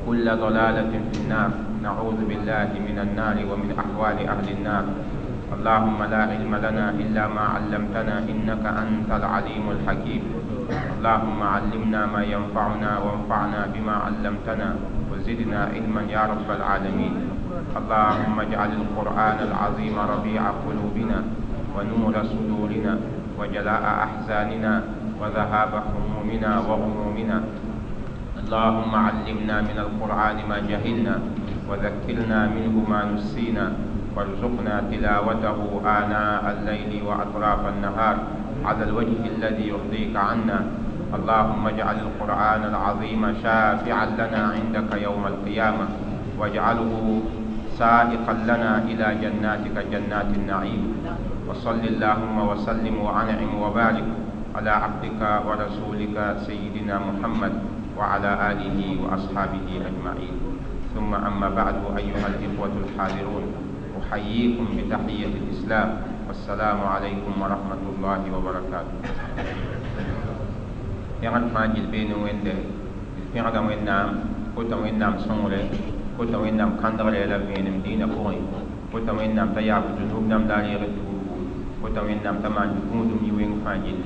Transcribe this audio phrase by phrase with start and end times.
[0.00, 1.50] وكل ضلالة في النار.
[1.82, 4.84] نعوذ بالله من النار ومن أحوال أهل النار.
[5.50, 10.22] اللهم لا علم لنا إلا ما علمتنا إنك أنت العليم الحكيم.
[10.96, 14.68] اللهم علمنا ما ينفعنا وانفعنا بما علمتنا
[15.12, 17.14] وزدنا علما يا رب العالمين.
[17.76, 21.18] اللهم اجعل القرآن العظيم ربيع قلوبنا
[21.76, 22.92] ونور صدورنا
[23.38, 24.72] وجلاء أحزاننا
[25.20, 27.36] وذهاب همومنا وغمومنا
[28.40, 31.14] اللهم علمنا من القرآن ما جهلنا
[31.68, 33.66] وذكرنا منه ما نسينا
[34.16, 35.58] وارزقنا تلاوته
[35.98, 38.16] آناء الليل وأطراف النهار
[38.64, 40.60] على الوجه الذي يرضيك عنا.
[41.10, 45.86] اللهم اجعل القرآن العظيم شافعا لنا عندك يوم القيامة
[46.38, 47.22] واجعله
[47.78, 50.82] سائقا لنا إلى جناتك جنات النعيم.
[51.48, 54.08] وصل اللهم وسلم وأنعم وبارك
[54.56, 56.16] على عبدك ورسولك
[56.46, 57.79] سيدنا محمد.
[58.00, 60.36] وعلى آله وأصحابه أجمعين.
[60.96, 63.44] ثم أما بعد أيها الإخوة الحاضرون
[64.00, 65.90] أحييكم بتحية الإسلام.
[66.30, 68.98] والسلام عليكم ورحمة الله وبركاته.
[71.20, 72.46] يغن فاجل بين وين
[73.34, 74.08] يغن وين نام
[74.56, 75.68] كتا وين نام سنغلي
[76.16, 78.38] كتا وين نام كندر ليلا بين مدينة كوي
[78.94, 81.12] كتا وين نام تياب جنوب نام داري رتو
[81.82, 83.96] كتا وين نام تمان جكوندم يوين فاجل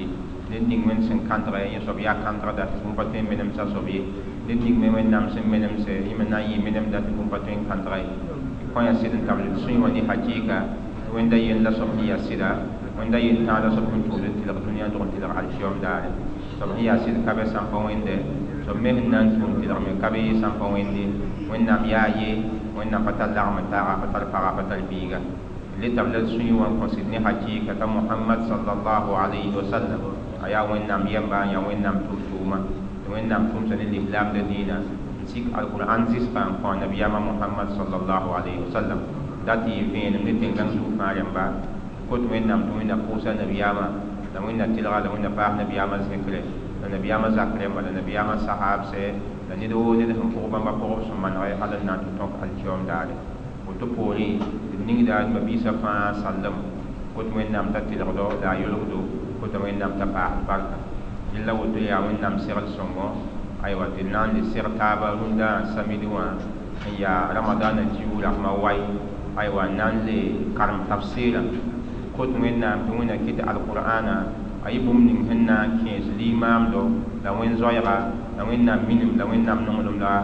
[0.54, 3.82] den ning men sen kantra ya so ya kantra da tum paten menem sa so
[3.82, 3.98] bi
[4.46, 7.66] den ning men men nam sen menem se yimen na yi menem da tum paten
[7.66, 8.06] kantra yi
[8.70, 10.78] ko ya sidin tabli sun wani hakika
[11.10, 12.62] wanda yin la so ya sida
[12.94, 16.06] wanda yin ta da so kun to den tilak dunya to tilak al shiyom da
[16.54, 18.14] so ya sid ka be sam ko wende
[18.62, 21.10] so men nan tum tilak me ka be sam ko wende
[21.50, 22.46] wanda ya yi
[22.78, 25.18] wanda patal la ma ta patal para patal biga
[25.82, 29.50] litabla sun yi wan ko sidni hakika ta muhammad sallallahu alaihi
[30.44, 32.58] wasallam aya wẽnnaam yɛmba n ya wẽnnaam tʋʋm-tʋʋma
[33.10, 34.76] wẽnnaam tʋʋmsa ne lislaamda diinã
[35.22, 39.00] n sik alquran zɩspa n kõ nabiyaamã mohamad salallahu alayhi wasallam
[39.46, 41.44] dat yɩ vẽenem ne tẽngãng zuug fãa rẽmba
[42.10, 43.86] kot wẽnnaam tɩ wẽnna pʋʋsa nabiyaamã
[44.34, 46.40] la wẽnna tɩlga la wẽnna paas nabiyaamã zẽkre
[46.82, 49.02] la nabiyaamã zak rẽmba la nabiyaamã sahaabsɛ
[49.48, 52.08] la ned woo ned sẽn pʋg bãmba pʋgb sẽn manegɛ hal n na n tɩ
[52.18, 53.14] tõk alkiom daare
[53.66, 54.28] woto poorẽ
[54.70, 56.56] tɩ d ningda mabiisã fãa sallem
[57.14, 60.76] kot wẽnnaam t'a tɩlgdo la a yolgdo kota wẽnnaam t'a paas barka
[61.36, 63.12] yella woto yaa wẽnnaam segl sõngo
[63.60, 66.32] aywa tɩ na n le seg taaba rũndã samid wã
[66.88, 68.80] n yaa ramadana tiuu ragma wai
[69.36, 70.16] aywa na n le
[70.56, 71.42] karem tabsɩɩrã
[72.16, 74.14] kot wẽnnaam tɩ wẽna kɩt alqur'ana
[74.64, 76.82] a yɩ bũmb ning sẽn na n kẽes limaamdo
[77.24, 77.96] la wẽn-zoɛɛga
[78.38, 80.14] la wẽnnaam minim la wẽnnaam nonglem la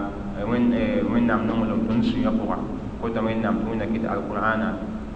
[1.13, 2.57] wẽnnaam nonglem tõnd sũyã pʋga
[3.03, 4.69] kota wẽnnaam tɩ wẽna kɩt alqur'ana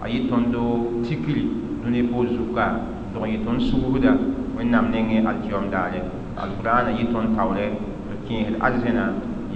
[0.03, 0.61] a yɩ tõndo
[1.01, 1.65] tikri
[2.11, 4.11] poor zuka tɩg yɩ tõnd sugsda
[4.57, 5.99] wẽnnaam nengẽ alkiom daare
[6.43, 7.65] alqurana yɩ tõnd taoorɛ
[8.07, 9.05] tɩ kẽesd arzẽna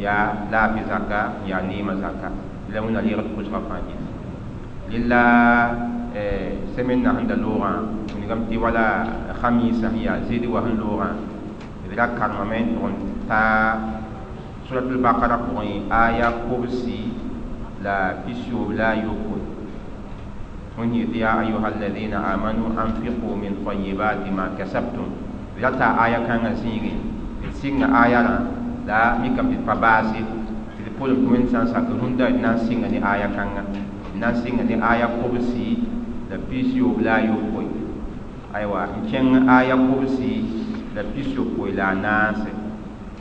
[0.04, 1.20] yaa laafɩ zaka
[1.50, 2.30] yaa neemã zaka
[2.74, 4.02] la wẽnna rɩgd pʋsga fãa gis
[4.92, 5.22] rɩla
[6.76, 7.72] semaine na sẽn da loogã
[8.16, 8.86] wingame tɩ wala
[9.42, 11.10] xamiisã yaa zɩd wa sẽn loogã
[11.90, 12.94] d ra karemame n tʋg n
[13.30, 13.42] ta
[14.68, 17.00] suratul bakara pʋgẽ aya kobsi
[17.84, 19.39] la pisoob la a yokon
[20.80, 25.08] هن يا أيها الذين آمنوا أنفقوا من طيبات ما كسبتم.
[25.60, 26.96] لتا آية كان سيغي.
[27.52, 28.22] سيغي آية
[28.88, 30.24] لا ميكا بباسي
[30.76, 33.60] في البول كوين سان ساكرون دا نا سيغي آية كان.
[34.16, 35.78] نا سيغي آية كوبسي.
[36.32, 37.68] دا بيسيو بلا يوكوي.
[38.56, 40.34] أيوة كين آية كوبسي.
[40.96, 42.40] دا بيسيو كوي لا ناس.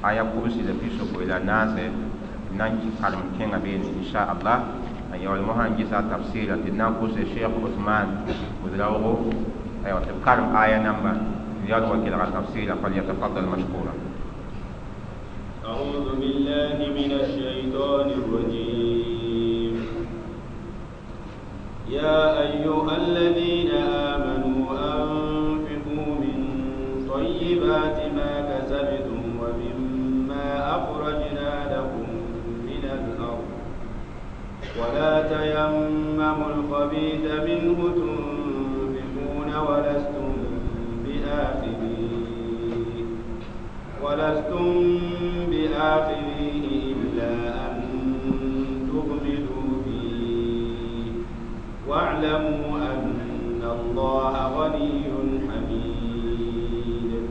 [0.07, 1.75] آية كوبسي دا بيسيو كوي لا ناس.
[2.59, 4.59] نانكي كارم كين أبين إن شاء الله.
[5.19, 8.06] Inchallah n yaool mosã n gesa a tabsɩɩra tɩ d na n kʋse sheikh osman
[8.62, 9.35] bd raoogo
[9.85, 11.12] aywa tɩ b karem aya namba
[11.69, 13.94] رياض وكيل تفسير فليتفضل مشكورا.
[15.69, 19.75] أعوذ بالله من الشيطان الرجيم.
[21.93, 23.71] يا أيها الذين
[24.12, 24.64] آمنوا
[24.97, 26.38] أنفقوا من
[27.12, 32.06] طيبات ما كسبتم ومما أخرجنا لكم
[32.64, 33.48] من الأرض.
[34.81, 40.33] ولا تيمموا الخبيث منه تنفقون ولستم
[41.05, 43.05] بآخذيه
[44.03, 44.67] ولستم
[45.51, 47.31] بآخذيه إلا
[47.67, 47.81] أن
[48.93, 51.13] تغمدوا فيه
[51.89, 55.03] واعلموا أن الله غني
[55.49, 57.23] حميد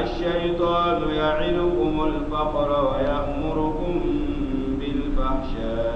[0.00, 4.00] الشيطان يعدكم الفقر ويأمركم
[4.80, 5.95] بالفحشاء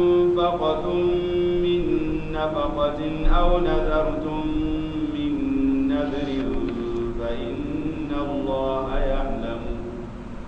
[0.51, 0.97] أنفقتم
[1.63, 1.83] من
[2.31, 4.61] نفقة أو نذرتم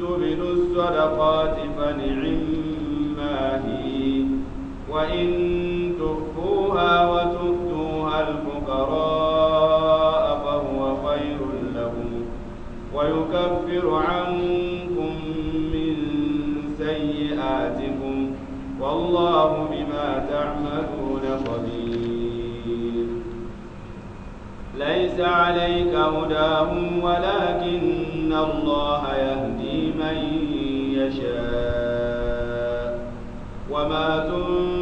[0.00, 4.24] تبدوا الصدقات فنعما هي
[4.90, 5.28] وإن
[6.00, 7.47] تخفوها وتؤتوها
[13.96, 15.12] عنكم
[15.72, 15.94] من
[16.78, 18.30] سيئاتكم
[18.80, 23.06] والله بما تعملون خبير.
[24.78, 30.16] ليس عليك هداهم ولكن الله يهدي من
[30.92, 31.88] يشاء.
[33.70, 34.77] وما تنفقوا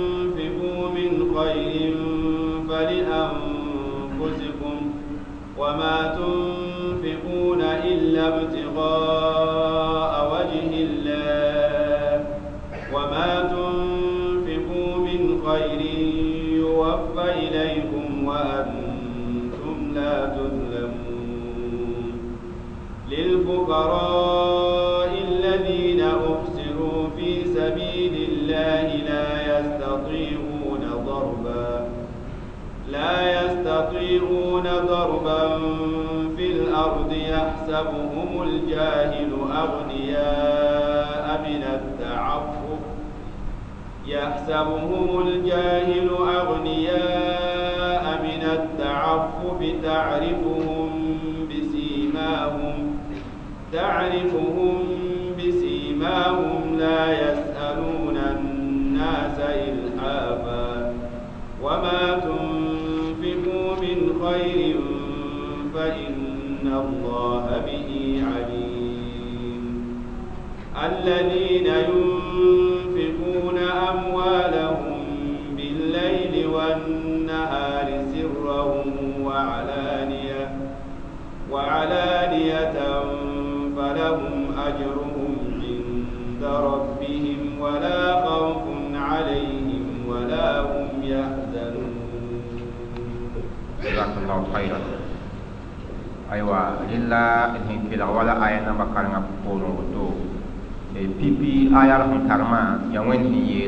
[37.76, 42.78] يحسبهم الجاهل أغنياء من التعفف
[44.06, 46.08] يحسبهم الجاهل
[46.38, 50.90] أغنياء من التعفف تعرفهم
[51.50, 52.96] بسيماهم
[53.72, 54.78] تعرفهم
[55.38, 60.92] بسيماهم لا يسألون الناس إلحافا
[61.62, 61.95] وما
[66.66, 70.02] فإن الله به عليم.
[70.84, 74.98] الذين ينفقون أموالهم
[75.56, 78.62] بالليل والنهار سرا
[79.22, 80.42] وعلانية
[81.50, 82.76] وعلانية
[83.76, 84.34] فلهم
[84.66, 88.62] أجرهم عند ربهم ولا خوف
[88.94, 91.94] عليهم ولا هم يحزنون.
[93.82, 94.95] جزاك الله خيرا.
[96.32, 96.58] أيوة
[96.90, 100.06] إلا إنهم كلا ولا آية نما كارنا بقولون بتو
[100.96, 103.62] إيه، بي بي آية رحم كارما يوين هي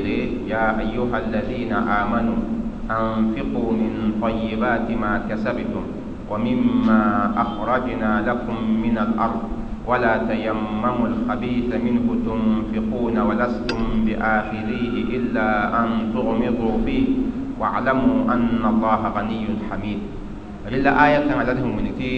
[0.51, 2.41] يا أيها الذين آمنوا
[2.91, 5.85] أنفقوا من طيبات ما كسبتم
[6.31, 7.03] ومما
[7.37, 9.43] أخرجنا لكم من الأرض.
[9.89, 15.49] ولا تيمموا الخبيث منه تنفقون ولستم بآخريه إلا
[15.81, 17.07] أن تغمضوا فيه.
[17.61, 20.01] واعلموا أن الله غني حميد.
[20.73, 22.17] رلا آية كما لديه من كي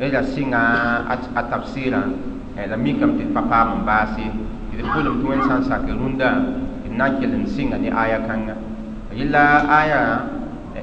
[0.00, 0.62] رلا سينا
[1.40, 2.02] التفسيرا
[2.70, 4.26] لا ميكم تفابا من باسي
[4.72, 6.30] إذا كلهم توين سان ساكروندا
[6.98, 8.56] ناكل سينا ني آية كنا
[9.12, 9.44] رلا
[9.82, 10.00] آية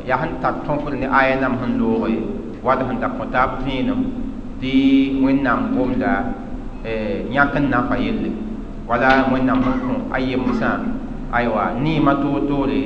[0.10, 2.20] يهن تطون كل ني آية نام هن لوري
[2.64, 4.00] واد هن تكتاب فينم
[4.62, 4.78] دي
[5.24, 6.14] وين نام بومدا
[7.36, 8.32] ياكن نافا يلي
[8.90, 10.72] ولا وين نام هن أي مسا
[11.34, 12.84] أيوة ني ما تو توري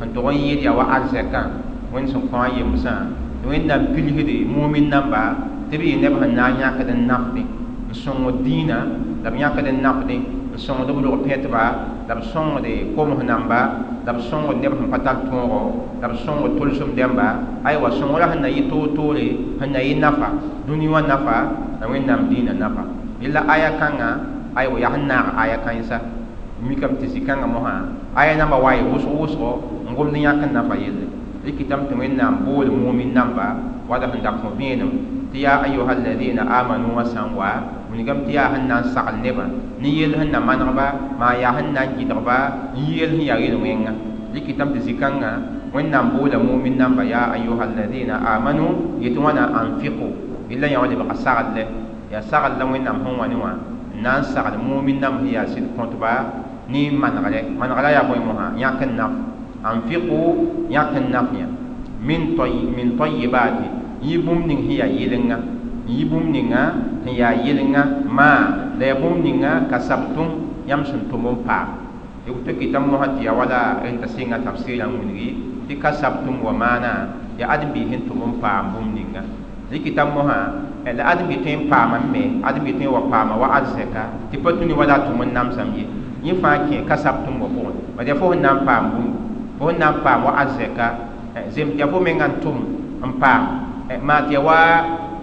[0.00, 1.50] هن تغني يا وعزة كان
[1.92, 5.22] وين سكان يمسان wẽnnaam pilsde mumin namba
[5.70, 7.42] tɩ b yɩ neb sẽn na n yãkd n nafde
[7.90, 8.78] n sõng dĩinã
[9.24, 10.16] la b yãkd n nafde
[10.52, 11.64] n sõngd b log pẽtba
[12.08, 13.60] la b sõngde koms namba
[14.06, 15.60] la b sõngd neb sẽn pa tar tõogo
[16.00, 17.28] la b sõngd tolsem dẽmba
[17.64, 19.26] aywa sõngrã sẽn na yɩ toor-toore
[19.60, 20.28] sẽn na yɩ nafa
[20.66, 21.36] dũni wã nafa
[21.80, 22.82] la wẽnnaam dĩinã nafa
[23.22, 24.08] yella aya kãngã
[24.54, 25.98] aywa yaa sẽn naag aya kãensa
[26.62, 27.74] mikame tɩ zĩ-kãngã mosã
[28.14, 29.50] aya namba wa ye wʋsg-wʋsgo
[29.88, 31.06] n gomd yãk n nafa yelle
[31.44, 33.46] rɩkɩtame tɩ wẽnnaam bool mumin namba
[33.88, 34.90] wada sẽn da kõ vẽenem
[35.32, 37.50] tɩ yaa ayuha alladina amanu wã sãn wa
[37.90, 39.44] wilgame tɩ yaa sẽn na n sagl nebã
[39.80, 40.86] ne yell sẽn na manegba
[41.20, 42.36] maa yaa sẽn na n gɩdgba
[42.76, 43.92] n yel sẽn yaa yel-wẽngã
[44.34, 45.30] rɩkɩtame tɩ zĩ-kãngã
[45.74, 48.66] wẽnnaam boola mumin namba yaa ayuha alladina amanu
[49.02, 50.06] yetɩ wãna anfiqu
[50.52, 51.62] illa yã wa lebga saglle
[52.12, 55.32] yaa sagl la wẽnnaam sẽn wa ne wã n na n sagl mumin nam sẽn
[55.34, 56.12] yaa sɩd kõtba
[56.72, 59.10] ne manegre manegra yaa bõe mosã yãk n naf
[67.10, 67.82] yaa yɩlenga
[68.16, 68.40] maa
[68.78, 70.28] la ya bũmb ninga ka sabtʋm
[70.68, 71.66] yãmb sẽn tʋm n paam
[72.26, 75.28] woto kɩta mosã tɩ ya wala rẽnta sɩnga tabsɩɩrã n wilgi
[75.68, 76.90] tɩ ka sabtʋm wa maana
[77.38, 79.22] ya ãdem-biig sẽn tʋm n paam bũmb ninga
[79.72, 80.38] rɩkɩta mosã
[80.98, 84.62] la ãdem-bi tõe n paama me ãdem-bi tõe wa paama wa arzɛka tɩ pa tũ
[84.68, 85.82] ne wala tʋm n namsame
[86.26, 89.21] ye bũmb
[89.58, 90.86] fo sẽn na n paam wa arzɛka
[91.54, 92.56] zem tɩ ya fo menga n tʋm
[93.08, 93.42] n paam
[94.08, 94.58] maa tɩ ya wa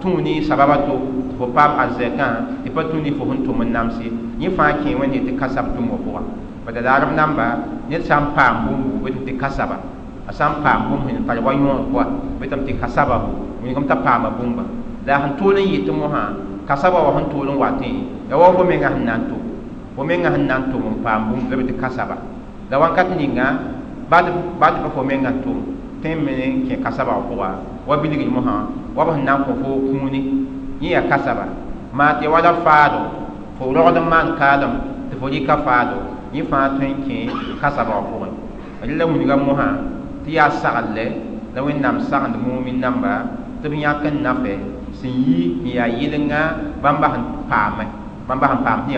[0.02, 0.94] tũuni sababa to
[1.30, 2.28] tɩ fo paam arzɛkã
[2.64, 4.06] tɩ pa tũni fo sẽn tʋm n namse
[4.42, 6.22] yẽ fãa kẽ wẽnd tɩ ka sab tʋm wa pʋga
[6.66, 7.46] ba da daarem namba
[7.90, 9.78] ned sã n paam bũmb bɩtm tɩ ka saba
[10.30, 12.04] a sã n paam bũmb sẽn tar wa yõor pʋa
[12.40, 13.16] bɩtm tɩ ka saba
[13.64, 14.64] wingame t'a paama bũmba
[15.06, 16.22] la sẽn tool n yɩ tɩ mosã
[16.68, 17.92] ka saba wa sẽn tool n watẽ
[18.30, 19.42] ya wa fo menga sẽn na n tʋm
[19.96, 22.16] fo menga sẽn na n tʋm n paam bũmb la bɩ tɩ ka saba
[22.70, 23.48] la wãnkat ninga
[24.10, 24.25] bad
[24.60, 25.58] pa fo menga tʋm
[26.01, 26.32] tõe me
[26.68, 27.50] kẽ kasaba wã pʋga.
[27.88, 28.56] Wa bilgd mosã
[28.96, 30.22] wa b sẽn na n kõ fo kũuni.
[30.82, 31.46] Yẽ kasaba.
[31.98, 33.00] Maa tɩ wala faado.
[33.58, 34.74] Fo rogd n maan kaalem
[35.10, 35.98] tɩ fo rɩka faado.
[36.34, 37.18] Yẽ fãa tõe n kẽ
[37.62, 38.30] kasaba wã pʋgẽ
[38.88, 39.68] rela wilga mosã
[40.24, 41.06] tɩ yaa saglle
[41.56, 43.12] la wẽnnaam sagend mumin namba
[43.62, 44.16] tɩ b yãk n
[45.04, 46.32] yi n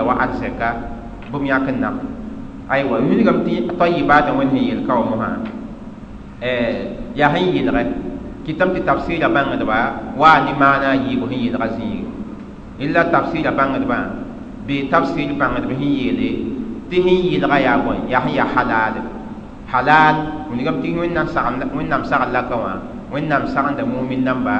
[0.08, 0.16] wa
[1.72, 2.21] n
[2.74, 5.30] aywa wilgame tɩ tayibaatã wẽnd sẽn yel ka wa mosã
[7.20, 7.82] yaa sẽn yɩlgɛ
[8.46, 9.78] kɩtame tɩ tabsɩɩra bãngdba
[10.22, 12.08] waa ne maana a yiibu sẽn yɩlga zĩige
[12.84, 13.98] illa tabsɩɩra bãngdbã
[14.68, 16.30] bɩ tabsɩɩr bãngdb sẽn yeele
[16.90, 18.96] tɩ sẽn yɩlga yaa bõe yaa sẽn yaa halaal
[19.72, 20.16] halaal
[20.50, 22.74] wilgame tɩ wẽnnaam sagl la ka wã
[23.14, 24.56] wẽnnaam sagenda mumin namba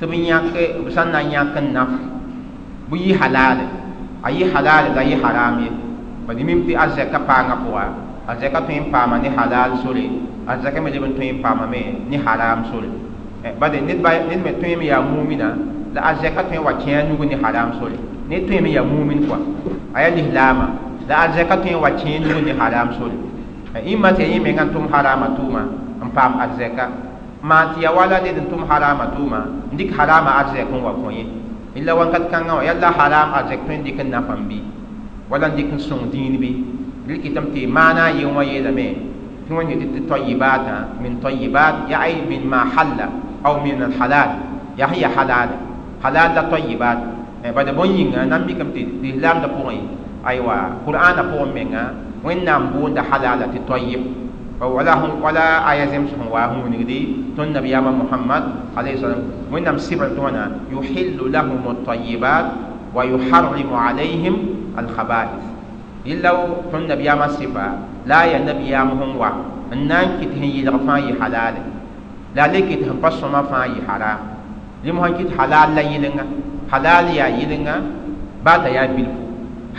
[0.00, 0.44] tɩ b yãk
[0.84, 1.90] b sã n na n yãk n naf
[2.90, 3.64] bɩ yɩ halaale
[4.26, 5.70] a yɩ halaale la yɩ haraam ye
[6.26, 7.84] bad mim tɩ a zɛka paangã pʋga
[8.26, 10.04] a zɛka tõe n paama ne halaal sore
[10.46, 12.88] a zɛka me leb n tõe n paama me ne haraam sore
[13.60, 14.00] bade ned
[14.44, 15.48] me tõe me yaa mumina
[15.94, 17.96] la a zɛka tõe wa kẽ a nugu ne haraam sore
[18.28, 19.38] ned tõe me yaa mumin kɔa
[19.94, 20.66] a yaa lislaama
[21.08, 23.16] la a zɛka tõe wa kẽ nugu ne haraam sore
[23.84, 25.62] ĩmma tɩ ya yẽ menga n tʋm haraama tʋʋma
[26.04, 26.84] n paam a zɛka
[27.42, 29.38] maa tɩ ya wala ned n tʋm haraama tʋʋma
[29.72, 31.24] n dɩk haraama a zɛk n wa kõ ye
[31.74, 34.58] illa wãnkat kãngã wã yalla haraam a zɛk tõe n dɩk n nafã n bɩ
[35.34, 36.48] wala dɩk n sõng dĩin bɩ
[37.10, 38.86] rɩkɩtame tɩ maana a yen wã yeelame
[39.46, 43.06] tɩ wẽnd yetɩ tɩ tayibaatã min tayibat ya ay min ma halla
[43.42, 44.30] aw min alhalal
[44.78, 45.48] ya sẽn ya halal
[46.02, 46.98] halal la tayibat
[47.56, 49.78] bada bõn yĩnga na n mikame tɩ lislaamdã pʋgẽ
[50.30, 51.82] aywa qur'ana pʋgẽ menga
[52.24, 53.58] wẽnnaam boonda halala tɩ
[55.66, 56.98] aya zems sẽn wa sẽn wilgde
[57.36, 58.44] tõnd nabiyaamã mohamad
[58.76, 59.22] alayhi salam
[59.52, 62.44] wẽnnaam sɩbr tɩ wãna yuhillu lahum altayibat
[62.94, 65.44] wa yuharrimu alayhim alkhaba'is
[66.04, 66.30] illa
[66.70, 67.66] tõnd nabiyaamã sɩfa
[68.06, 69.30] la a yaa nabiyaam sẽn wa
[69.72, 71.62] n na n kɩt sẽn yɩlg fãa yɩ halaale
[72.36, 74.18] la a le kɩt sẽn pa sõma fãa yɩ haram
[74.84, 76.24] rɩm sẽn kɩt halaal la yɩlenga
[76.70, 77.74] halaal yaa yɩlenga
[78.44, 79.22] baata yaa bilfu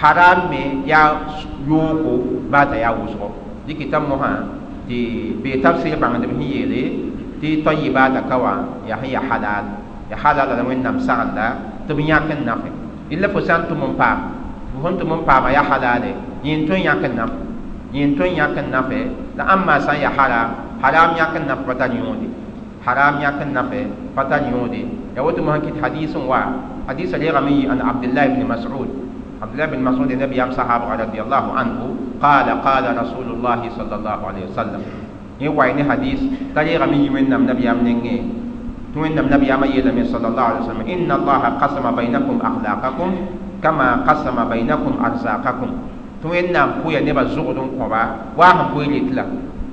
[0.01, 0.61] haram me
[0.91, 1.07] yaa
[1.69, 2.11] yooko
[2.51, 3.27] baata yaa wʋsgo
[3.67, 4.29] dɩkɩta mosã
[4.87, 4.95] tɩ
[5.43, 6.81] bee tabsɩr bãngdb sẽn yeele
[7.41, 8.53] tɩ tayibaata ka wã
[8.89, 9.65] yaa sẽn ya halaal
[10.11, 11.45] ya halaala la wẽnnaam sagenda
[11.87, 12.71] tɩ b yãk n nafẽ
[13.13, 14.17] illa fo sã n tʋm n paam
[14.81, 16.11] fo sẽn tʋm n paama yaa halaale
[16.43, 17.31] yẽn tõe yãk n naf
[17.93, 18.99] yẽn tõe yãk n nafɛ
[19.37, 20.49] la ãmb maa sã n ya haram
[20.83, 22.27] haram yãk n naf pa tar yõode
[22.85, 23.79] haram yãk n nafɛ
[24.15, 24.81] pa tar yõode
[25.15, 26.39] ya woto mosã kɩt hadis n wa
[26.87, 28.89] hadisa reegame yɩ an abdullah ibn masud
[29.41, 31.85] abdullah ibn masud nabiyam sahaba radiallahu anhu
[32.21, 34.81] qala qala rasulullahi sal allahu alayhi wa sallam
[35.39, 36.19] yẽ wa ne hadis
[36.53, 38.17] t'a reegame yi wẽnnaam nabiyaam nengẽ
[38.93, 43.09] tɩ wẽnnaam nabiyaamã yeelame sallallahu alaihi wasallam inna allaha qasama bainakum akhlaqakum
[43.61, 45.71] kama qasama bainakum arzaqakum
[46.21, 48.01] tɩ wẽnnaam pʋya nebã zʋgd n kõba
[48.37, 49.23] waa sẽn pʋɩ ret la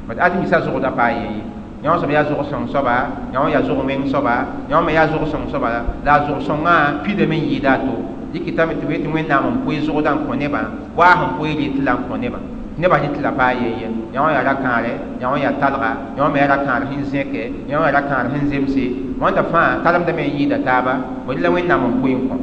[0.09, 1.43] bad admisa zʋgda paa yeye
[1.85, 2.95] yõ soab yaa zʋg-sõng soaba
[3.35, 4.35] yõ yaa zʋg-wẽng soaba
[4.71, 5.69] yõ me yaa zʋg-sõng soaba
[6.05, 7.95] la a zʋg-sõngã pidame n yɩɩda a to
[8.33, 10.61] dɩkɩtame tɩ wet wẽnnaam n pʋɩ zʋgda n kõ nebã
[10.97, 12.39] waa sẽn pʋɩ ret la n kõ nebã
[12.79, 16.49] nebã yẽ tɩ la paa yeye yõ yaa ra-kãare yõ yaa talga yõ me yaa
[16.53, 18.85] ra-kãar sẽn zẽke yõ yaa ra-kãar sẽn zemse
[19.21, 20.93] wãnda fãa talemdame n yɩɩda taaba
[21.27, 22.37] bõe la wẽnnaam n pʋɩ n kõ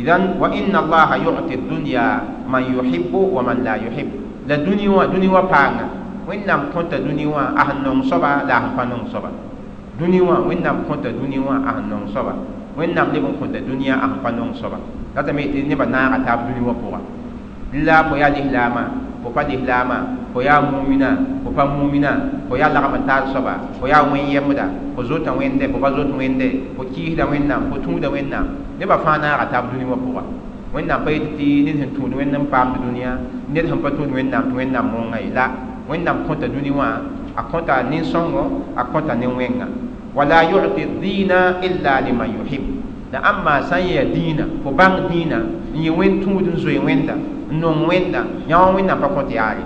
[0.00, 2.06] إذن وإن الله يعطي الدنيا
[2.48, 4.10] من يحب ومن لا يحب.
[4.48, 5.86] لدنيا دنيا وبعنا
[6.28, 9.30] وإن لم كنت دنيا أهل نمصبا لا أهل نمصبا.
[10.00, 12.34] دنيا وإن لم دنيا أهل نمصبا.
[12.78, 13.26] وإن لم لم
[13.68, 14.78] دنيا أهل نمصبا.
[15.16, 17.00] هذا ما يتنبى نار تاب دنيا وبعنا
[17.72, 18.84] لا بيا لهلاما
[19.22, 19.96] fo pa lislaamã
[20.32, 21.08] fo yaa mumina
[21.44, 22.10] fo pa mumina
[22.48, 25.90] fo yaa lagm n taar soaba fo yaa wẽn yemda fo zota wẽnde fo pa
[25.96, 28.46] zot wẽnde fo kiisda wẽnnaam fo tũuda wẽnnaam
[28.78, 30.22] nebã fãa naaga taab dũni wã pʋga
[30.74, 33.12] wẽnnaam pa yet tɩ ned sẽn tũud wẽnd n paamd dũniyã
[33.52, 35.46] ned sẽn pa tũud wẽnnaam tɩ wẽnnaam mõngã ye la
[35.88, 36.88] wẽnnaam kõta dũni wã
[37.40, 38.44] a kõta nin-sõngo
[38.76, 39.66] a kõta nin-wẽnga
[40.16, 42.62] wala yu'ti dina illa liman yuhib
[43.12, 45.44] la amma san ya dina fo bang dina
[45.76, 47.12] ni wen tudun zoe wenda
[47.52, 49.60] non wenda ya wenda pa konti ari.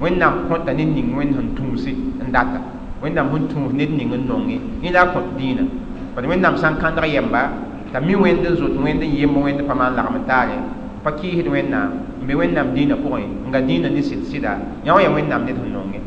[0.00, 1.90] Wenda konta ne ning wen han tumsi
[2.28, 2.60] ndata
[3.02, 5.62] wenda hun tum ne ning nonge ni la kont dina.
[6.14, 7.50] Pa wenda san kandra yamba
[7.92, 10.54] ta mi wenda zo wenda yemma wenda pa man la kamtare
[11.02, 11.90] pa ki hit wenda
[12.22, 13.18] me wenda dina ko
[13.50, 16.00] nga dina ni silsida ya wenda ne tan nonge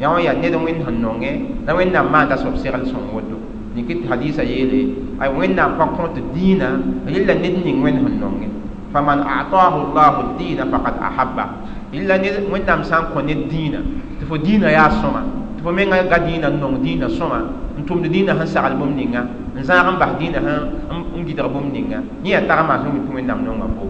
[0.00, 1.30] ya wenda ne wen han nonge
[1.64, 3.53] la wenda ma da sob siral son wodo.
[3.74, 4.80] Tɩ hadiisa yeele
[5.20, 6.68] ay wẽnnaam pa kõt dĩinã
[7.06, 8.48] rɩla ned ning wẽnd sẽn nonge
[8.92, 11.44] faman ataahu llahu dĩinã faqad ahabba
[11.92, 13.78] rɩla ned wẽnnaam sã n kõ ned dĩinã
[14.20, 15.20] tɩ fo dĩinã yaa sõma
[15.56, 17.38] tɩ fo menga ga dĩinã n nong dĩinã sõma
[17.78, 19.22] n tʋmd dĩinã sẽn sagl bũmb ninga
[19.56, 20.38] n zãag n bas dĩinã
[21.16, 23.84] n gɩdg bũmb ninga yẽ yaa tagma sẽn wing tɩ wẽnnaam nongã po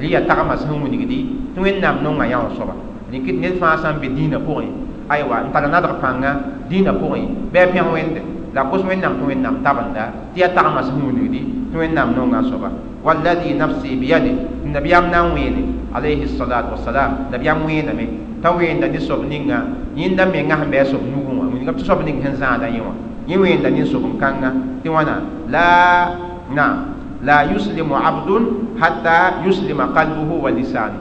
[0.00, 1.18] rɩ yaa tagma sẽn wingdi
[1.54, 2.74] tɩ wẽnnaam nongã yã wã soaba
[3.12, 4.66] rɩkɩ tɩ ned fãa sã n be dĩinã pʋgẽ
[5.08, 6.30] aywa n tara nadg pãnga
[6.70, 8.20] dĩinã pʋgẽ bɩ a pẽg wẽnde
[8.54, 11.40] la kos wẽnnaam tɩ wẽnnaam tabenda tɩ yaa tagma sẽn wingdi
[11.72, 12.70] tɩ wẽnnaam nongã soaba
[13.04, 14.34] والذي نفسي بيده
[14.68, 15.56] النبي امنا وين
[15.96, 18.06] عليه الصلاه والسلام نبي ام وين مي
[18.44, 19.58] تا وين دا دي سوب نينغا
[19.96, 22.92] يندا مي nga hambe sob nugu wa min gabto sob ning hen zanda yiwa
[23.24, 24.52] yi ween da nin sob kanga
[24.84, 26.12] ti wana la
[26.52, 26.92] na
[27.24, 31.00] la yuslimu abdun hatta yuslima qalbuhu wa lisanu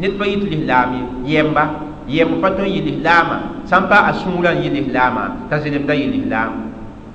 [0.00, 5.58] nit pa yit lihlami yemba yem pa ton yi lihlama sampa asura yi lihlama ta
[5.62, 6.52] zilim da yi lihlam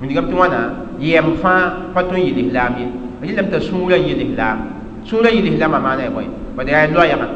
[0.01, 4.57] min gabto wana yem fa pa ton yi lihlami rɩlame t'a sũurã yɩ lislaam
[5.05, 6.25] sũurã yɩ lislaamã maana ya bõe
[6.57, 7.27] bad yaa loɛɛgã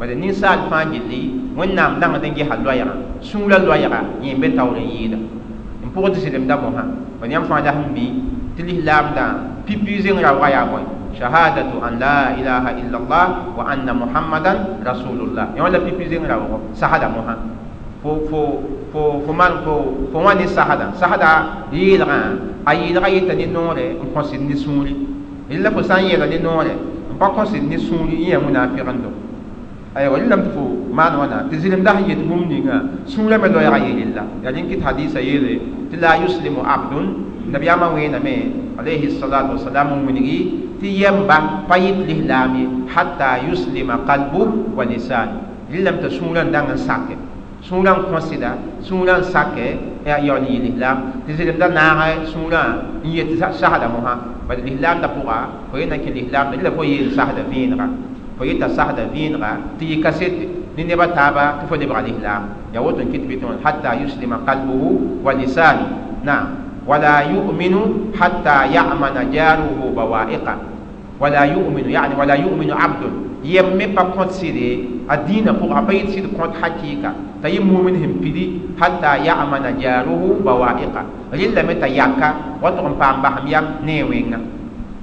[0.00, 1.20] bad ninsaal fãa gilli
[1.56, 5.18] wẽnnaam dãngd n gesa loɛɛgã sũurã loɛɛga yẽ be taoor n yɩɩda
[5.84, 6.82] n pʋg tɩ sɩlemda mosã
[7.20, 8.04] bad yãmb fãa la sẽn mi
[8.56, 9.24] tɩ lislaamdã
[9.66, 10.82] pipi zengrã wa yaa bõe
[11.20, 14.52] شهادة أن لا إله إلا الله وأن محمدا
[14.86, 17.36] رسول الله يوم لا بيبي زين رأوه شهادة مها.
[18.04, 18.42] فو فو
[18.92, 19.76] فو فمان فو
[20.14, 21.30] فمان الشهادة شهادة.
[21.72, 22.20] يلغى.
[22.68, 24.88] أي يلغى يتني نور مقص النسول
[25.50, 26.66] إلا فسان يلغى نور
[27.20, 29.12] مقص النسول إيه منافقان دو.
[29.96, 30.18] أيوة.
[30.18, 31.48] أي ولي لم تفو ما نوانا.
[31.52, 34.26] تزيلم ده يتبوم دينا سولة ملو يغيي لله.
[34.44, 35.60] يعني كت حديثة يلي.
[35.92, 36.92] تلا يسلم عبد
[37.52, 39.14] sũurã me loɛɛga yeel yella yaa rẽn kɩt hadisa yeele tɩ la yuslimu abdun nabiyaamã
[39.14, 40.38] wẽename alayhi salatu wasalam n wilgi
[40.80, 41.36] tɩ yɛmba
[41.68, 45.38] pa yɩt lislaam ye hatta yuslima qalbu wa lisanu
[45.72, 47.16] rɩlame t'a sũurã n dãng n sake
[47.62, 49.66] sũurã n kõsda sũurã n sake
[50.06, 52.62] yaool yɩ lislaam tɩ zɩlemda naagã sũurã
[53.04, 53.28] n yet
[53.60, 54.14] sagda mosã
[54.48, 55.36] bad lislaamdã pʋga
[55.70, 57.86] fo yetna kẽ lislaamda rɩla fo yeel sagda vẽenega
[58.38, 60.44] fo yeta sagda vẽenega tɩ yɩ kasete
[60.76, 62.42] ne nebã taaba tɩ fo lebga lislaam
[62.74, 65.86] ya woto n kɩt bɩ tɩ hatta yuslima qalbuhu wa lisanu
[66.24, 67.74] naam ولا يؤمن
[68.20, 70.56] حتى يأمن جاره بوائقه
[71.20, 73.02] ولا يؤمن يعني ولا يؤمن عبد.
[73.44, 74.70] يم با كونت سيدي
[75.10, 77.10] الدين فوق ابيت سيد كونت حقيقة.
[77.44, 78.46] تي مؤمن هم بيدي
[78.80, 82.28] حتى يأمن جاره بوائقه لله متى ياكا
[82.62, 84.40] وتقم بام بام يام نيوينا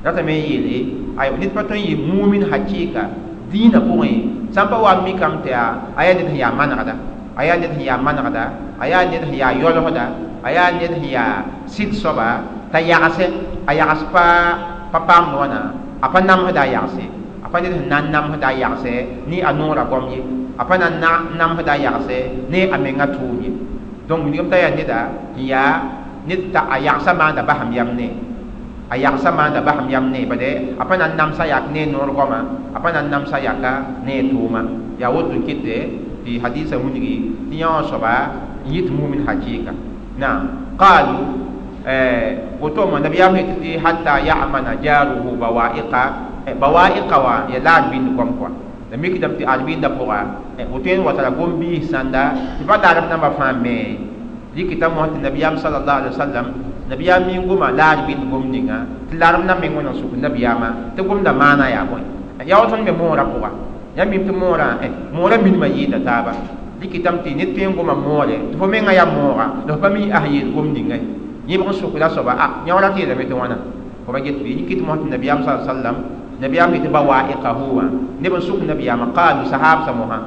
[0.01, 0.77] rata me yele
[1.17, 3.05] ay nit paton yi mumin hakika
[3.53, 4.09] dina poe
[4.49, 6.97] samba wa mi kam te aya nit ya manada
[7.37, 8.49] aya nit ya manada
[8.81, 10.09] aya nit ya yolhoda
[10.43, 13.25] aya ned sẽn sɩd soaba t'a yagse
[13.65, 14.25] a yags pa
[14.91, 15.61] pa paamd wãna
[16.01, 17.03] a pa namsda a yagse
[17.45, 18.93] a pa ned sẽn na n namsda a yagse
[19.29, 20.19] ne a noora gom ye
[20.57, 21.03] a pa na n
[21.37, 22.17] namsda a yagse
[22.51, 23.49] ne a menga tʋʋm ye
[24.07, 24.99] donc wingame t'a yaa neda
[25.37, 25.41] n
[26.27, 28.07] ned t'a a yagsa maanda basem yam ne
[28.89, 30.51] a yagsa maanda basem yam ne bade
[30.81, 32.39] a pa na n namsa yak ne noor goma
[32.75, 33.71] a pa na n namsa yaka
[34.05, 34.61] ne tʋʋma
[35.01, 35.75] yaa woto kɩte
[36.25, 37.15] tɩ hadisa wilgi
[37.49, 38.13] tɩ yã wã soaba
[38.65, 40.43] yit mu'min hakika na qalu نعم.
[40.79, 41.25] قالوا
[41.87, 43.41] آه، وتوما نبي يامي
[43.85, 46.03] حتى يعمل جاره بوائقة
[46.47, 47.19] آه، بوائقة
[47.49, 48.47] يلعب بين كومكو
[48.93, 50.13] لم يكتب تي ادمين دبوا
[50.59, 52.23] آه، وتين وتر بي ساندا
[52.61, 53.99] تبدا رب نما فامي
[54.55, 56.45] دي كتاب موت النبي صلى الله عليه وسلم
[56.91, 58.77] نبي يامي غوما لار بين غومنيغا
[59.11, 60.69] تلارم نما مينو سو النبي ياما.
[60.97, 61.97] تقوم دا مانا يا بو
[62.45, 63.49] يا وتن مورا بوا
[63.97, 64.67] يامي تمورا
[65.15, 66.60] مورا بين ما يي تابا.
[66.81, 70.09] Dikitam tɩ ned tõe goma moore tɩ fo menga yaa mooga la fo pa mi
[70.11, 70.97] as yeel gom ninga
[71.47, 73.57] yẽbg n sʋkda soaba a yãwra tɩ yeelame tɩ wãna
[74.05, 75.95] fo ba get bɩ yik tɩ mos tɩ nabiyaam sa sallam
[76.41, 77.83] nabiyaam tɩ ba wa'iqahu wã
[78.21, 79.05] neb n sʋk nabiyaamã
[79.45, 80.17] sahabsa mosã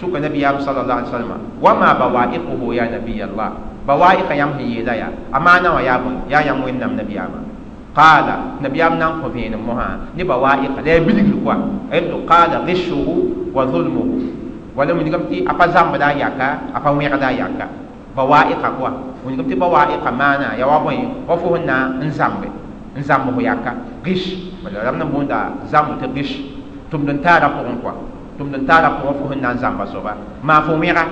[0.00, 3.50] sʋka nabiyaam sallallahu alaihi wasallam wama bawa'iquhu ya nabiyallah
[3.86, 7.38] bawa'iqa yãmb sẽn yeela yaa a maana wã yaa bõe yaa yãmb wẽnnaam nabiyaamã
[7.94, 11.38] qala nabiyaam na n kõ vẽenem mosã ne bawa'iqa la ya bilgr
[14.74, 17.08] koa qala gishuhu wa dhulmuhu wala mun gam ti apa zamba da yaka apa wi
[17.08, 17.66] da yaka
[18.16, 18.90] bawa'iqa kwa
[19.24, 22.48] mun gam ti bawa'iqa mana ya wa boy wa fu hunna nzambe
[22.96, 26.38] nzambe ho yaka gish wala ramna bunda zambu te gish
[26.90, 27.94] tum dan tara ko kwa
[28.38, 31.06] tum dan tara ko fu hunna nzamba so ba ma fu mira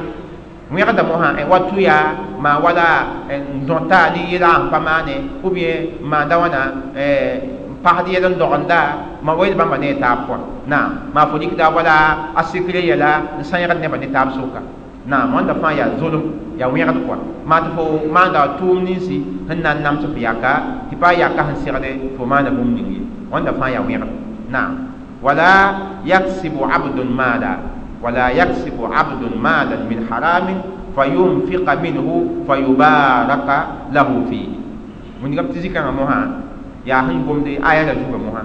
[0.70, 3.24] mira da mo ha e watu ya ma wala
[3.62, 8.80] ndonta ni ila pa mane ou bien ma da wana e pagd yɛl n dɔgenda
[9.22, 10.36] ma wẽd bãmba ne taab pʋa
[10.66, 11.94] naam maa fo dikda wala
[12.34, 14.60] a sikre yɛla n sãyegd nebã ne taab soka
[15.06, 16.22] naam wãnda fãa yaa zolem
[16.58, 17.82] yaa wẽgd pʋa maa tɩ fo
[18.14, 19.16] maanda tʋʋm ninsi
[19.48, 20.52] sẽn na n nams f yaka
[20.90, 24.04] tɩ pa yaka sẽn segde fo maanda bũmb ning ye wãnda fãa yaa wẽgd
[24.50, 24.70] naam
[25.22, 25.50] wala
[26.04, 27.52] yaksibu abdun maala
[28.02, 30.58] wala yaksibu abdun maalan min haramin
[30.96, 33.56] fayunfiqa minhu fayubaraka
[33.94, 34.50] lahu fihi
[35.22, 36.47] wẽngame tɩ zikãngã mosã
[36.88, 38.42] ya hun gomde aya da juga moha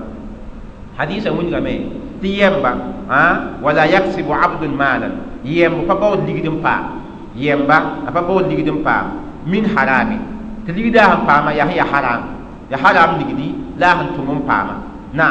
[1.00, 1.88] hadisa mun ga me
[2.20, 2.76] ti yemba
[3.08, 7.00] ha wala yaksibu abdun malan yemba pa bawo ligidin pa
[7.40, 9.16] yemba pa bawo ligidin pa
[9.48, 10.20] min harami
[10.68, 12.36] ti ligida han pa ma ya ya haram
[12.68, 14.76] ya haram ligidi la han tumun pa ma
[15.16, 15.28] na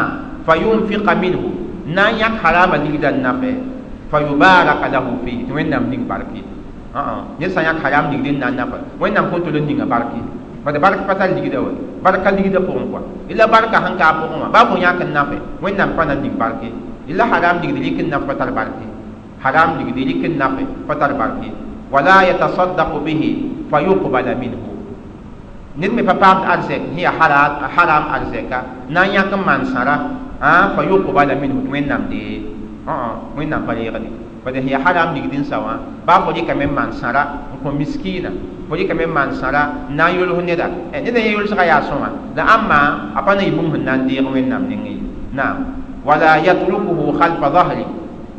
[0.48, 1.52] fayunfiqa minhu
[1.92, 3.60] na yak harama ligidan nafe
[4.08, 6.40] fayubaraka lahu fi to wennam ning barki
[6.96, 10.20] a a yesa yak haram ligidin nan nafa wennam kuntu ninga barki
[10.62, 11.70] bada barka pata ligida wa
[12.02, 13.00] barka ligida pʋgẽ kɔa
[13.34, 16.38] ila barka sẽn kaa pʋgẽ wã baa fo yãk n nafe wẽnnaam pa na ning
[16.38, 16.68] barke
[17.10, 18.86] ila haram ligd rɩk n naf pa tar barke
[19.42, 21.48] haram ligd rɩk n nafe pa tar barke
[21.90, 23.30] wala yatasaddaqu bihi
[23.70, 24.70] fa yuqbala minhu
[25.76, 27.12] ned me pa paamd arzɛk sẽn yaa
[27.76, 29.96] haram arzɛka na n yãk n maan sãra
[30.74, 32.22] fa yuqbala minhu tɩ wẽnnaam de
[33.36, 35.74] wẽnnaam pa reegde bada sẽn yaa haram ligd n sa wã
[36.06, 37.22] baa fo rɩkame n maan sãra
[37.54, 38.30] n kõ miskiinã
[38.68, 42.08] fo rɩka me maan sãra n na n yʋls neda neda yẽ yʋlsga yaa sõma
[42.36, 42.78] la ãmma
[43.14, 44.96] a pa na yɩ bũmb sẽn na n deeg wẽnnaam ning ye
[45.36, 45.56] naam
[46.04, 47.84] wala yatrukuhu khalfa dhahri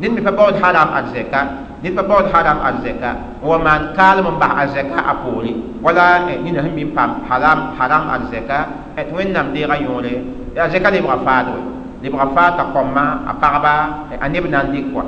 [0.00, 1.40] ned me pa baood haram arzɛka
[1.82, 3.10] ned pa baood haram arzɛka
[3.42, 6.04] wa maan kaalem n bas arzɛka a poore wala
[6.44, 8.58] nina sẽn min paam haram haram arzɛka
[8.96, 10.12] tɩ wẽnnaam deega yõore
[10.58, 11.60] arzɛka lebga faad we
[12.02, 13.74] lebga faad t'a kõmma a pagba
[14.20, 15.02] a neb na n dɩk wa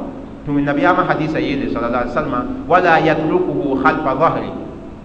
[0.46, 2.34] تم النبي أما حديث يد صلى الله عليه وسلم
[2.70, 4.52] ولا يتركه خلف ظهري.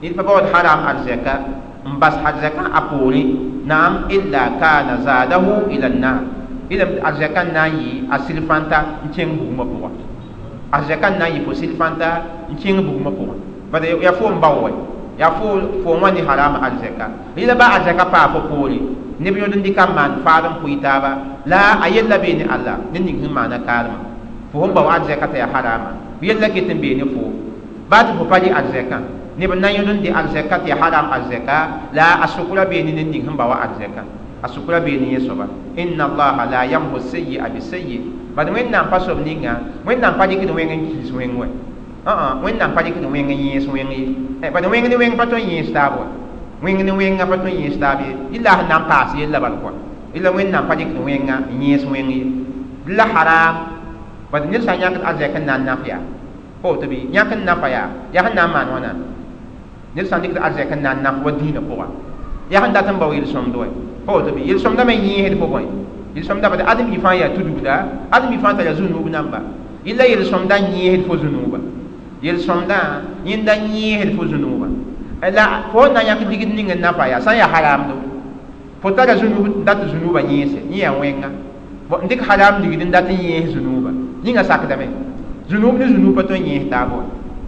[0.05, 1.39] إن فبعد حرام الزكاة
[2.01, 3.25] بس حد زكاة أقولي
[3.65, 6.21] نعم إلا كان زاده إلى النار.
[6.71, 9.89] إلا الزكاة ناي أسلفانتا نتين بغم بوا.
[10.77, 12.09] الزكاة ناي فسلفانتا
[12.53, 13.33] نتين بغم بوا.
[13.73, 14.73] بدا يفوم باوي.
[15.19, 15.47] يفو
[15.83, 18.81] فوماني حرام الزكاة إلا با الزكاة فافو قولي.
[19.21, 21.11] نبيو دندي كمان فارم قويتابا
[21.45, 22.77] لا أيلا بيني الله.
[22.93, 24.10] نندي كمانا كارمان
[24.53, 27.31] bao arzɛka t'a ya harama yella ket n bee ne fo
[27.89, 28.97] baa tɩ fo pa dɩ arzɛkã
[29.37, 31.55] neb na yõd n dɩ arzɛka tɩ ya haram arzɛka
[31.93, 34.03] la a sʋkra bee ne ne ning sẽn bao arzɛka
[34.43, 38.01] a sʋkra bee ne yẽ soaba inna allaha la yamhu sayyi'a bisayyi
[38.35, 38.97] bad wẽnnaam pa
[40.27, 41.11] dɩkd wẽng kiis
[43.67, 46.05] wẽng ye bad wẽng ne wẽng pa tõe n yẽes taab wa
[46.63, 49.39] wẽng ne wẽngã pa tõe n yẽes taab ye illa sẽn na n paas yella
[49.39, 49.71] bal kɔa
[50.13, 52.25] illa wẽnnaam pa dɩkd wẽngã n yẽes wẽng ye
[52.97, 53.55] la haram
[54.31, 55.99] bad ned sã n yãkd arzɛk n na n naf yaa
[56.61, 58.91] fo tɩ bɩ yãk n nafa yaa yaa sẽn na n maan wãna
[59.95, 61.85] ned sã n dɩkd arzɛk n na n naf wa dĩinã pʋga
[62.51, 63.67] yaa sẽn dat n bao yel-sõmd wɛ
[64.05, 65.63] fo tɩ bɩ yel-sõmdã me yẽesd fo bõe
[66.15, 67.75] yel-sõmdã bad adem yɩ fãa yaa tudugda
[68.11, 69.39] adem yɩ fãa tara zu-nuub namba
[69.85, 71.57] illa yel-sõmdã n yẽesd fo zu-nuuba
[72.21, 72.77] yel-sõmdã
[73.25, 74.67] yẽnda n yẽesd fo zu-nuuba
[75.21, 77.95] la fo na yãk ligd ning n nafa yaa sã n yaa haramdo
[78.81, 81.29] fo tara zu-nuub dat zu-nuuba yẽese yẽ yaa wẽnga
[82.09, 83.91] dɩk haram ligd n dat n yẽes zu-nuuba
[84.23, 84.87] yĩnga sakdame
[85.49, 87.03] zunub ne zunub pa tõe yẽes taab wa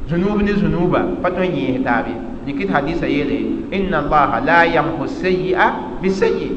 [0.10, 3.40] zunub ne zunuba pa tõe yẽes taab ye dikit hadisa yeele
[3.72, 6.50] inna allaha la yamhu sayyi'a bisayyi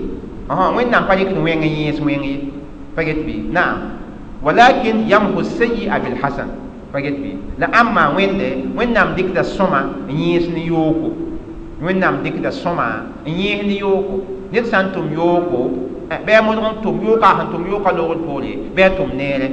[0.77, 2.37] wẽnnaam pa rɩkd wẽng n yẽes wẽng ye
[2.95, 3.77] pa get bɩ naam
[4.43, 6.49] walakin yamhu sayyi'a bilhasan
[6.93, 11.09] pa get bɩ la ãmma wẽnde wẽnnaam dɩkda sõma n yẽes ne yooko
[11.83, 12.87] wẽnnaam dɩkda sõma
[13.27, 14.15] n yẽes ne yooko
[14.53, 15.61] ned sã n tʋm yooko
[16.27, 19.49] bɩ a modg n tʋm yooka sẽn tʋm yooka loogd poore bɩ a tʋm neere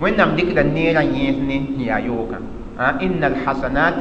[0.00, 2.38] وينام ديك دا نيرا يهني يا يوكا.
[2.78, 4.00] إن الحسنات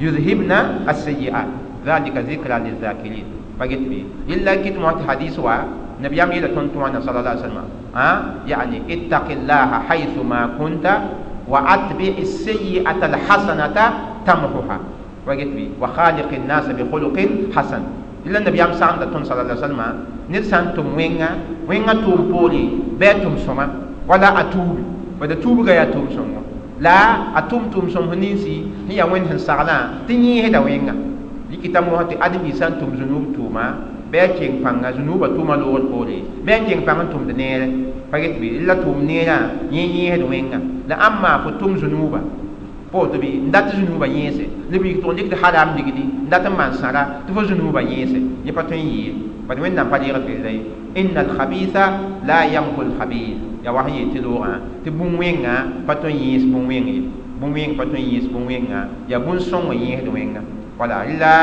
[0.00, 0.52] يذهبن
[0.88, 1.50] السيئات.
[1.86, 3.26] ذلك ذكرى للذاكرين.
[3.60, 4.00] فقلت بي
[4.32, 5.56] إلا كنت موت حديث وا
[6.02, 7.68] نبي أمي لتون توانا صلى الله عليه وسلم.
[7.96, 8.10] ها؟
[8.48, 10.86] يعني اتق الله حيث ما كنت
[11.48, 13.78] وأتبع السيئة الحسنة
[14.26, 14.78] تمحها
[15.26, 17.16] فقلت بي وخالق الناس بخلق
[17.56, 17.82] حسن.
[18.26, 18.92] إلا النبي أمي صلى
[19.32, 19.82] الله عليه وسلم.
[20.30, 21.30] نرسان توم وينغا
[21.68, 22.64] وينغا توم بولي
[23.00, 23.66] بيتم سما
[24.08, 26.40] ولا اتوبي bada tuubga yaa tʋʋm sõngo
[26.80, 28.54] la a tʋm tʋʋm sõms ninsi
[28.86, 29.76] sẽn yaa wẽnd sẽn saglã
[30.06, 30.94] tɩ yẽesda wẽnga
[31.50, 33.64] yikita mosã tɩ adem-bi sã n tʋm zunub tʋʋma
[34.12, 37.66] bɩ a keng pãnga zunubã tʋʋma loogr poore bɩ a keng pãng n tʋmd neere
[38.10, 39.36] pa get bɩ la tʋʋm neerã
[39.70, 42.20] yẽ yẽesd wẽnga la ãmma fo tʋm zunuba
[42.92, 46.44] po tɩ bɩ n dat zunuba yẽese la bɩ tʋg dɩkd haram ligdi n dat
[46.46, 49.12] n maan sãra tɩ fo zunuba yẽese yẽ pa tõe n yɩɩ
[49.48, 50.62] bad wẽnnaam pa deegd bɩ la ye
[51.00, 51.84] inna alhabitha
[52.26, 54.52] la yamhu alhabith ya wa sẽn yeel tɩ loogã
[54.84, 55.54] tɩ bũn-wẽngã
[55.86, 57.00] pa tõe n yẽes bũn-wẽng ye
[57.40, 58.80] bũn-wẽng pa tõe n yẽes bũn-wẽngã
[59.10, 60.40] yaa bũn-sõng n yẽesd wẽnga
[60.78, 61.34] wala la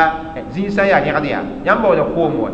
[0.56, 2.50] zĩnsã yaa rẽgd yaa yãmb baoola koom wa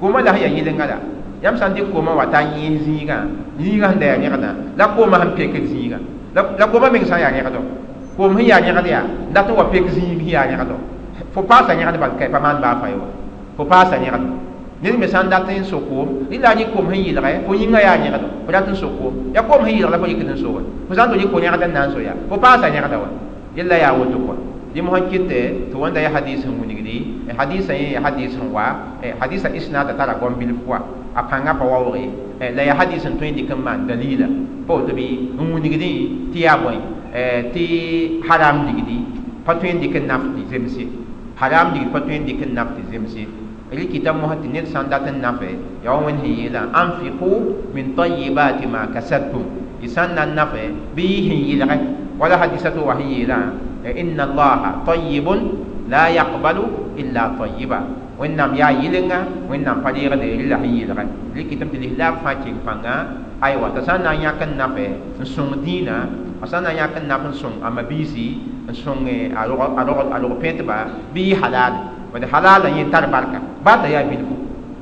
[0.00, 0.96] koomã la sẽn yaa yɩlenga la
[1.42, 3.16] yãmb sã n dɩk koomã wa taa yẽes zĩigã
[3.62, 5.98] zĩigã sẽn da yaa rẽgdã la koomã sẽn pekd zĩigã
[6.34, 7.60] la koomã meng sã n yaa rẽgdɔ
[8.16, 10.76] koom sẽn yaa rẽgd yaa n dat n wa pek zĩig sẽn yaa rẽgdɔ
[11.34, 13.06] fo paasa rẽgd bal ka pa maan baa fa ye wa
[13.56, 14.49] fo paasa rẽgd
[14.82, 17.52] ned me sã n dat n sok koom rɩla a yɩ koom sẽn yɩlge fo
[17.54, 20.24] yĩngã yaa rẽgd fo dat n sok koom ya koom sẽn yɩlg la fo yɩkd
[20.32, 22.36] n soge fo sã n tɩ yɩk ko rẽgd n na n so yaa fo
[22.38, 23.08] paasa rẽgda wa
[23.56, 24.36] yella yaa woto kɔa
[24.74, 25.38] dɩ mosã kɩtɛ
[25.72, 26.96] tɩ wãnda ya hadis sẽn wilgdi
[27.36, 28.64] hadisã yẽ ya hadis sẽn wa
[29.20, 30.78] hadisã isnada tara gom bilf wa
[31.14, 32.08] a pãngã pa waooge
[32.56, 34.26] la ya hadis sẽn tõe n dɩk n maan dalila
[34.66, 36.76] pa woto bɩ n wilgdẽ tɩ yaa bõe
[37.52, 37.64] tɩ
[38.28, 38.96] haram ligdi
[39.44, 40.84] pa tõe n dɩk n naf tɩ zemse
[41.36, 43.26] haram ligd pa tõe n dɩk n naf tɩ zemse
[43.76, 45.50] rɩkɩta mosã tɩ ned sã n dat n nafe
[45.84, 47.30] ya wa wẽnd sẽn yeelã anfiqu
[47.74, 49.44] min tayibati ma kasabtum
[49.84, 50.62] y sã n na n nafe
[50.96, 51.66] bɩ yɩ
[52.20, 53.38] wala hadisa wa sẽn yeelã
[54.02, 55.40] inna allaha tayyibun
[55.92, 56.64] la yaqbalu
[57.00, 57.78] illa tayyiba
[58.20, 59.18] wẽnnaam yaa yɩlenga
[59.50, 61.04] wẽnnaam pa deegde rɩla sẽn yɩlge
[61.36, 62.94] rɩkɩtame tɩ lislaam fãa keng pãnga
[63.40, 64.86] aywa t'a sã n na n yãk n nafe
[65.20, 65.96] n sõng dĩinã
[66.42, 67.32] a sã n na n yãk n naf n
[67.66, 68.26] a mabiisi
[68.68, 69.06] n sõng
[69.40, 70.76] a log pẽtba
[71.14, 71.24] bɩ
[72.12, 74.34] bad halaala yẽ tar barka baata yaa bilfu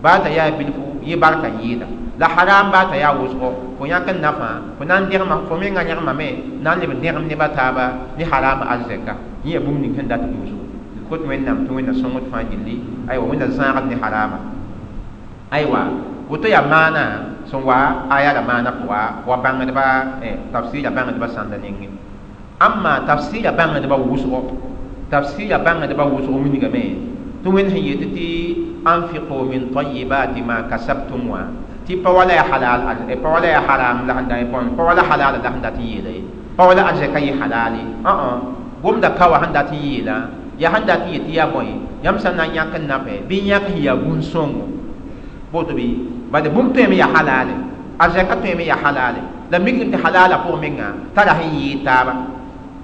[0.02, 1.86] baata yaa bilfu yɩ barka yɩɩda
[2.18, 5.82] la haram baata yaa wʋsgo fo yãk n nafã fo na n dẽgma fo menga
[5.88, 6.28] yãgmame
[6.62, 7.84] na n leb dẽgem nebã taaba
[8.18, 9.12] ne haram arzɛka
[9.44, 10.56] yẽ yaa bũmb ning sẽn dat buusu
[11.10, 12.74] kot wẽnnaam tɩ wẽnna sõngd fãa gilli
[13.08, 14.38] aywa wẽnna zãagd ne harama
[15.50, 15.80] aywa
[16.30, 17.02] woto yaa maana
[17.50, 17.78] sẽn wa
[18.10, 19.84] aya la maana pʋga wa bãngdba
[20.52, 21.88] tafsira bãngdbã sãnda nengẽ
[22.60, 24.40] amma tafsira bãngdbã wʋsgo
[25.10, 26.84] tafsira bãngdbã wʋsgo wingame
[27.44, 31.42] تمن هي تتي أنفقوا من طيبات ما كسبتم وا
[31.86, 36.16] تي بولا حلال اي بولا حرام لا عندي بون بولا حلال لا عندي تي لي
[36.58, 38.08] بولا أجي حلال اي أه.
[38.10, 38.38] أه.
[38.82, 40.16] بوم دا كاو عندي تي لا
[40.58, 44.52] يا عندي تي تي يا بوين يم سنا يا نابي بين ياك يا بون سون
[45.52, 45.88] بوتو بي.
[46.32, 47.48] بعد بوم تي يا حلال
[48.00, 49.14] أجي كات تي مي حلال
[49.50, 52.14] لا ميك انت حلال فو مينا ترى هي تابا.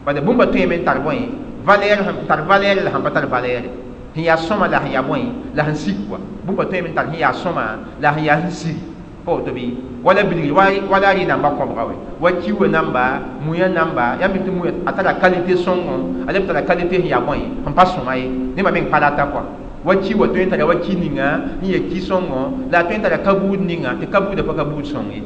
[0.07, 1.29] بعد بوم تي مي تار بوين
[1.67, 3.84] فالير تار فالير لا هم تار فالير.
[4.15, 5.03] Sẽn yaa sõma la sẽn yaa
[5.55, 7.33] la sẽn sik wa bũmba tõeme n tar sẽn yaa
[8.01, 8.77] la sẽn yaa sẽn sik
[9.25, 9.65] pa woto bɩ
[10.05, 10.53] wala bilgr
[10.91, 14.17] wala rɩ namba kõbga we wa namba muya namba.
[14.21, 17.39] Ya mi tɩ muya a tara kalite sõngo a leb tara kalite sẽn yaa bõe
[17.65, 19.27] sẽn pa sõma ye nebã meng pa rata
[19.85, 21.29] wa ki wa tõe n wa ki ninga
[21.61, 24.85] n ya ki sõngo la a tõe n tara kabuud ninga tɩ kabuudã pa kabuud
[24.85, 25.23] sõng ye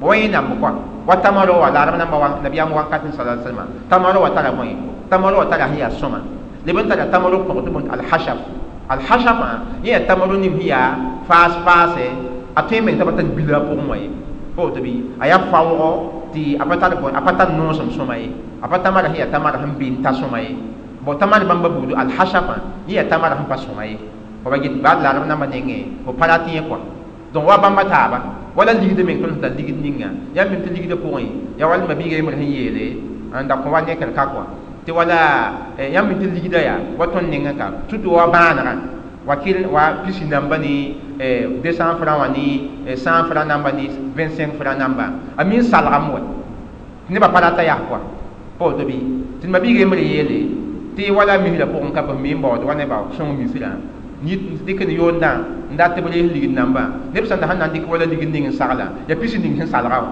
[0.00, 0.72] wa yẽ namb kɔa
[1.06, 3.12] wa tamaro wa la namba wa nabiyam wakat n
[3.88, 4.76] tamaro wa tara bõe
[5.10, 8.38] tamaro wa tara sẽn yaa leb n tara tamaro tɩ bõn alhashaf
[8.88, 9.48] alhashafã
[9.84, 10.96] yẽ yaa tamaro nim sẽn yaa
[11.28, 12.06] faas paase
[12.54, 14.08] a tõe meng t'a pa tar bila a pʋgẽ wã ye
[14.56, 15.90] pa woto bɩ a yaa faoogo
[16.34, 18.28] tɩ a pa tar a pa tar noosem sõma ye
[18.62, 20.56] a pa tamara sẽn yaa tamara sẽn ben ta sõma ye
[21.04, 22.54] bo tamar bãmba buudu alhashafã
[22.88, 23.96] yẽ yaa tamara sẽn pa sõma ye
[24.44, 26.78] fa ba get baad larem namba nengẽ fo pa rat yẽ kɔa
[27.32, 28.18] donc wa bãmba taaba
[28.56, 31.26] wala ligda meng tõnd sẽn tar ligd ninga yaa meng tɩ ligda pʋgẽ
[31.58, 32.86] ya wal mabiiga yembr sẽn yeele
[33.42, 34.44] n da kõ wa nekr ka kɔa
[34.90, 38.74] tɩ wala yãmb meng tɩ ligda yaa wa tõnd nengã ka tʋtʋ wa bãanega
[39.26, 43.70] wa kil wa pisi namba ni eh, 200 francs wa ni eh, 100 francs namba
[43.72, 45.06] ni 25 francs namba
[45.38, 46.20] a min salgam wa
[47.08, 48.00] ne ba parata ya kwa
[48.58, 48.98] po to bi
[49.40, 50.38] tin ma bi ge mri yele
[50.96, 53.76] ti wala mi la pon ka ba mi mbo wa ne ba so mi sira
[54.22, 54.34] ni
[54.66, 55.38] dik ni yonda
[55.70, 59.14] nda te bele ligi namba ne bisa na han dik wala ligi ning sagla ya
[59.14, 60.10] pisi ning salga wa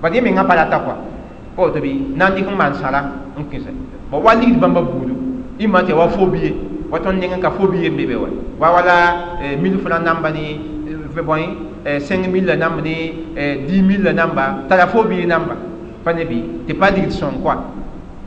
[0.00, 0.94] ba ni mi nga parata kwa
[1.56, 3.00] po to bi nan dik man sara
[3.36, 5.14] n kise bo wali bamba budu
[5.58, 6.54] imma te wa fobi
[6.90, 10.58] wa ton ninga ka fobi be be wa wa wala mil fula namba ni
[11.14, 11.46] fe boy
[11.84, 15.54] 5000 la namba ni 10000 la namba tala fobi namba
[16.04, 17.56] pa ne bi te pas dik son quoi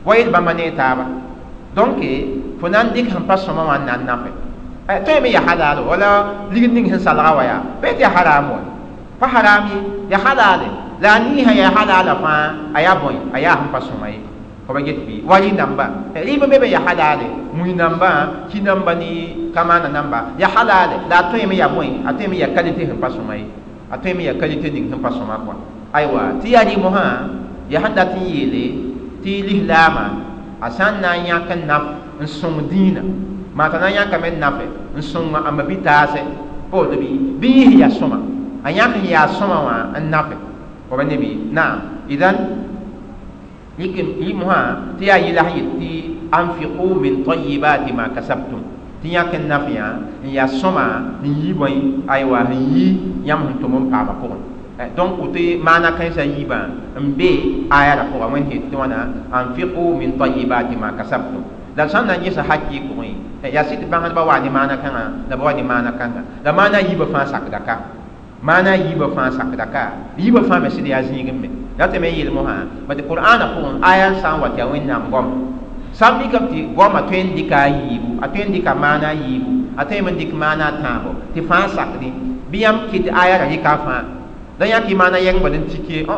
[0.04, 1.04] wa yel bamba ne taba
[1.76, 2.00] donc
[2.60, 4.30] fo nan dik han pas soma wan nan nafe
[5.04, 8.60] to me ya halal wala ligin ning han salga wa ya be te haram wa
[9.20, 10.60] fa harami ya halal
[11.00, 14.33] la ni ha ya halal fa aya boy aya han pas soma yi ko
[14.72, 17.20] ba get bi wali namba ri ba be ya halal
[17.52, 22.12] mu namba ki namba ni kama na namba ya halal la to ya boy a
[22.16, 23.44] to me ya qualité han pas soma yi
[23.92, 25.54] a to me ya qualité ning han pas soma kwa
[25.92, 27.28] aiwa ti ya di mo ha
[27.68, 28.64] ya handa ti yele
[29.20, 30.24] ti lihlama
[30.64, 31.84] asan na ya kan naf
[32.20, 33.02] n sõng dĩinã
[33.54, 36.20] maata na yãka me nafe n sõng a mabi taase
[36.70, 36.90] pood
[37.40, 38.18] bi yɩs ya sõma
[38.64, 40.34] a yãk n yaa sõma wã n nafe
[40.90, 42.36] fa ba nebi naam idan
[43.78, 44.58] yɩmsã
[44.98, 45.90] tɩ yaa yɩla sẽn yet tɩ
[46.38, 48.62] anfiqu min tayibati ma kasabtum
[49.02, 49.86] tɩ yãk n naf yã
[50.24, 50.84] n yaa sõma
[51.22, 51.70] n yi bõe
[52.08, 52.84] aywa n yi
[53.26, 54.38] yãmb sẽn tʋm n paama pʋgẽ
[54.96, 56.58] donc woto maana kãensã yiibã
[57.00, 57.30] n be
[57.70, 58.98] aya ra pʋga wẽnd tɩ wãna
[59.32, 61.42] anfiqu min tayibati ma kasabtum
[61.76, 65.36] la sãn na n yẽsa hakɩɩ pʋgẽ yaa sɩd bãngdbã wa ne maana kãngã la
[65.36, 67.76] ba wa ne maana kãnga la maana yiibã fãa sakda ka
[68.42, 72.08] maana yiibã fãa sakda ka yiibã fãa me sɩd yaa zĩigẽ me ya tɩ me
[72.10, 72.56] n yelm sã
[72.88, 75.26] ba tɩ qur'ana pʋgẽ aya sã n wa tɩ ya wẽnnaam gom
[75.92, 79.14] sãn mikame tɩ goma tõe n dɩka a yiibu a tõe n dɩka maana a
[79.14, 82.10] yiibu a tõe m n dɩk maana a tãabo tɩ fãa sakdẽ
[82.50, 84.02] bɩ yãmb kɩt aya ra yɩka fãa
[84.58, 86.14] la yãk y maana yɛng bad n tik ye õ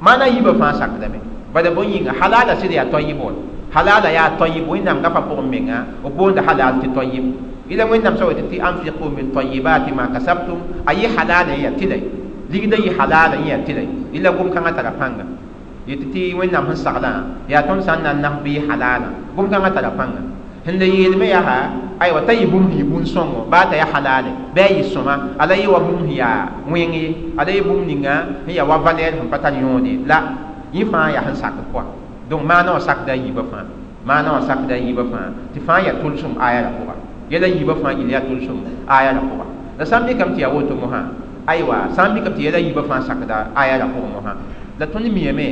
[0.00, 1.18] maana yiibã fãa sakdame
[1.54, 3.32] bala bõn yĩnga halala sɩd yaa toyɩb wa
[3.74, 7.24] halala yaa toyɩb wẽnnaam gafã pʋgẽ menga b boonda halal tɩ toyɩb
[7.70, 11.70] ila wẽnnaam sã wetɩ tɩ anfiqu min tayibati ma kasabtum a yɩ halala n ya
[11.70, 11.96] tɩla
[12.52, 13.82] ligda yɩ halala n ya tɩla
[14.12, 15.24] ila gom-kãngã tara pãnga
[15.88, 17.12] yetɩ tɩ wẽnnaam sẽn saglã
[17.48, 18.22] yaa tõnd sã n na n
[18.68, 20.20] halala gom-kãngã tara pãnga
[20.66, 24.68] sẽn la yeelme yaa aywa t'a yɩ bũmb yɩ bũn-sõngo baa t'a ya halale a
[24.76, 28.14] yɩ sõma ala wa bũmb yaa wẽng ye ala yɩ bũmb ninga
[28.46, 30.18] sẽn ya wa valɛɛr sẽn pa tar yõode la
[30.72, 31.82] yẽ fãa yaa sẽn sakd pʋa
[32.30, 33.64] donc maana wã sakda a yiibã fãa
[34.04, 36.94] maana wã sakda a yiibã fãa tɩ fãa ya tʋlsem aya ra pʋga
[37.30, 38.56] yɛla yiibã fãa yɩl yaa tʋlsem
[38.88, 39.44] aya ra pʋga
[39.78, 41.00] la sã n mikame tɩ ya woto mosã
[41.46, 44.32] aywa sã n mikame tɩ yɛla yiibã fãa sakda aya ra pʋgẽ mosã
[44.78, 45.46] la tõnd miyame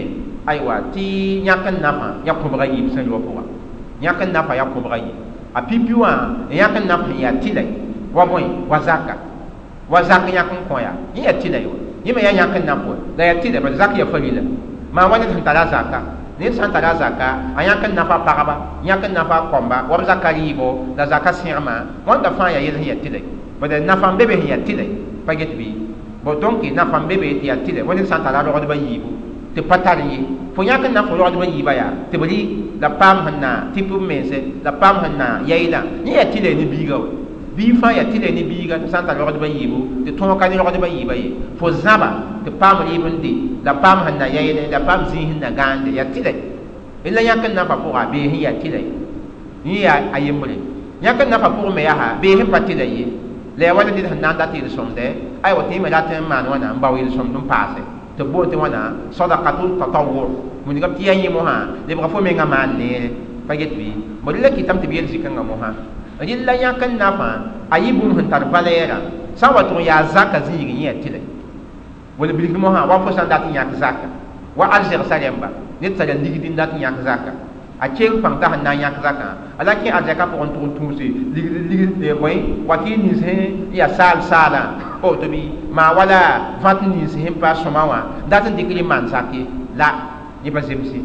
[0.47, 1.05] aywa tɩ
[1.47, 3.43] yãk n nafã ya kõbga yiib sẽn wa pʋga
[4.03, 5.17] yãk n nafã ya kõbga yiib
[5.55, 6.11] a pipi wã
[6.51, 7.63] n yãk n naf sẽn yaa tɩla
[8.15, 9.15] wa bõe wa zaka
[9.89, 11.71] wa zak yãk n kõ ya yẽ ya tɩla yo
[12.05, 14.43] yẽ me ya yãk n naf wa la ya tɩla bala zak ya farila
[14.93, 16.01] maa wa ned sẽn tara zaka
[16.39, 20.05] ned sã n tara zaka a yãk n nafa pagba yãk n nafa kõmba wab
[20.07, 21.75] zaka rɩɩbo la zaka sẽgma
[22.07, 23.21] wãnda fãa ya yel sẽn ya tɩla
[23.61, 24.37] bala nafa n be be
[25.29, 25.65] pa get bɩ
[26.25, 28.75] bo donc nafa n be be tɩ ya tɩla wa ned sã n tara rogdbã
[28.75, 29.09] yiibu
[29.55, 30.19] tɩ pa tar ye
[30.55, 32.39] fo yãk n naf rogdbã yiibã yaa tɩ b rɩ
[32.81, 36.51] la paam sẽn na tɩ p mense la paam sẽn na yaɩla yẽ ya tɩla
[36.59, 37.07] ne biiga wa
[37.57, 40.49] bii fãa ya tɩla ne biiga tɩ sã n tar rogdbã yiibu tɩ tõog ka
[40.49, 42.09] ne rogdbã yiibã ye fo zãba
[42.45, 43.33] tɩ paam rɩɩb n de
[43.67, 46.33] la paam sẽn na yaɩle la paam zĩig sẽn na gãande ya tɩla
[47.17, 48.93] la yãk n nafa pʋga bee sẽn ya tɩla ye
[49.67, 50.55] yẽ yaa a yembre
[51.05, 53.05] yãk n nafa pʋgẽ me yaa bee sẽn pa tɩla ye
[53.67, 55.07] ya wala ned sẽn na n dat yel-sõmdɛ
[55.43, 57.81] aywa tɩ yẽ me rat n maan wãna n bao yel-sõmd n paase
[58.17, 60.29] tɩ b boon tɩ wãna sadakatul tatawur
[60.67, 63.11] wingame tɩ ya yẽ mosã lebga fo menga maan neere
[63.49, 63.87] pa get bɩ
[64.25, 65.69] bõ rɩla kɩtame tɩ b yel zikãngã mosã
[66.21, 67.29] rɩl la yãk n nafã
[67.71, 68.97] a yɩ bũmb sẽn tar valɛɛrã
[69.35, 71.19] sã n wa tʋg yaa zaka zĩig yẽ ya tɩla
[72.19, 74.07] wala bilg mosã wa fo sã n dat n yãk zaka
[74.57, 75.49] wa arzegsa rẽmba
[75.81, 77.33] ned tara ligd n dat n yãk zaka
[77.81, 80.63] a keng pãng t'a sẽn na n yãk zakã a la kẽ arzɛkã pʋgẽ tʋg
[80.67, 81.07] n tũuse
[81.71, 82.33] ligd bõe
[82.69, 83.41] wa tɩ nins sẽn
[83.73, 84.63] ya saal saalã
[85.01, 85.41] pa woto bɩ
[85.77, 86.21] maa wala
[86.63, 87.99] vãt nins sẽn pa sõma wã
[88.31, 89.05] dat n dɩk rẽ maan
[89.77, 89.89] la
[90.45, 90.99] yẽ pa zemse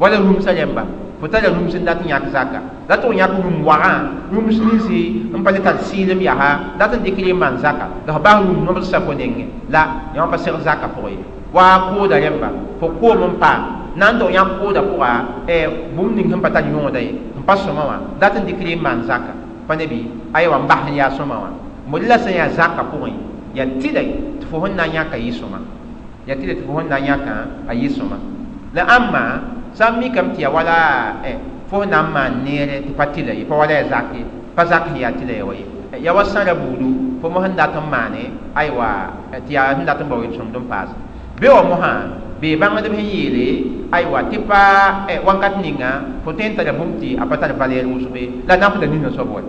[0.00, 0.82] wala rũmsã rẽmba
[1.20, 3.92] fo tara rũms n dat n yãk zaka la tʋg yãk rũm wagã
[4.32, 5.00] rũms ninsi
[5.34, 8.64] n pa le tar sɩɩlem yaa dat n dɩk rẽ zaka la f bas rũm
[8.64, 9.82] nobsã fo nengẽ la
[10.14, 11.18] yã pa seg zaka pʋgẽ ye
[11.52, 12.48] wa kooda rẽmba
[12.80, 13.60] fo koom n paam
[13.96, 15.10] na n tʋg yãk kooda pʋga
[15.96, 18.76] bũmb ning sẽn pa tar yõoda ye n pa sõma wã dat n dɩk rẽ
[18.76, 19.32] maan zaka.
[19.66, 19.98] Pa ne bɩ
[20.32, 21.50] aywa n bas n yaa sõma wã
[21.90, 23.12] bõ la sẽn yaa zaka pʋgẽ
[23.54, 24.00] ya tɩda
[24.40, 25.58] tɩ fo sẽn na n yãka yɩ sõma
[26.28, 27.34] ya tɩda tɩ fo sẽn na n yãkã
[27.68, 28.16] a yɩ sõma
[28.74, 29.22] la ãmma
[29.74, 30.76] sã n mikame tɩ ya wala
[31.70, 34.22] fo na n maan neere tɩ pa tɩla ye pa wala ya zak ye
[34.54, 35.64] pa zak sẽn yaa tɩla ya wa ye
[36.04, 38.22] ya wa sãra buudu fo mo sẽn dat n maane
[38.54, 38.88] aywa
[39.46, 40.94] tɩ yaa sẽn dat n bao yel-sõmd n paase
[41.40, 41.92] be mosã
[42.46, 43.46] bee bãngd b sẽn yeele
[43.90, 44.62] aywa tɩ pa
[45.26, 45.90] wãnkat ninga
[46.24, 49.28] fo tõe n tara bũmb tɩ a pa tar valɛɛr wʋsge la nafda nina soab
[49.34, 49.40] wa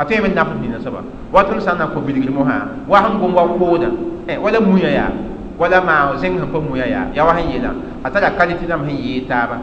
[0.00, 1.00] a tõe me nafd nina soaba
[1.32, 2.56] wa tõnd sã n na n kõ bilgr mosã
[2.88, 3.88] wa sẽn gom wa kooda
[4.44, 5.10] wala muya yaa
[5.60, 7.70] wala ma zeng han pomu ya ya ya wa han yela
[8.04, 9.56] atara kaliti nam han yi taba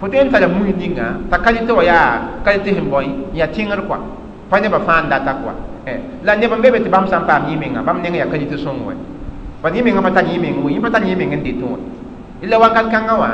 [0.00, 1.98] potem tara mu ninga ta kaliti wa ya
[2.44, 3.98] kaliti hin boy ya tingar kwa
[4.50, 5.52] pa ne ba fan data kwa
[5.90, 8.94] eh la ne ba mbebe te bam sam pam yimenga bam ne ya kaliti songwe
[9.62, 12.01] ba ni menga mata ni menga yi mata ni menga ndito illa
[12.50, 13.30] wa kan kan wa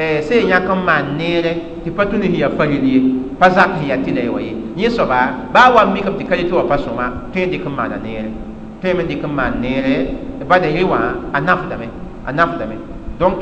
[0.00, 4.40] eh se ya kan man nere ti patuni hiya fariliye pa zak hiya tila wa
[4.40, 7.96] yi yi so ba ba wa mi kam ti kaliti wa pasoma tendi kan mana
[8.00, 8.32] nere
[8.80, 10.12] tendi di kan man nere
[10.46, 11.88] ba da yiwa anaf dame
[12.26, 12.76] anaf dame.
[13.18, 13.40] Donc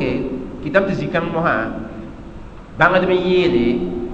[0.63, 1.69] kitab ti zikam mo ha
[2.79, 3.67] banga de yele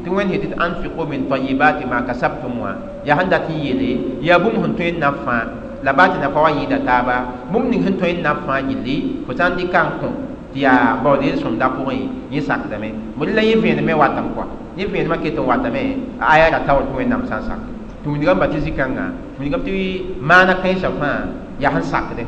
[0.03, 2.73] ti wen hedi anfiqu min tayyibati ma kasabtum wa.
[3.05, 5.49] Ya handa ti yele ya bum hun to nafa
[5.85, 7.47] la bati na fa yida taba.
[7.53, 11.37] Bum ning hun to nafa yili ko tan di kan ko ti ya bo de
[11.37, 14.47] som da ko yi sak dame mo la yi vene me watam kwa
[14.77, 17.59] ni vene ma keton watame aya da taw to wen nam san sak
[18.05, 21.29] tu ni gamba ti zikanga tu ni gamba ti mana kai sa fa
[21.59, 22.25] ya han sak de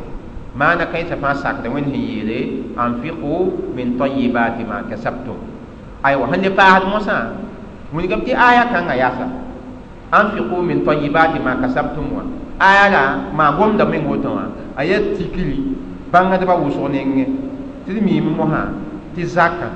[0.55, 2.39] maana kãensã fãa sakda wẽnd sẽn yeele
[2.77, 5.37] anfiqu min tayyibati ma kasabtum
[6.03, 7.17] aywa sẽn le paasd mosã
[7.95, 9.27] wilgame tɩ aya kãngã yasa
[10.11, 12.23] anfiqu min tayyibati ma kasabtum wa
[12.59, 13.03] aya la
[13.37, 14.45] maa gomda meng woto wã
[14.77, 15.57] a yaa tikri
[16.13, 17.27] bãngdbã wʋsg nengẽ
[17.87, 18.69] tɩ d miime mosã
[19.15, 19.69] tɩ zaka.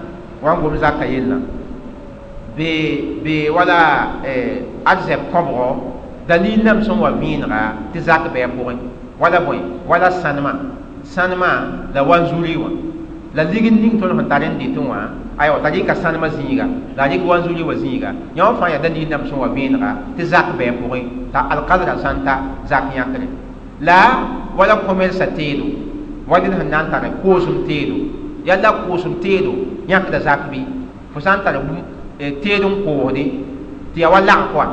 [0.42, 1.36] Wa n gom yella
[2.56, 4.16] be be wala
[4.84, 5.66] arzɛb kõbgɔ
[6.28, 8.76] dalil nam sẽn wa vẽenega tɩ zak bɩ a pʋgẽ
[9.20, 9.56] wala bõe
[9.88, 10.52] wala sãnema
[11.04, 11.48] sãnema
[11.94, 12.68] la wanzuri wã
[13.34, 14.98] la ligd ning tõnd sẽn tar n dɩtẽ wã
[15.38, 18.82] aywa t'a rɩka sãnema zĩiga la a rɩk wanzuri wã zĩiga yã wã fãa yaa
[18.82, 21.02] da nin nam sẽn wa vẽenega tɩ zak a pʋgẽ
[21.32, 23.26] t'a alkadra sãn ta zak yãkre
[23.80, 24.20] la
[24.56, 25.64] wala kõmelsa teedo
[26.28, 27.96] wa dẽd sẽn na n tar koosem teedo
[28.48, 29.52] yalla koosem teedo
[29.88, 30.60] yãkda zak bɩ
[31.12, 31.54] fo sã n tar
[32.42, 33.24] teed n koosde
[33.92, 34.66] tɩ ya wa lagk wa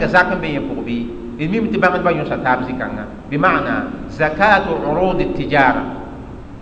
[0.00, 2.98] que zak n be yẽ pʋg bɩ الميم تبان با يوسا تابزي كان
[3.30, 3.76] بمعنى
[4.10, 5.82] زكاة عروض التجارة.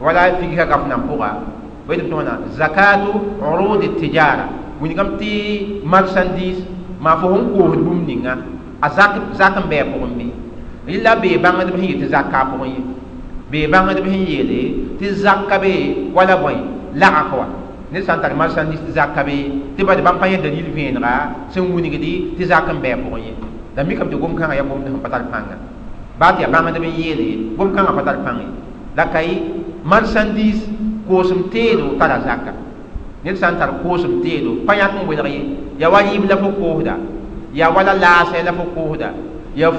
[0.01, 1.43] ولا فيها قفنا فوقا
[1.89, 3.05] ويد بتونا زكاة
[3.43, 4.47] عروض التجارة.
[4.83, 6.65] وين كم تي مرسانديز
[7.03, 8.39] ما فهم كوه بوم نينا
[8.85, 10.31] أزاك زاك بيع بوم بي
[10.95, 12.47] إلا بي بان دم هي تزكاة
[13.53, 14.63] بوم بي بان دم هي يلي
[15.01, 15.75] تزكاة بي
[16.15, 16.57] ولا بوي
[16.95, 17.47] لا أقوى
[17.93, 19.37] ne san tar marchandise tɩ zaka be
[19.77, 21.13] tɩ bad bãmb pa yẽ dalil vẽenega
[21.51, 23.33] sẽn wilgdi tɩ zak n bɩ a pʋgẽ ye
[23.77, 25.57] la mi kam tɩ gom-kãngã ya gomd sẽn pa tar pãnga
[26.19, 28.47] baa tɩ ya bãngd b n yeele gom-kãngã pa tar pãnge
[28.97, 29.29] la kay
[29.85, 30.69] marchandise
[31.09, 32.53] koosem teedo tara zaka
[33.25, 35.43] ned sã n tar koosem teedo pa yãk n welg ye
[35.81, 36.95] ya wa yɩɩb la fo koosda
[37.55, 39.09] ya wala laasɛ la fo koosda
[39.57, 39.71] la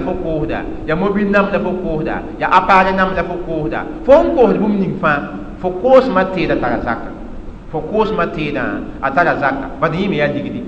[0.00, 4.12] fo koosda ya mobil nam la fo koosda ya apare nam la fo koosda fo
[4.22, 5.18] n koosd bũmb ning fãa
[5.60, 7.10] fo koosmã teeda tara zaka
[7.72, 8.64] fo koosmã teedã
[9.00, 10.62] a tara zaka bad yĩme yaa ligdi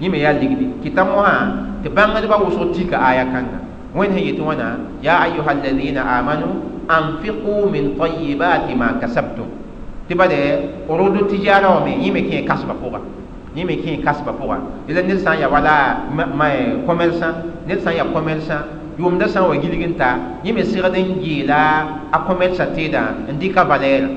[0.00, 1.34] yĩme yaa ligdi kɩta mosã
[1.82, 3.58] tɩ bãngdbã wʋsg tika aya kãnga
[3.96, 4.66] wẽnd sẽn yetɩ wãna
[5.02, 6.46] ya ayuha alladina amanu
[6.88, 9.48] anfiqu min tayibati ma kasabtum
[10.08, 10.40] tɩ bade
[10.88, 13.00] rodo tijara wã me yĩme kẽ kasba pʋga
[13.56, 14.56] yĩme kẽ kasba pʋga
[14.88, 15.74] yela ned sã n ya wala
[16.86, 17.28] commerçã
[17.66, 18.56] ned sã n ya commerçã
[18.98, 21.60] yʋʋmda sã n wa gilg n ta yĩme segd n geela
[22.12, 24.08] a commerçã teedã n dɩka valɛɛrã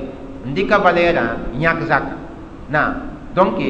[0.46, 1.24] n dɩka valɛɛrã
[1.58, 2.16] yãk zaka
[2.70, 2.82] na
[3.36, 3.60] donc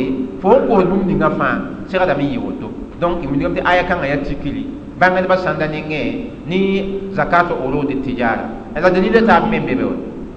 [0.41, 1.59] fo n koos bũmb ninga fãa
[1.89, 2.69] segdame n yɩ woto.
[3.01, 4.67] Donc wingame tɩ aya kãngã ya tikri
[4.99, 6.03] bãngdbã sãnda nengẽ
[6.47, 6.59] ne
[7.13, 8.47] zakat urud tijara.
[8.75, 9.95] La dalila taab me n be be wa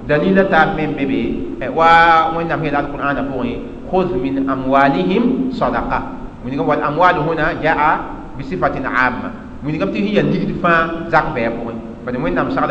[0.08, 1.06] dalila taab me n be.
[1.06, 3.56] Be wa wẽnnaam yeel alqur'ana pʋgẽ
[3.92, 6.02] خذ من أموالهم صدقة.
[6.46, 8.00] من يقول والأموال هنا جاء
[8.40, 9.30] بصفة عامة
[9.64, 12.64] من يقول هي الدكت فان زاق بيبوين فإن وين نمسك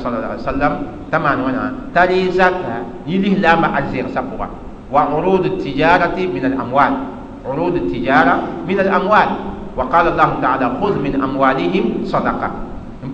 [0.00, 0.72] صلى الله عليه وسلم
[1.12, 4.48] تمان وأنا تالي زاقة يليه لاما عزير سبقا
[4.92, 6.92] وعروض التجارة من الأموال
[7.46, 9.28] عروض التجارة من الأموال
[9.76, 12.50] وقال الله تعالى خذ من أموالهم صدقة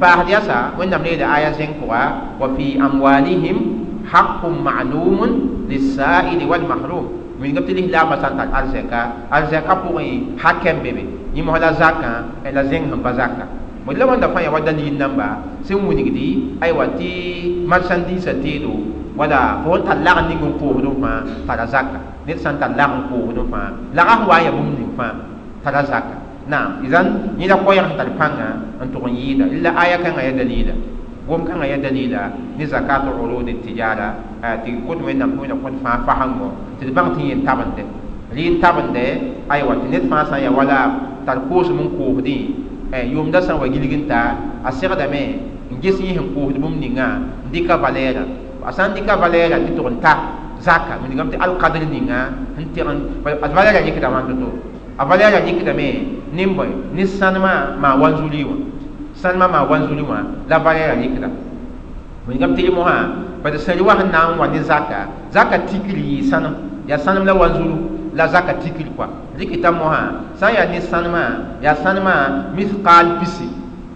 [0.01, 2.05] فأحد يسا وين نمسك على آية زنكوا
[2.41, 3.57] وفي أموالهم
[4.13, 5.21] حق معلوم
[5.69, 9.07] للسائل والمحروم من قبل له لا مسان تك الزكاة
[9.37, 11.05] الزكاة بوي حكم بيبي
[11.37, 13.49] يمو هلا زكاة إلا زين هم بزكاة
[13.87, 17.14] mo la wanda fa ya wada ni namba sin wunigdi ay wati
[17.70, 18.74] marchandise tedo
[19.14, 23.07] wala fo ta la ni ngum ko do fa para zakka ne san ta la
[23.07, 25.14] ko do fa la ga wa ya bum ni fa
[25.62, 26.18] para zakka
[26.51, 30.34] na idan ni da ko ya ta panga an to yida illa aya kan ya
[30.34, 30.74] dalila
[31.27, 34.14] gom kan ya dalila ni zakatu urud tijara
[34.64, 37.83] ti ko to men nam ko ko fa fa hango ti bang ti yin tabande
[38.33, 39.07] li tabande
[39.51, 40.95] ay wati ne fa sa ya wala
[41.27, 44.20] tar ko su mun ko di yʋʋmda sã n wa gilg n ta
[44.62, 45.22] a segdame
[45.70, 48.22] n ges yẽ sẽn koosd bũmb ninga n dɩka valɛɛra
[48.62, 50.12] a sã n dɩka valɛɛra tɩ tʋg n ta
[50.62, 52.18] zaka wingame tɩ alkadr ninga
[52.55, 54.49] n teg a valɛɛra yɩkda wãn to
[54.99, 55.87] a valɛɛra yɩkdame
[56.33, 58.47] ne bõe ne sãnema maa wanzuri
[59.27, 60.18] wã sãnema maa wanzuri wã
[60.49, 61.29] la valɛɛra rɩkda
[62.29, 62.95] wẽngame tɩ yɩ mosã
[63.43, 66.55] bad sẽn wa sẽn na n wa ne zaka zaka tikri yɩ sãnem
[66.89, 67.77] yaa sãnem la wanzuru
[68.14, 69.07] la zaka tikri kɔa
[69.39, 70.01] rɩkɩta mosã
[70.35, 71.22] sã n yaa ne sãnemã
[71.62, 72.14] yaa sãnemã
[72.57, 73.49] misqal pisi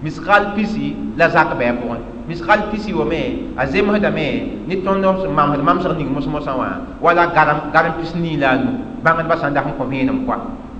[0.02, 4.26] misqal pisi la zak bɩa pʋgẽ misqal pisi wame a zemsdame
[4.68, 6.68] ne tõnd sẽn mamsd mamsg ning mos-mosã wã
[7.00, 7.26] wala
[7.72, 8.70] garem pis nii la a nu
[9.04, 10.36] bãngdbã sã n dat n kõ vẽenem kɔa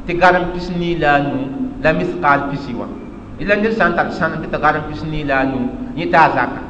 [0.06, 1.38] tɩ garem pis nii la a nu
[1.82, 2.86] la misqal pisi wã
[3.40, 5.58] ila ned sã n tar sãnem tɩ tɩ garem pis nii la a nu
[5.96, 6.60] yẽ taa zaka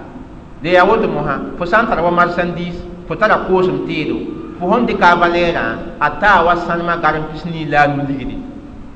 [0.63, 2.77] de ya woto mosã fo sã n tara wa marsandiis
[3.09, 4.17] fo tara koosem teedo
[4.59, 5.65] fo fõn dɩka a valɛɛrã
[6.01, 8.37] a taa wa sãnemã garem pis nii la a nu ligdi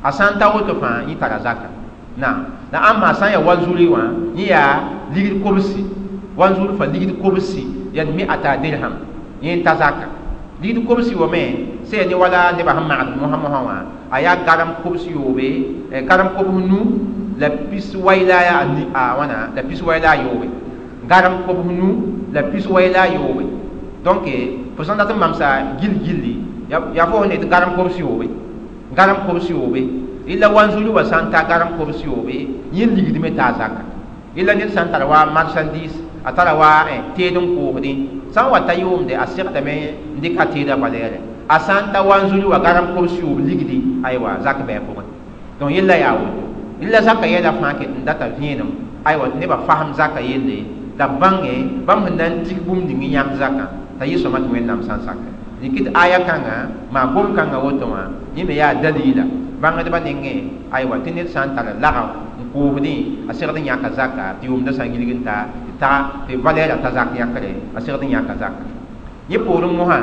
[0.02, 1.68] a sã n ta woto fãa yẽ tara zaka
[2.16, 4.82] na la amma san ya wanzuri wa ni ya
[5.14, 5.82] ligid kobsi
[6.38, 9.02] wanzuri fa ligid kobsi ya mi ata dirham
[9.42, 10.06] yin tazaka
[10.62, 13.76] ligid kobsi wa me se ni wala ne ba hamma muhammad wa
[14.14, 16.78] aya garam kobsi yobe e garam kobnu
[17.38, 20.48] la pis waila ya ni a wana la pis waila yobe
[21.08, 23.44] garam kobnu la pis waila yobe
[24.04, 24.26] donc
[24.76, 26.38] fo san dat mamsa gil gilli
[26.70, 28.28] ya fo ne garam kobsi yobe
[28.94, 31.84] garam kobsi yobe illa wanzuri wa san garam ko
[32.24, 33.84] be yin ligidi me ta zaka.
[34.36, 36.00] Illa ni san tar wa marchandise.
[36.24, 40.72] Atara wa eh tedon ko di san wa tayum de asir da me ndika teda
[40.76, 45.04] balere asan ta wanzuri wa garam ko siyo ligidi aywa zaka be ko
[45.60, 46.16] don illa ya
[46.84, 48.70] illa zaka yela fa ke ndata vinum
[49.08, 50.68] aywa ne ba faham zaka yelle
[51.00, 55.00] da bange bam nan tik bum dingi yam zaka ta yiso mat wen nam san
[55.00, 55.32] saka
[55.64, 59.24] nikit aya kanga ma bum kanga woto ma yime ya dalila
[59.64, 60.34] bãngdbã nengẽ
[60.76, 62.06] aywa tɩ ned sã n tar lagm
[62.40, 62.94] n koosdẽ
[63.30, 65.90] a segd n yãka zaka tɩ yʋʋmdã sã n yilg n ta tɩ ta
[66.26, 68.62] tɩ valɛɛra t'a zak yãkre a segd n yãka zaka
[69.30, 69.98] yẽ poorẽ mosã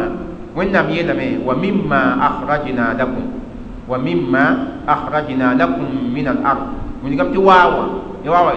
[0.58, 3.26] wẽnnaam yeelame wa mima akhrajna lakum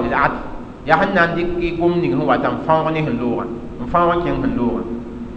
[0.02, 0.32] lil ad
[0.86, 3.44] yaa sẽn na n dɩk gom ning sẽn wata n fãog ne sẽn loogã
[3.80, 4.82] n fãog kẽng sẽn loogã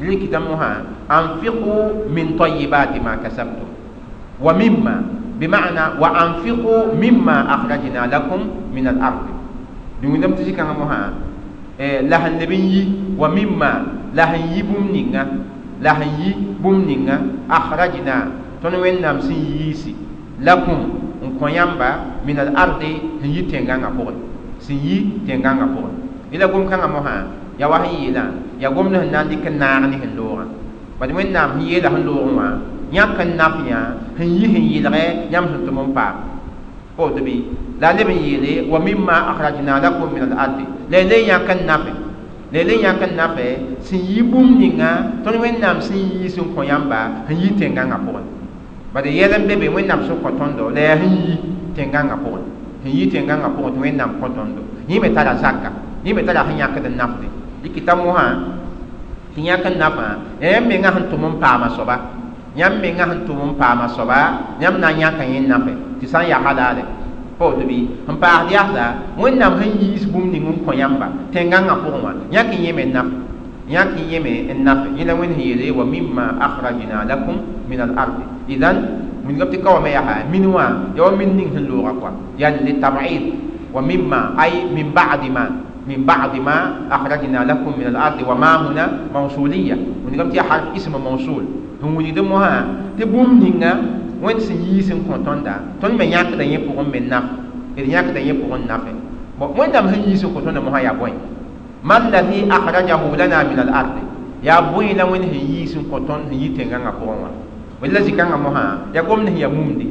[0.07, 0.69] rɩkɩtã mosã
[1.17, 1.73] anfiqu
[2.15, 3.69] min tayibati ma kasabtum
[4.45, 4.95] wa mima
[5.39, 8.39] بمعنى وأنفقوا مما أخرجنا لكم
[8.75, 9.25] من الأرض
[10.03, 11.01] دون لم تجي كان مها
[12.09, 12.73] لهن نبي
[13.21, 13.73] ومما
[14.17, 15.23] لهن يبوم نينا
[15.81, 17.15] لهن يبوم نينا
[17.51, 18.15] أخرجنا
[18.63, 19.37] تنوين نام سن
[19.69, 19.93] يسي
[20.47, 20.79] لكم
[21.23, 21.89] نكون يامبا
[22.27, 22.81] من الأرض
[23.23, 24.13] هي تنغانا فوق
[24.65, 24.95] سن يي
[25.27, 25.89] تنغانا فوق
[26.33, 27.17] إلا قوم كان مها
[27.61, 28.23] يا وحي لا
[28.63, 30.45] يا قوم نهن ناندي كنارني هندورا
[30.99, 32.49] بعد وين نام هي لهن لورما
[32.91, 33.79] yãk n naf yã
[34.17, 36.15] sẽn yi sẽn yɩlgɛ yãmb sẽn tʋm n paam
[36.97, 37.33] poto bɩ
[37.81, 41.91] la leb n yeele wa mima akhrajna lakum min al-ardi la le yãk n nafe
[42.53, 43.47] la le yãk n nafe
[43.87, 44.91] sẽn yi bũmb ninga
[45.23, 48.23] tõnd wẽnnaam sẽn yi sẽn kõ yãmba sẽn yi tẽngãngã pʋgẽ
[48.93, 51.35] bad yɛl n be be wẽnnaam sẽn kõ tõndo la yaa sẽn yi
[51.75, 52.41] tẽngãngã pʋgẽ
[52.83, 55.69] sẽn yi tẽngãngã pʋgẽ tɩ wẽnnaam kõ tõndo yẽ me tara zaka
[56.05, 57.27] yẽ me tara sẽn yãkd n nafde
[57.63, 58.25] dɩkɩta mosã
[59.35, 60.05] tɩ yãk n nafã
[60.41, 61.95] yãmb mengã sẽn tʋm n paama soaba
[62.55, 64.17] yãmb menga sẽn tʋm n paama soaba
[64.61, 65.71] yãmb na n yãka yẽ nafe
[66.01, 66.83] tɩ sã n yaa halaale
[67.39, 67.77] paoto bɩ
[68.11, 68.85] n paasd yasda
[69.17, 73.26] wẽnnaam sẽn yiis bũmb ning n kõ yãmba tẽngãngã pʋgẽ wã yãk n yẽme n
[73.69, 77.35] يانك يمي إن نخ إلى وين هي لي ومما أخرجنا لكم
[77.71, 78.17] من الأرض.
[78.49, 78.75] إذن
[79.27, 83.23] من قبل كوما يها من وا؟ يوم من نين هنلو غقوا يعني للتبعيد.
[83.75, 85.45] ومما أي من بعد ما.
[85.87, 86.57] من بعد ما
[86.91, 88.19] أخرجنا لكم من الأرض.
[88.23, 89.77] وما هنا؟ موصولية.
[90.07, 91.43] من قبل يا حرف اسم موصول.
[91.83, 92.65] هم يدموها
[92.99, 93.71] تبوم نينا.
[94.17, 97.25] وين سيسن كونتوندا تون ما يانك دا يبون من نخ
[97.77, 98.81] إذا يانك دا يبون نخ
[99.37, 100.97] وين دام هنيسن كونتوندا موها يا
[105.31, 107.29] sẽn yiis n kõ tõnd sẽn yi tẽngãngã pʋgẽ wã
[107.81, 108.63] bõe la zĩ-kãngã mosã
[108.93, 109.85] yaa gomd sẽn yaa mumde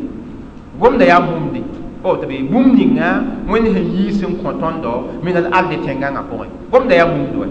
[0.81, 1.61] gomda yaa mumde
[2.05, 3.09] o tɩ b bũmb ninga
[3.49, 4.93] wẽnd sẽn yiis n kõ tõndo
[5.23, 7.47] min al ardi tẽngãngã pʋgẽ gomda yaa mumd wa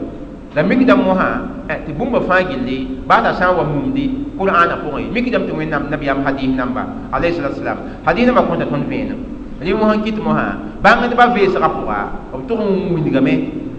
[0.56, 1.28] la mikdam mosã
[1.68, 4.04] tɩ bũmba fãa gilli baada sã n wa mumdi
[4.38, 6.82] qur'ana pʋgẽ mikdame tɩ wẽnnaam nabiyaam hadis namba
[7.12, 9.20] alayhi salatu wasalam hadis namba kõta tõnd vẽenem
[9.62, 10.46] rẽ mosã kɩt mosã
[10.84, 12.00] bãngdbã veesgã pʋga
[12.32, 13.34] b tʋg n wingame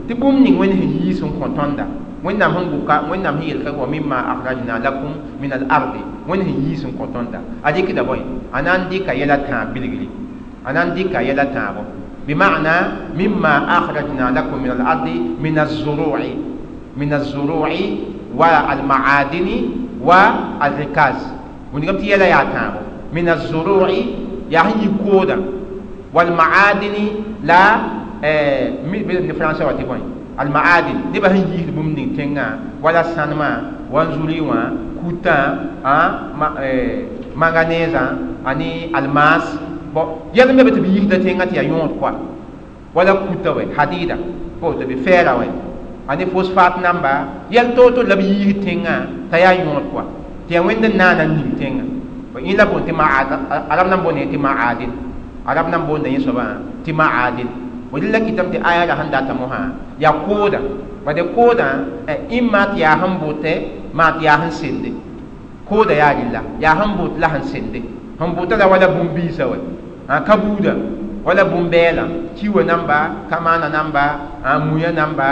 [0.08, 1.84] tɩ bũmb ning wẽnd sẽn yiis n kõ tõnda
[2.24, 6.58] wẽnnaam sẽn buka wẽnnaam sẽn yelka wa mima akhrajna lakum min al ardi wẽnd sẽn
[6.64, 8.18] yiis n kõ tõnda a dɩkda bõe
[8.52, 10.08] a na n dɩka yɛla tãab bilgri
[10.64, 11.82] a na n dɩka yɛla tãabo
[12.28, 12.76] بمعنى
[13.18, 15.08] مما أخرجنا لكم من الأرض
[15.42, 16.20] من الزروع
[16.96, 17.70] من الزروع
[18.36, 19.48] والمعادن
[20.02, 21.18] والركاز
[21.74, 22.16] ونقول تي
[27.44, 27.76] لا
[28.22, 30.00] يعتام من الزروع يعني كودا والمعادن لا من فرنسا وتبون
[30.40, 33.50] المعادن دي بهن يجي بومنين تنغا ولا سانما
[33.92, 34.60] وانزولي وا
[35.02, 35.36] كوتا
[35.84, 35.98] ا
[37.36, 38.04] مانغانيزا
[38.50, 39.46] اني الماس
[39.94, 40.02] بو
[40.34, 42.10] يلا مبت بيجي تنغا تي يون كوا
[42.96, 44.16] wala kuta we hadida
[44.60, 45.44] po to bi fera we
[46.08, 50.04] ani phosphate namba yel to to labi yi tenga ta ya yõod koa
[50.48, 51.84] tɩ ya wẽnd n naana ning tẽngã
[52.40, 52.92] yẽ la boon tɩ
[53.68, 54.88] arab nan boone tɩ maadil
[55.46, 56.44] arab nan boonda yẽ soaba
[56.84, 57.48] tɩ maadil
[57.92, 59.58] wa dɩ la kɩtame tɩ aya la sẽn data mosã
[60.00, 60.58] yaa kooda
[61.04, 61.66] bade kooda
[62.36, 63.52] ĩmma tɩ yaa sẽn bote
[63.92, 64.90] maa tɩ yaa sẽn sende
[65.68, 67.80] kooda yaa rɩlla yaa sẽn bot la sẽn sende
[68.18, 69.58] sẽn bota la wala bũmb-biisã we
[70.26, 70.72] ka buuda
[71.24, 72.04] wala bũmb-bɛɛlã
[72.36, 72.98] kiwa namba
[73.30, 74.04] kamaana namba
[74.70, 75.28] muya namba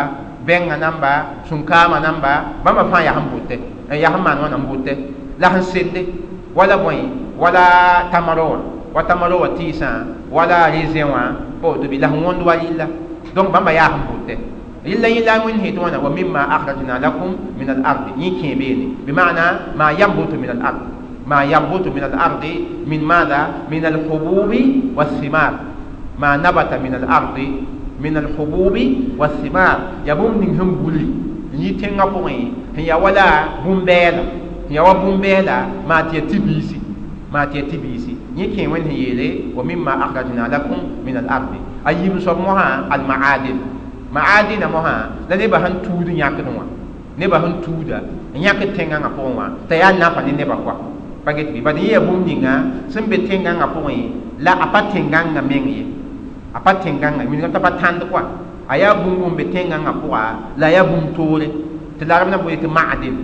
[0.47, 1.13] bɛnga namba
[1.49, 2.33] sũnkaama namba
[2.65, 3.57] bãmba fãa yaa sẽn bote
[4.03, 4.93] yaa sẽn maan wãna n bote
[5.41, 6.01] la sẽn sende
[6.55, 6.97] wala bõe
[7.39, 7.65] wala
[8.13, 8.59] tamaro wã
[8.95, 9.89] wa tamaro wã tɩɩsã
[10.31, 11.05] wala rɩzẽ
[14.85, 18.55] rɩlla yẽ la wẽnd sẽn wãna wa mima akhrajna lakum min al ardi yẽ kẽ
[18.55, 19.43] beene bimana
[19.79, 20.77] ma yambutu min al ard
[21.27, 22.53] ma yambutu min al ardi
[22.87, 25.53] min mada min al hububi والثمار
[26.19, 27.39] ما نبت من الأرض
[28.03, 28.79] من الحبوب
[29.19, 31.07] والثمار يا بوم نين هم بولي
[31.59, 32.39] ني تنغا بوي
[32.77, 34.23] هي ولا بومبيلا
[34.71, 36.79] هي وا بومبيلا ما تي تبيسي
[37.33, 37.63] ما تي
[38.37, 41.53] كين وين هي ومما أخرجنا لكم من الأرض.
[41.89, 43.59] أيم سموها المعادن.
[44.13, 44.97] معادن موها.
[45.31, 46.67] لا نبا هن تود ياكنوا
[47.19, 48.01] نبا هن تودا
[48.35, 50.75] ياك تنغا بوي تا يا نافا نبا كوا
[51.25, 53.97] paget bi badi ya bum ninga sembe tenganga pʋgẽ
[54.45, 55.83] la a pa tenganga meng ye
[56.53, 58.23] a pa tẽngãngã min t'a pa tãnd koa
[58.69, 60.23] a yaa bũmb n be tẽngãngã pʋga
[60.61, 61.47] la yaa bũmb toore
[61.99, 63.17] tɩ larb na boye tɩ ma'din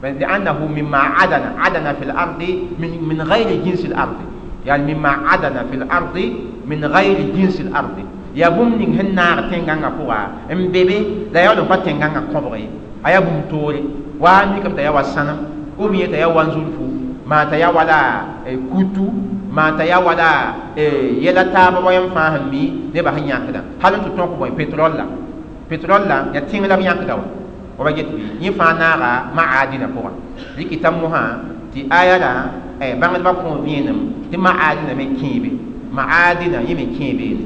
[0.00, 1.42] لأنه مما عدن.
[1.60, 2.40] عدن في الأرض
[2.80, 4.16] من من غير جنس الأرض.
[4.66, 6.16] يعني مما عدن في الأرض
[6.66, 7.96] من غير جنس الأرض.
[8.36, 10.20] يا بوم نين نار تنغانغا فوا
[10.52, 10.98] إم بيبي
[11.32, 12.68] لا يولو با تنغانغا كوبري.
[13.06, 13.84] أيا بوم توري.
[14.20, 15.38] واني كم تيا وسنم
[15.80, 16.86] أو مي تيا وانزولفو
[17.26, 18.00] ما تيا ولا
[18.72, 19.06] كوتو.
[19.50, 22.62] maanta ya wala yɛla taaba wa yãmb fãa sẽn mi
[22.94, 25.04] nebã sẽn yãkda hal n tɩ tõk bõe petrol la
[25.68, 27.24] petrol la ya tẽng la b yãkda wa
[27.78, 28.50] wa ba get bɩ yẽ
[31.72, 32.30] tɩ aya la
[33.00, 33.98] bãngdbã kõ vẽenem
[34.30, 35.50] tɩ maadinã me kẽebe
[35.96, 37.44] maadinã yẽ me kẽebeene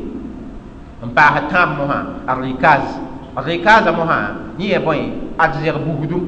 [1.06, 2.84] n paasa tãab mosã a rɩkaz
[3.46, 4.16] rɩkaza mosã
[4.58, 4.96] yẽ ya bõe
[5.38, 6.22] ad zɛg bugdum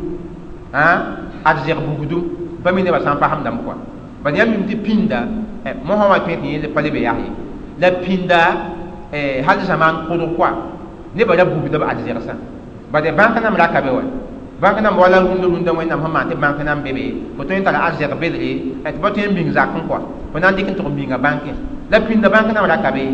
[1.45, 2.23] ad zɛg bugdum
[2.63, 3.75] pa mi nebã sã n pasemdame kɔa
[4.23, 5.19] bad yãmb mim tɩ pĩnda
[5.85, 7.31] mosã wã tõe tɩ yẽ pa lebe yaa ye
[7.81, 8.41] la pĩnda
[9.47, 10.51] hal zamaan kʋdg koa
[11.15, 12.35] nebã ra bugda b ad zɛgsã
[12.93, 14.03] bad bãnk nam raka wa
[14.61, 17.03] bãnk nam wala rũndã rũndã wẽnnaam sẽn maan tɩ bãnk nam be be
[17.39, 18.51] fo tõe n tara ad zɛg bedre
[18.85, 20.01] tɩ pa tõe n bĩng zakẽ koa
[20.33, 21.53] fo na n dɩk n tʋg n bĩnga bãnkẽ
[21.91, 23.05] la pĩnda bãnk nam raka be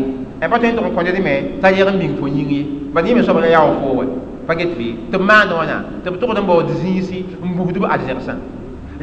[0.51, 2.61] pa tõe n tʋg n kõ ned me t'a yeg n bĩng fo yĩng ye
[2.93, 4.05] bad yẽ me soab ra yaa foo wa
[4.47, 7.75] pa get bɩ tɩ b maand wãna tɩ b tʋgd n baood zĩisi n bugd
[7.79, 8.33] b ad zɛgsã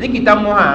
[0.00, 0.66] rɩkɩta mosã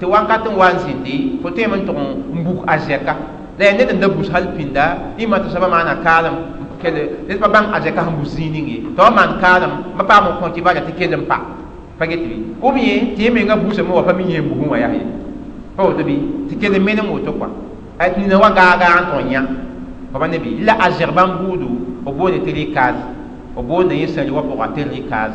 [0.00, 1.96] tɩ wakat n wa n zĩndi fo tõe n tʋg
[2.36, 3.14] n bug a zɛka
[3.58, 4.84] la ya ned n da bus hal pĩnda
[5.18, 6.34] yĩma tɩ soaba maana kaalem
[6.82, 9.70] kele ned pa bãng a zɛka sẽn bus zĩig ning ye tɩ wa maan kaalem
[9.98, 11.36] pa paam n kõ tɩ bara tɩ kell n pa
[11.98, 12.20] pa get
[12.60, 15.00] bɩ b ye tɩ yẽ menga busame wa pa mi yẽ busẽ wa yaa ye
[15.76, 16.14] pa woto bɩ
[16.48, 17.48] tɩ kell n menem woto kɔa
[17.98, 19.42] a tɩ nina wa gaagaa n tõn yã
[20.12, 21.68] fa ba ne bɩ la a zɛg bãmb buudu
[22.04, 22.96] b boone tɩ rɩkaaz
[23.56, 25.32] b boonda yẽ sãri wa pʋga tɩ rɩkaaz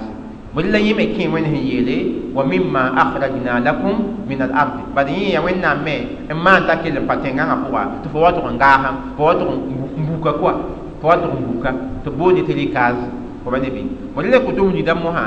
[0.53, 1.97] bõe la yẽ me kẽ wẽnd sẽn yeele
[2.35, 3.95] wa mima akhrajna lakum
[4.27, 5.95] min al ard bad yẽ ya wẽnnaam me
[6.29, 9.23] n maan t'a kell n pa tẽngãngã pʋga tɩ fo wa tʋg n gaasã fo
[9.23, 9.49] wa tʋg
[9.97, 10.53] n buka koa
[11.01, 11.71] fo wa tʋg n buka
[12.03, 12.95] tɩ boone tɩ rɩkaaz
[13.43, 13.81] fo ba ne bɩ
[14.15, 15.25] bõe la kʋtʋm rĩdã mosã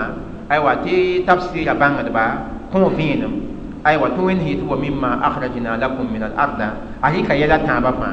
[0.49, 0.93] aywa tɩ
[1.27, 2.25] tabsɩɩra bãngdba
[2.72, 3.33] kõ vẽenem
[3.85, 6.68] aywa tɩ wẽnd sẽn tɩ wa mima akhrajna lakum min al arda
[7.03, 8.12] a rɩka yɛla tãabã fãa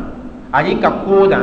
[0.51, 1.39] a rɩka koodã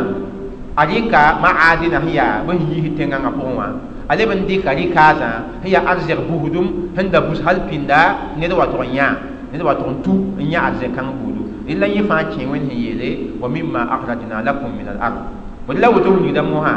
[0.76, 3.66] a rɩka maadinã sẽn yaa bõe sẽn yiis tẽngãngã pʋgẽ wã
[4.08, 5.30] a leb n dɩka rɩkaazã
[5.62, 6.66] sẽn yaa ad zɛg busdum
[6.96, 8.00] sẽn da bus hal pĩnda
[8.40, 9.08] ned wa tʋg n yã
[9.52, 12.68] ned wa tʋg n tu n yã ad zɛg-kãng buudu rẽla yẽ fãa kẽ wẽnd
[12.68, 13.08] sẽn yeele
[13.40, 14.98] wa mima akhrajna lakum min al
[15.68, 16.74] bõe la woto wilgda mosã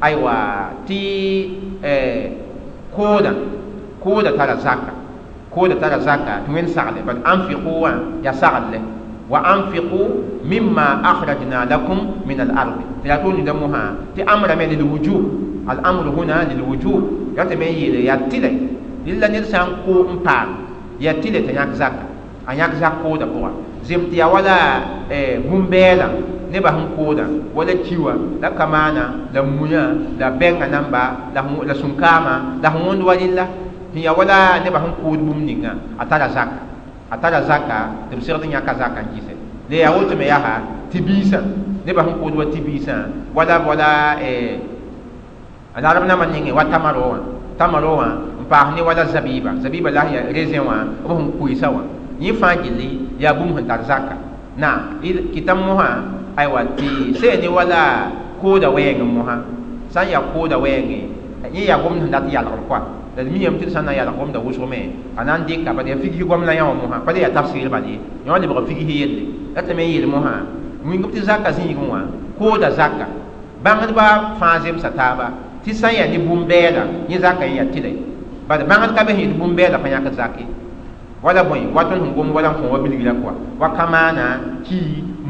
[0.00, 0.34] aywa
[0.88, 1.00] tɩ
[2.96, 3.32] koodã
[4.02, 4.92] koodã tara zaka
[5.54, 7.90] koodã tara zaka tɩ wẽnd sagle bal anfiqu wã
[8.24, 8.78] yaa sagle
[9.30, 10.00] wa anfiqu
[10.44, 12.72] mimma akhrajna lakum min al ard
[13.02, 13.82] tɩ la tʋʋm wilgda mosã
[14.16, 15.24] tɩ amrame lil wujub
[15.70, 17.02] الامر هنا للوجوب
[17.36, 18.52] يات مي يلي ياتيله
[19.06, 20.46] لله نيل سان كو امبار
[21.00, 21.92] ياتيله تنياك زاك
[22.50, 22.70] انياك
[26.52, 26.64] زاك
[26.96, 29.84] كو دا بوا زمتيا ولا بومبيلا نبا هم كودا ولا كيوا لا كمانا لا مويا
[30.18, 33.46] لا بنغا نمبا لا لا سنكاما لا هون ولله
[33.94, 36.50] هي ولا نبا هم كود بومنيغا اتالا زاك
[37.12, 37.78] اتالا زاكا
[38.12, 39.40] تبصير دنيا كزاكا جيسه
[39.70, 41.38] le ya woto me yaha tibisa
[41.86, 44.58] ne ba hun ko do tibisa wala wala eh
[45.78, 47.18] alarab nama ninge wa tamaro wa
[47.54, 48.08] tamaro wa
[48.50, 51.86] pa ni wala zabiba zabiba la ya rezen wa o hum kuisa wa
[52.18, 54.18] yi fa gili ya bum han tar zaka
[54.58, 54.98] na
[55.30, 55.78] kitam mo
[56.36, 58.10] ha ay wa ti se ni wala
[58.40, 59.36] kooda wɛɛngẽ mosã
[59.90, 61.00] sã n yaa kooda wɛɛngẽ
[61.54, 62.80] yẽ yaa gomd sẽn dat yalgr koa
[63.16, 64.78] la d miyam tɩ d sã n na yalg gomda wʋsgme
[65.16, 65.72] a na n dɩka
[66.02, 68.66] figsi gom la yã wã mosã pa d yaa tafsɩɩr bal ye yã wa lebg
[68.68, 69.22] figsi yelle
[69.54, 70.32] la tɩ me n yel mosã
[70.84, 72.00] wingb tɩ zaka zĩigẽ wã
[72.38, 73.06] kooda zaka
[73.64, 75.32] bãngdbã fãa zemsa taaba
[75.64, 77.90] tɩ sã n yaa ne bũmb-bɛɛda yẽ zaka n yaa tɩla
[78.48, 79.88] bad bãngd ka bes yẽd bũmb-bɛɛda pa
[81.22, 82.48] wala bõe wa tõnd sẽn wala
[83.04, 83.12] la
[83.60, 83.68] wa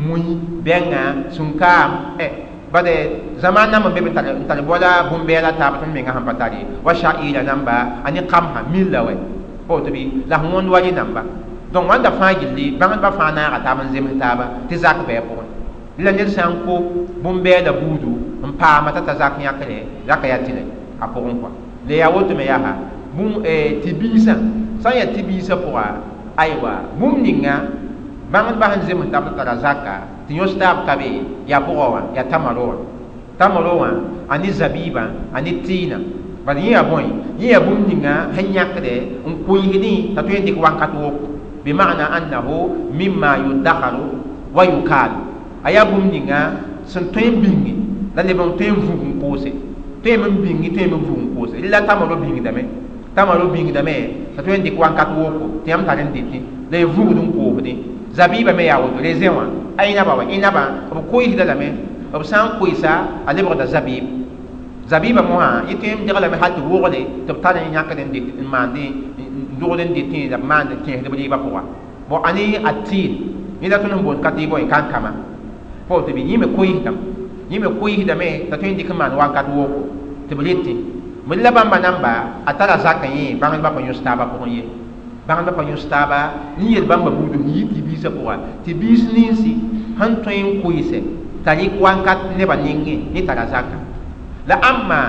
[0.07, 0.23] mui
[0.65, 1.03] bɛnga
[1.37, 1.91] sũnkaam
[2.73, 2.87] bad
[3.43, 6.65] zamaan nam n be n tar wala bũmb-bɛɛda taab tõnd menga sãn pa tar ye
[6.85, 7.75] wa sha'ɩɩla namba
[8.05, 9.15] a ne kamsã mil la wɛ
[9.67, 11.23] pa woto bɩ la sẽn wõnd wa rẽ namba
[11.73, 15.45] donc wãnda fãa gilli bãngdbã fãa naaga taab n zems taaba tɩ zak bɩa pʋgẽ
[16.05, 16.75] la ned sã n ko
[17.23, 18.13] bũmb-bɛɛda buudu
[18.47, 19.77] n paama t'a ta zak yãkre
[20.07, 20.63] raka yaa tɩle
[21.01, 21.51] a pʋgẽ kɔa
[21.89, 22.77] la yaa woto me yaa
[23.83, 24.35] tɩ biisã
[24.83, 25.85] sã n yaa tɩ biisã pʋga
[26.37, 27.55] aywa bũmb ninga
[28.33, 29.95] bãngdbã sẽn zems tɩ tara zaka
[30.29, 31.09] tɩ yõs taab ka be
[31.47, 32.77] yaa pʋga wã yaa tamaro wã
[33.39, 33.89] tamaro wã
[34.29, 35.03] a ne zabɩɩbã
[35.33, 35.97] a ne tɩɩna
[36.47, 37.03] bad yẽ yaa bõe
[37.41, 38.93] yẽ yaa bũmb ninga sẽn yãkde
[39.27, 41.27] n kʋɩsdẽ t'a tõe n dɩk wãnkat woko
[41.65, 42.57] bima'na annahu
[42.99, 44.05] mimma yudakharu
[44.55, 45.19] wa yukalu.
[45.65, 46.39] Aya bũmb ninga
[46.87, 47.73] sẽn tõe n bingi.
[48.17, 49.51] La leb tõe n vũg n koose
[50.03, 52.63] tõe n bingi tõe n vũg n koose la tamaro bĩngdame
[53.15, 53.95] tamaro bĩngdame
[54.35, 56.39] t'a tõe n dɩk wãnkat woko tɩ yãmb tar n dɩtẽ
[56.71, 57.75] la y vũgd n koosdẽ
[58.15, 59.45] zabiiba me yaa woto rezẽ wã
[59.77, 60.63] a yẽnaba wa yẽnaba
[60.95, 61.69] b koɩsda lame
[62.13, 62.91] b sã n koɩsa
[63.27, 64.05] a lebgda zabiib
[64.91, 67.99] zabiiba mosã yẽ tõe n deglame hal tɩ wogle tɩ b tar yãkd
[68.43, 68.85] n maande
[69.61, 71.63] dugd n dɩtẽ la b maand n kẽesd b rɩɩbã pʋga
[72.09, 73.13] bõ a ne a tɩɩl
[73.63, 75.11] yẽ la tõnd n boond ka tɩ bõe kãn-kãma
[75.89, 76.99] pa woto bɩ yẽ me koɩsdame
[77.51, 79.81] yẽ me koɩsdame t'a tõe n dɩk n maan wakat woko
[80.29, 80.75] tɩ b rɩtẽ
[81.29, 82.13] bd la bãmba namba
[82.47, 84.63] a tara zak yẽ bãngdbã pa yõs taaba pʋgẽ ye
[85.27, 86.21] bãngdbã pa yõs taaba
[86.59, 89.53] n yel bãmba buudu n yɩ tɩ biisã pʋga tɩ biis ninsi
[89.99, 90.99] sẽn tõe n koɩsɛ
[91.45, 93.77] t'a rɩk wãnkat nebã nengẽ yẽ tara zaka
[94.49, 95.01] la ãmma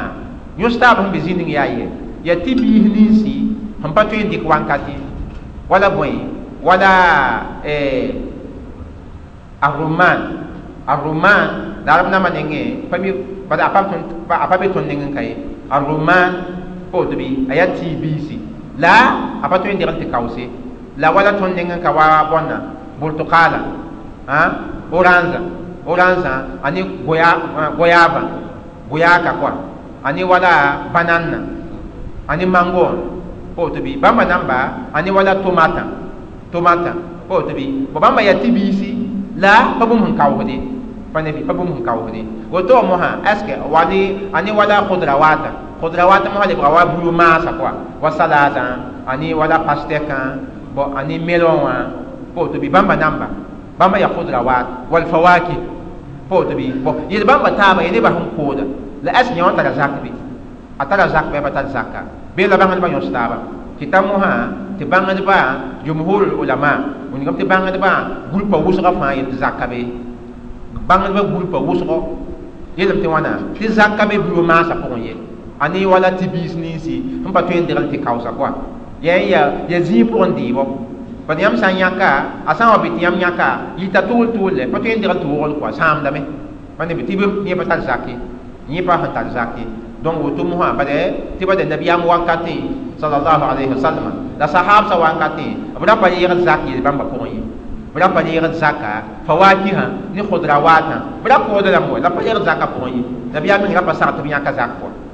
[0.58, 1.86] yõs taab sẽn be zĩning yaa ye.
[2.24, 3.36] Yaa tɩ biis ninsi
[3.82, 4.96] sẽn pa tõe n dɩk wãnkat ye
[5.70, 6.12] wala bõe
[6.62, 6.92] wala
[9.62, 10.20] a roman
[10.88, 11.42] a roman
[11.86, 13.10] darb nama nengẽ pa mi
[13.50, 15.36] a pa be tõnd neng n ka ye.
[15.70, 16.32] A roman
[16.92, 18.41] pa woto bɩ a yaa tɩ biisi
[18.84, 18.94] la
[19.44, 20.44] a pa tõe n degl tɩ kaoose
[21.02, 22.58] la wala tõnd neng n ka wa bõnna
[23.00, 23.60] bortokala
[24.92, 25.40] oranza.
[25.86, 26.82] Oranza ani
[27.78, 28.22] goyaaba
[28.90, 29.52] goyaaka kɔa
[30.04, 30.52] ani wala
[30.94, 31.40] bananna
[32.28, 32.86] ani mango.
[33.56, 33.98] Po to bi.
[33.98, 34.58] Bãmba namba
[34.94, 35.84] ani wala tomata.
[36.52, 36.94] Tomata.
[37.28, 37.66] Po to bi.
[37.94, 38.90] Bo bãmba yaa tɩ-biisi
[39.38, 40.56] la pa bũmb sẽn kaoosde
[41.14, 42.22] pa ne pa bũmb sẽn kaoosde
[42.52, 45.50] woto mosã ɛske wali ani wala khudrawata
[45.82, 47.72] khudrawata mosã lebga wa buyo maasa kɔa
[48.02, 48.66] wa saladã
[49.08, 50.18] ani wala pastɛkã
[50.76, 51.74] bo ani melon wã
[52.36, 53.28] po to bi bãmba namba
[53.80, 55.60] bãmba yaa khudrawat wal fawakih
[56.30, 58.64] po to bi bo yel bãmba taaba ye nebã sẽn kooda
[59.04, 60.10] la ɛs yẽ wã tara zak be
[60.82, 62.02] a tara zak bɩ a pa tar zaka
[62.36, 63.38] bee la bãngdbã yõs taaba
[63.80, 64.32] tɩ ta mosã
[64.80, 65.38] tɩ bãngdbã
[65.86, 66.72] jumhur ulama
[67.14, 67.92] wingame tɩ bãngdbã
[68.32, 69.80] gulpa wʋsga fãa yetɩ zaka be
[70.88, 71.98] bãngdbã gulpa wʋsgo
[72.78, 75.14] yeelame tɩ wãna tɩ zaka be bulo maasã pʋgẽ ye
[75.62, 76.96] a ne wala tɩ biis ninsi
[77.26, 78.50] n pa tõe n degl tɩ kaosa koa
[79.06, 80.64] ya ya ya zĩig pʋgẽ dɩɩbɔ
[81.28, 82.10] bad yãmb sã n yãka
[82.50, 83.48] a sã n wa bɩ tɩ yãmb yãka
[83.78, 86.22] yɩta tʋʋl tʋʋlle pa tõe n tɩ wogl koa sãamdame
[86.78, 87.14] pa ne bɩ tɩ
[87.46, 88.14] yẽ pa tar zake
[88.74, 89.64] yẽ pa sẽn tar zake
[90.04, 90.90] donc woto mosã bad
[91.40, 92.58] tɩ bad nabiyaam wãnkatẽ
[93.02, 94.06] salallahu alayhi wa sallam
[94.40, 95.48] la sahabsa wãnkatẽ
[95.80, 97.42] b ra pa yegd zak yel bãmba pʋgẽ ye
[97.94, 98.92] b ra pa yegd zaka
[99.28, 103.02] fawakihã ne khudrawatã b ra kood rãmb la pa yegd zaka pʋgẽ ye
[103.34, 104.52] nabiyaam meng ra pa sag tɩ b yãka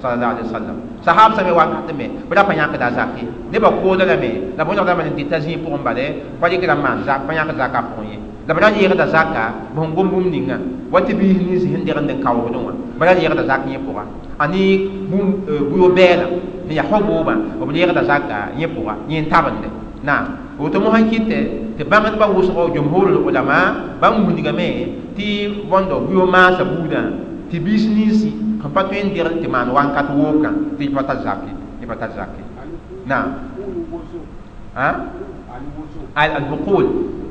[0.04, 4.32] alayhi wa sallam sahabsa me wãnkatẽ me b ra pa yãkda zake nebã kood rame
[4.58, 6.06] la bõe rame n dɩta zĩig pʋgẽ bale
[6.40, 8.18] pa rɩk rãmb maan zak pa yãk zaka pʋgẽ ye
[8.48, 9.44] la b ra yegda zaka
[9.74, 10.58] b sẽn gom bũmb ninga
[10.92, 14.04] wa tɩ biis nins sẽn degd n kaoosdẽ wã b ra yegda zak yẽ pʋga
[14.40, 14.62] ani
[15.70, 16.26] buyo bɛɛla
[16.68, 17.34] ne ya fo booba
[17.68, 19.70] b yegda zaka yẽ pʋga yẽ n tabende
[20.04, 20.14] na
[20.60, 21.40] woto mosã kɩtɛ
[21.78, 23.58] tɩ bãngdbã wʋsgo jumhurul ulama
[24.02, 24.68] bãmb wilgame
[25.18, 25.28] tɩ
[25.70, 27.02] bõndo buyo maasa buudã
[27.52, 28.30] tɩ biis ninsi
[28.62, 31.86] sẽn pa tõe n degd tɩ maan wãnkat wookã tɩ y pa tar zake y
[31.86, 32.42] pa tar zake
[33.06, 33.18] na.
[36.16, 36.86] Albukul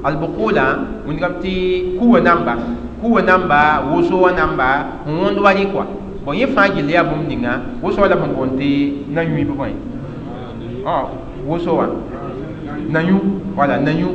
[0.05, 0.65] albukula
[1.07, 1.53] wingam tɩ
[1.99, 2.55] kuwa namba.
[3.01, 4.69] Kuwa namba woso wa namba
[5.07, 5.85] n wõnd wa rɩkwa
[6.25, 7.53] bon yẽ fãa gill yaa bũmb ninga
[7.83, 8.69] woso wala fõn boond tɩ
[9.15, 9.71] na-yũi bɩ bõe
[11.49, 11.87] woso wa.
[12.93, 13.19] Na-yũ
[13.57, 14.09] wala na-yũ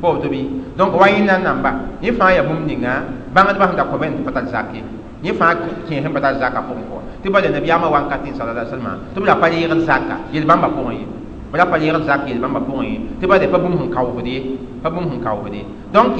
[0.00, 0.40] pa woto bɩ
[0.78, 1.70] donc wa yẽ na namba.
[2.02, 3.02] Yẽ fãa yaa bũmb ninga
[3.34, 4.80] bãngdbã sẽn da kõ bẽn tɩ pa tar zake
[5.22, 5.54] yẽ fãa
[5.88, 9.24] kẽes sẽn pa tar zaka pʋgẽ kɔ tɩ bala nabiyaamã wãnkatẽ sala salma tɩ b
[9.24, 11.04] la pa yɩgd zaka yel bãmba pʋgẽ ye
[11.52, 14.26] b ra pa yɩgd zak yel bãmba pʋgẽ ye tɩ bala pa bũmb sẽn kaoofd
[14.26, 14.40] ye
[14.82, 15.62] pa bũmb sẽn kaoofd ye
[15.92, 16.18] donc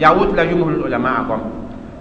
[0.00, 1.40] yaa woto la yʋmsl ulama a gom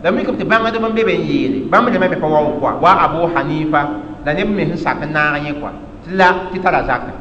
[0.04, 2.92] la mikam tɩ bãngd bõn be ben yeele bãmb lame me pa wa wa wa
[3.06, 3.82] abu hanifa
[4.26, 5.72] la neb me sẽn sak n naag kɔa
[6.06, 7.12] tɩ la tɩ tara zaka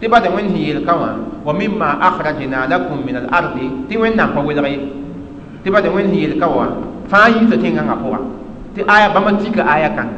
[0.00, 1.08] tɩ bada wẽnd sẽn yeel ka wã
[1.44, 4.78] wa mima akhrajna lakum min al ardi tɩ wẽnnaam pa welg ye
[5.64, 6.66] tɩ bada wẽnd sẽn yeel ka wã
[7.10, 8.18] fãa yiisa tẽngãngã pʋga
[8.74, 10.12] tɩ aya bãmba tika aya kãng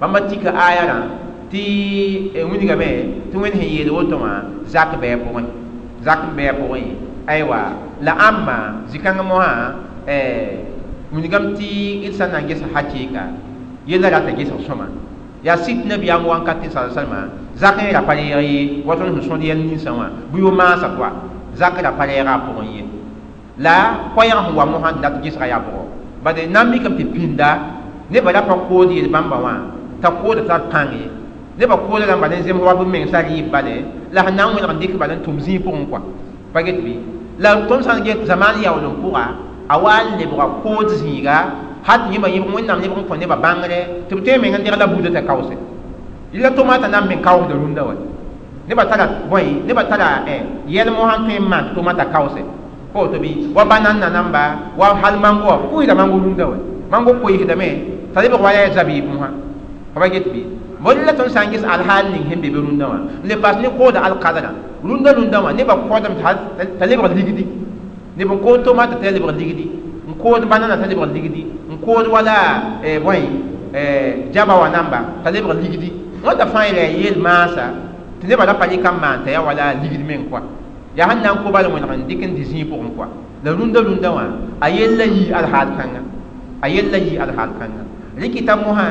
[0.00, 0.98] bãmba tika aya rã
[1.50, 1.62] tɩ
[2.50, 2.88] wingame
[3.32, 5.44] tɩ wẽnd sẽn yeel woto wã zak bɩa pʋgẽ.
[6.04, 6.82] Zak bɩa pʋgẽ.
[7.26, 7.58] Aywa
[8.00, 8.56] la ãmba
[8.90, 9.74] zĩ-kãngã mosã
[11.12, 13.22] wingame tɩ d sã n na n ges hakɩɩka
[13.86, 14.86] yella rata gesg sõma.
[15.44, 19.14] Yaa sit nabiyaam wãnkat tɩ sa salma zak n ra pa reeg ye wa tõnd
[19.20, 21.08] sẽn sõd yɛl ninsã wã bɩ maasa pʋa
[21.56, 22.82] zak ra pa reega a pʋgẽ ye.
[23.58, 23.76] La
[24.14, 25.82] koɛɛg sẽn wa mosã dat gesga yaa bʋgɔ
[26.24, 27.48] bade nan mikame tɩ pĩnda
[28.12, 29.54] nebã ra pa kood yel bãmba wã
[30.02, 31.06] t'a kooda tar pãng ye
[31.58, 32.60] nebã kooda rãmba ne zems
[32.92, 33.06] meng
[33.52, 33.74] bale
[34.12, 35.86] la sẽn na n welg n
[36.52, 36.94] pa bɩ
[37.38, 39.24] la tõnd sã n get zamaan yaool n pʋga
[39.68, 41.36] a wa n lebga kood zĩiga
[41.88, 44.86] hat yẽmba yẽb wẽnnaam lebg n kõ nebã bãngre tɩ b meng n deg la
[44.86, 45.22] buda t'a
[46.56, 46.88] tomata
[47.60, 47.82] rũndã
[48.90, 52.42] tara bõe nebã tara n maan tomata kaoose
[52.92, 54.42] ko to bi wa banana namba
[54.76, 55.52] wa hal mango
[55.96, 56.56] mango lunda wa
[58.14, 59.28] da me tali ba wala zabi mu ha
[59.94, 60.44] ba get bi
[60.80, 64.02] bolla ton sangis al hal ning hembe be lunda wa le pas ne ko da
[64.04, 64.52] al qadara
[64.84, 66.08] lunda lunda wa ne ba ko da
[66.78, 67.46] tali ba ligidi
[68.16, 69.70] ne ba ko to ma ta tali ba ligidi
[70.20, 71.46] ko da banana tali ba ligidi
[71.84, 73.20] ko wala e boy
[73.72, 75.92] e jaba wa namba tali ba ligidi
[76.24, 77.72] wanda fa ile yel masa
[78.20, 80.42] tene ba da pa kam man ta ya wala ligidi men kwa
[80.96, 83.06] ya han nan ko bala mo nan dikin di zĩ pʋgẽ kɔa
[83.44, 84.24] la rũndã rũndã wã
[84.60, 86.00] a yella yi alhaal kãnga
[86.60, 87.82] a yella yi alhaal kãnga
[88.20, 88.88] rɩkɩta mosã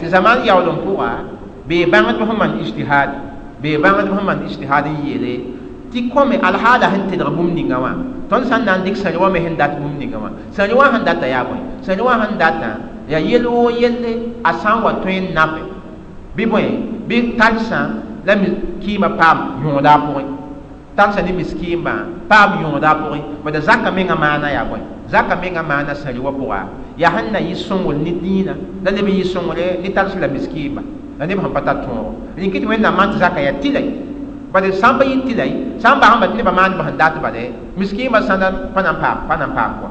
[0.00, 1.10] tɩ zamaan yaool n pʋga
[1.68, 3.08] bee bãngd sẽn man ijtihad
[3.62, 5.34] bee bãngd man ijtihad n yeele
[5.92, 7.90] tɩ kome alhaala sẽn tɩdg bũmb ninga wã
[8.30, 10.74] tõnd sã n na n dɩk sãre wã me sẽn dat bũmb ninga wã sãre
[10.74, 12.70] wã sẽn data yaa bõe sãre wã sẽn data
[13.08, 14.12] yaa yel woo yelle
[14.44, 15.60] a sã n wa tõe n nape
[16.36, 16.64] bɩ bõe
[17.08, 17.80] bɩ tarsã
[18.26, 18.34] la
[18.82, 20.24] kiimã paam yõoda a pʋgẽ
[20.96, 21.94] tagsa ne miskɩɩmbã
[22.28, 24.80] paam yõoda a pʋgẽ bada zaka menga maana yaa bõe
[25.12, 26.58] zaka menga maana sãri wa pʋga
[26.98, 30.26] yaa sẽn na yɩ sõngl ne dĩinã la leb n yɩ sõngre ne tars la
[30.28, 30.82] miskɩɩmbã
[31.18, 33.80] la neb sẽn pa tar tõogo rẽn kɩ tɩ wẽnnaam maan tɩ zaka yaa tɩla
[34.52, 35.44] bad sã n pa yɩ tɩla
[35.82, 37.42] sã n basẽn ba tɩ nebã maan bã sẽn dat bale
[37.78, 38.34] miskɩɩmbã sã
[38.74, 39.90] pa na n paam pa na n paam kɔa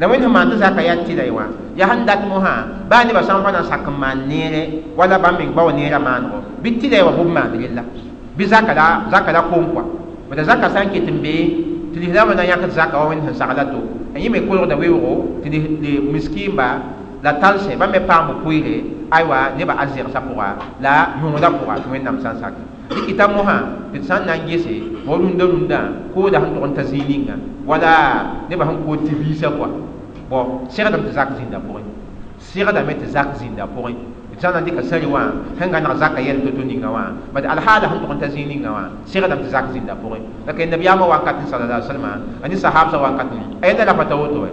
[0.00, 1.44] la wẽnd sẽn maan tɩ zaka yaa tɩla wã
[1.78, 2.54] yaa sẽn dat mosã
[2.90, 4.62] baa nebã sã n pa na n sak n maan neere
[4.98, 7.82] wala bãmb meng ba wa neerã maanego bɩ tɩla wa bʋb maand rella
[8.36, 9.84] bɩ zaka la kom kɔa
[10.30, 13.78] bada zaka san ketin be tɩ lislaamã na yãkd zaka wa wẽnd sẽn sagla to
[14.14, 15.12] a yẽ me kolgda weoogo
[15.42, 15.48] tɩ
[16.12, 16.66] miskɩɩmba
[17.22, 18.74] la talsẽ bãmb me paam pʋɩɩre
[19.10, 20.46] aywa nebã a zegsã pʋga
[20.80, 22.52] la yõoda pʋga tɩ wẽnnaam sã n sak
[22.90, 23.56] rɩkɩta mosã
[23.92, 24.74] tɩ d sã n na n gese
[25.06, 25.78] wa rũndã rũndã
[26.14, 27.34] kooda sẽn tʋg n ta zĩig ninga
[27.66, 27.92] wala
[28.48, 29.68] nebã sẽn kood tɩ biisã pʋa
[30.30, 30.38] bɔ
[30.68, 31.02] segdame
[33.00, 33.64] tɩ zak zĩnda
[34.40, 35.22] zãna dɩka sari wã
[35.58, 38.70] sẽn gãneg zaka yɛl to-to ninga wã bad alhaala sẽn tʋg n ta zĩig ninga
[38.72, 42.08] wã segdame tɩ zak zĩnda pʋgẽ la ka nabiyaamã wakat sala la salma
[42.42, 43.26] a ne sahabsã wakat
[43.62, 44.50] a yella la pa ta woto wɛ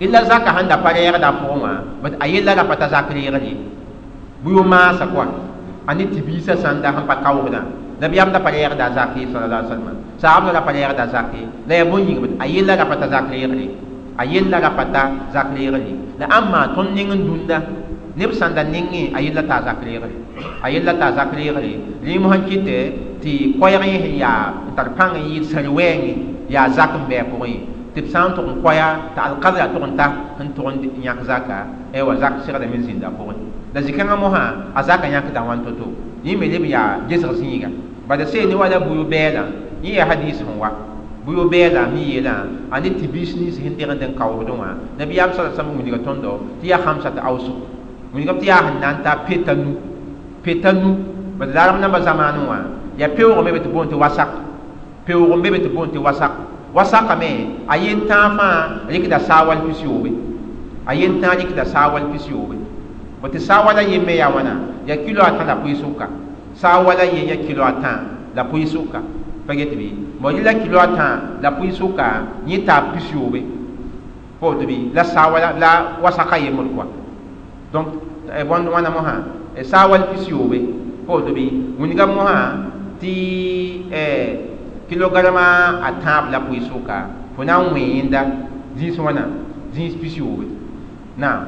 [0.00, 2.88] illa zaka sẽn da pa rɛɛgda a pʋgẽ wã bad a yella la pa ta
[2.88, 3.56] zak ye
[4.44, 5.26] bɩ maasa kɔa
[5.86, 7.60] a ne tɩ-biisã sãn da sẽn pa kaoogdã
[8.00, 11.08] nabiyaam da pa rɛɛgda a zak ye sala la salma sahabsã la pa rɛɛgda a
[11.08, 13.70] zak ye la yaa bõn yĩng a yella la ta zak reegd ye
[14.16, 15.02] a yella la ta
[15.32, 17.58] zak reegd ye la ãmma tõnd ning n dũnda
[18.16, 20.10] neb sãn da nengẽ a yella t'a zak reegre
[20.62, 21.70] a yella t'a zak reegre
[22.04, 22.76] rɩɩm sẽn kɩtɛ
[23.22, 23.30] tɩ
[23.60, 26.14] koɛɛg yẽ sẽn yaa n tar pãng n yɩɩd sãr wɛɛngẽ
[26.50, 27.56] yaa zak n bɩa pʋgẽ
[27.94, 30.06] tɩ b sã n tʋg n koɛya t'a alkadra tʋg n ta
[30.38, 30.66] sẽn tʋg
[30.98, 31.58] n yãk zaka
[32.06, 33.34] wa zak segdame zĩnda pʋgẽ
[33.74, 34.42] la zĩ-kãngã mosã
[34.74, 35.86] a zaka yãkda wãn to-to
[36.24, 37.68] yẽ me leb yaa gesg zĩiga
[38.08, 39.42] bada see ne wala buyo bɛɛlã
[39.82, 40.70] yẽ yaa hadis sẽn wa
[41.24, 42.34] buyo bɛɛla sẽn yeelã
[42.70, 46.40] a ne tɩ biis nins sẽn degd n kaoosdẽ wã nabiyaam sa sam wilga tõndo
[46.62, 47.56] tɩ yaa hamsat ausuk
[48.14, 49.70] wingam tɩ yaa sẽn na n ta peta nu
[50.44, 50.88] peta nu
[51.38, 52.58] bad larem namba zamaanẽ wã
[53.00, 54.28] yaa peoog me be tɩ boon tɩ wasak
[55.06, 56.32] peoog me be tɩ boon tɩ wasak
[56.74, 57.30] wasakame
[57.68, 60.10] a yen tãag fãa rɩkda saawal pis yoobe
[60.86, 62.56] a yen tãag rɩkda saawal pis yoobe
[63.22, 64.52] bõ tɩ saawala yen me yaa wãna
[64.88, 66.06] yaa kilo a tã la pʋɩ sʋka
[66.54, 67.92] saawala yaa kilo a tã
[68.36, 69.00] la pʋɩ sʋka
[69.46, 69.86] pa get bɩ
[70.34, 71.06] rɩ la kilo a tã
[71.42, 72.04] la pʋɩ sʋka
[72.46, 73.40] yẽ taa pis yoobe
[74.40, 75.70] tɩ bɩ la saawala la
[76.02, 76.99] wasaka yembr kɔa
[77.72, 77.86] donc
[78.48, 79.14] bõnd wãna mosã
[79.62, 80.58] saawal pis yoobe
[81.06, 81.44] fo tɩ bɩ
[81.80, 82.36] wĩnga mosã
[83.00, 83.12] tɩ
[84.88, 85.44] kilograma
[85.86, 86.96] a tãab la pʋɩ sʋka
[87.36, 88.20] fo na n wẽ yẽnda
[88.78, 89.22] zĩis wãna
[89.74, 90.46] zĩis pis yoobe
[91.16, 91.40] naam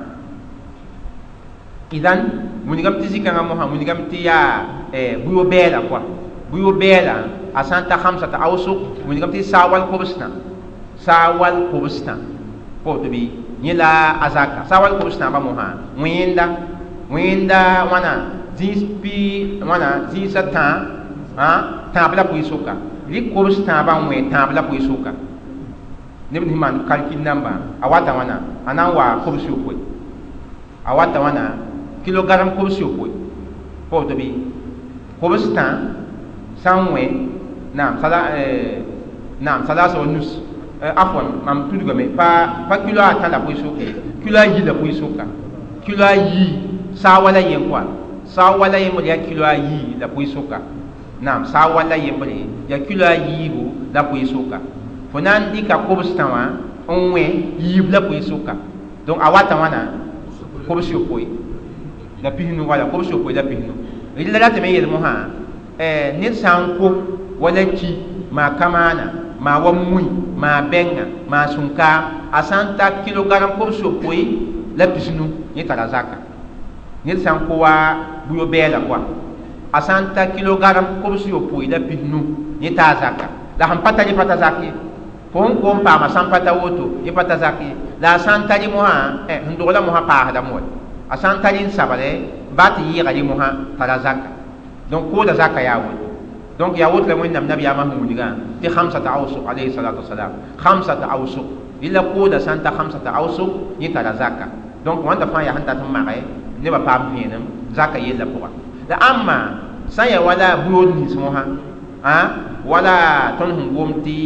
[1.90, 2.18] idan
[2.68, 4.64] wingame tɩ zĩ-kãngã mosã wingame tɩ yaa
[5.24, 6.00] buyo bɛɛla kɔa
[6.50, 7.14] buyo bɛɛla
[7.54, 10.26] a sã n ta hamsata ausuk wingame tɩ saawal kobstã
[10.96, 12.14] saawal kobstã
[12.84, 13.90] fo tɩ bɩ yẽ la
[14.24, 15.66] a zaka sa wal kobs tãabã mosã
[16.02, 16.44] wẽenda
[17.10, 17.60] wẽenda
[17.92, 18.12] wãna
[18.58, 19.14] zĩis pi
[19.68, 20.64] wãna zĩisã tã
[21.94, 22.72] tãab la pʋɩ-soka
[23.10, 25.12] rɩk kobs tãabã n wẽ tãab la pʋɩ-soka
[26.32, 27.50] neb nin maan kalkil namba
[27.80, 28.36] a wata wãna
[28.66, 29.74] a na n wa kobs yopoe
[30.84, 31.44] a wata wãna
[32.04, 33.10] kilogram kobs yopoe
[33.90, 34.26] pa woto bɩ
[35.20, 35.64] kobs tã
[36.62, 37.04] sã n wẽ
[37.74, 38.18] naam sala
[39.40, 40.28] naam salasa wa nus
[40.82, 43.86] afwan mam tudgame pa pa kilo a tã la pʋɩ-soke
[44.24, 45.24] kilo a yi la pʋɩ-soka
[45.84, 46.58] kilo a yi
[46.94, 47.84] saa wala yen koa
[48.24, 50.58] saa wala yembr yaa kilo a yi la pʋɩ-soka
[51.22, 54.58] naam saa wala yembre ya kilo a yiibu la pʋɩ-soka
[55.12, 56.50] fo na n dɩka kobs tã wã
[56.88, 57.30] n wẽ
[57.62, 58.54] yiib la pʋɩ-soka
[59.06, 59.88] donc a wata wãna
[60.66, 61.26] kobs yopoe
[62.22, 63.72] la pisnu wala kobs yopoe la pisnu
[64.18, 65.28] rɩla ratame yel mosã
[65.78, 66.90] ned sã n ko
[67.40, 67.96] wala ki
[68.32, 70.04] maa kamaana maa wa mui
[70.42, 71.96] maa bɛnga maa sũnkaa
[72.38, 74.20] a sã n ta kilogram kobs yopoe
[74.78, 75.24] la pisnu
[75.56, 76.16] yẽ tara zaka.
[77.04, 77.72] Ned sã n ko wa
[78.26, 78.98] buyo bɛɛla koa
[79.76, 82.18] a sã n ta kilogram kobs yopoe la pisnu
[82.64, 83.26] yẽ taa zaka.
[83.58, 84.70] La sẽn pa ta yẽ pa ta zak ye.
[85.32, 86.28] Fo n paama sã n
[86.62, 87.70] woto yẽ pa ta zak ye.
[88.02, 88.94] La a sã n ta rɩ mosã
[89.28, 90.60] sẽn dogla mosã paasdame wa
[91.08, 92.08] a sã n ta rɩ n sabre
[92.56, 94.28] ba tɩ yɩɩga rɩ mosã tara zaka.
[94.90, 96.01] Donc kooda zaka yaa woto
[96.62, 98.26] donc yaa woto la wẽnnaam nabiyaamã sẽn wilgã
[98.62, 100.30] tɩ hamsata ausuk alayhi salatu wasalam
[100.64, 101.46] hamsata ausuk
[101.82, 103.50] rɩla kooda sã n ta hamsata ausuk
[103.82, 104.46] yẽ tara zaka
[104.84, 106.22] donc wãnda fãa yaa sẽn tat n mage
[106.62, 107.42] nebã paam vẽenem
[107.74, 108.48] zaka yella pʋga
[108.90, 109.38] la ãmma
[109.90, 111.42] sã n ya wala buyood nins mosã
[112.70, 112.94] wala
[113.38, 114.16] tõnd sẽn gom tɩ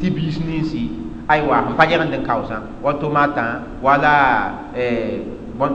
[0.00, 0.82] tɩ biis ninsi
[1.26, 3.46] aywa sẽn pa yẽgend n kaoosã wa tomatã
[3.82, 4.14] wala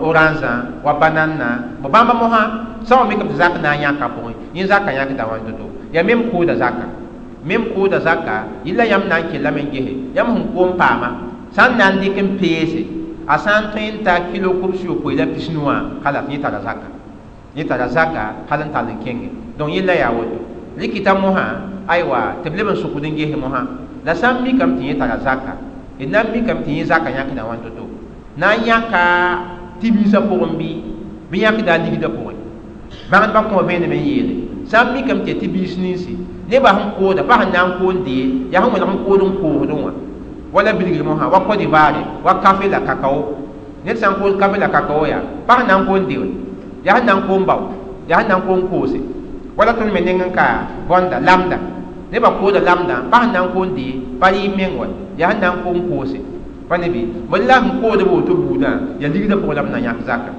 [0.08, 0.48] orange
[0.86, 1.50] wa banana
[1.84, 2.42] bo bãmba mosã
[2.88, 6.04] sã wa mikame tɩ zak na n yãka pʋgẽ yẽ zaka yãkda wãn to-to ya
[6.04, 6.86] mem kooda zaka
[7.48, 11.10] mem kooda zaka yɩla yãmb na n kellame n gese yãmb sẽn koom paama
[11.56, 12.82] sã n na n dɩk n peese
[13.28, 16.60] a sã n tõe n ta kilo kobs yopoe la pisnu wã kala yẽ tara
[16.60, 16.88] zaka
[17.56, 20.38] yẽ tara zaka hal n tall n kẽnge donc yella yaa woto
[20.80, 21.46] rɩkɩta mosã
[21.88, 23.62] aywa tɩ b leb n sʋkd n gese mosã
[24.06, 25.54] la sã n mikame tɩ yẽ tara zaka
[25.98, 27.86] d na n mikame tɩ yẽ zaka yãkda wãn to-to
[28.36, 29.02] na n yãka
[29.80, 30.70] tibisa pʋgẽ bɩ
[31.32, 32.36] bɩ yãkda a ligda pʋgẽ
[33.12, 36.14] bãgdbã kõ vẽenem n sãn mikame tɩ tɩ-biis ninsi
[36.50, 39.32] nebã sẽn kooda pa sẽn na n koon ye yaa sẽn welg n kood n
[39.42, 39.92] koosdẽ wã
[40.54, 43.36] wala bilgr mosã wa cote d'ivoire wa kafe la kakao.
[43.86, 46.28] Ned sã n koos kafe la kakao yaa pa sẽn na n koon deoe
[46.86, 47.62] yaa sẽn na n koon bao
[48.10, 49.00] yaa sẽn na n koon koose.
[49.58, 50.46] Wala tõnd me neng n ka
[50.90, 51.58] bõnda lamda.
[52.12, 54.88] Nebã kooda lamdã pa sẽn na n koon dee pa rɩɩb meng wa.
[55.18, 56.18] Yaa sẽn na n koon koose.
[56.70, 59.80] Pa ne bɩ bõe la sẽn koodb woto buudã yaa ligdã pʋgẽ la b na
[59.88, 60.32] yãk zaka.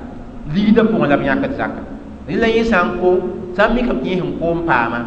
[0.55, 1.81] Ligdã pʋgẽ la b yãkd zaka.
[2.29, 3.09] Rẽ la yẽ sã n ko
[3.57, 5.01] sã n mikame tɩ yẽ sẽn koom paama.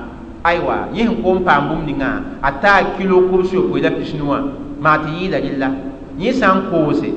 [0.44, 2.10] Aywa yẽ sẽn koom paam bũmb ningã
[2.42, 4.38] a taa kilo kobs yopoe la pisnu wã
[4.84, 5.68] maa tɩ yɩɩla rɩlla
[6.20, 7.10] yẽ sã n koose.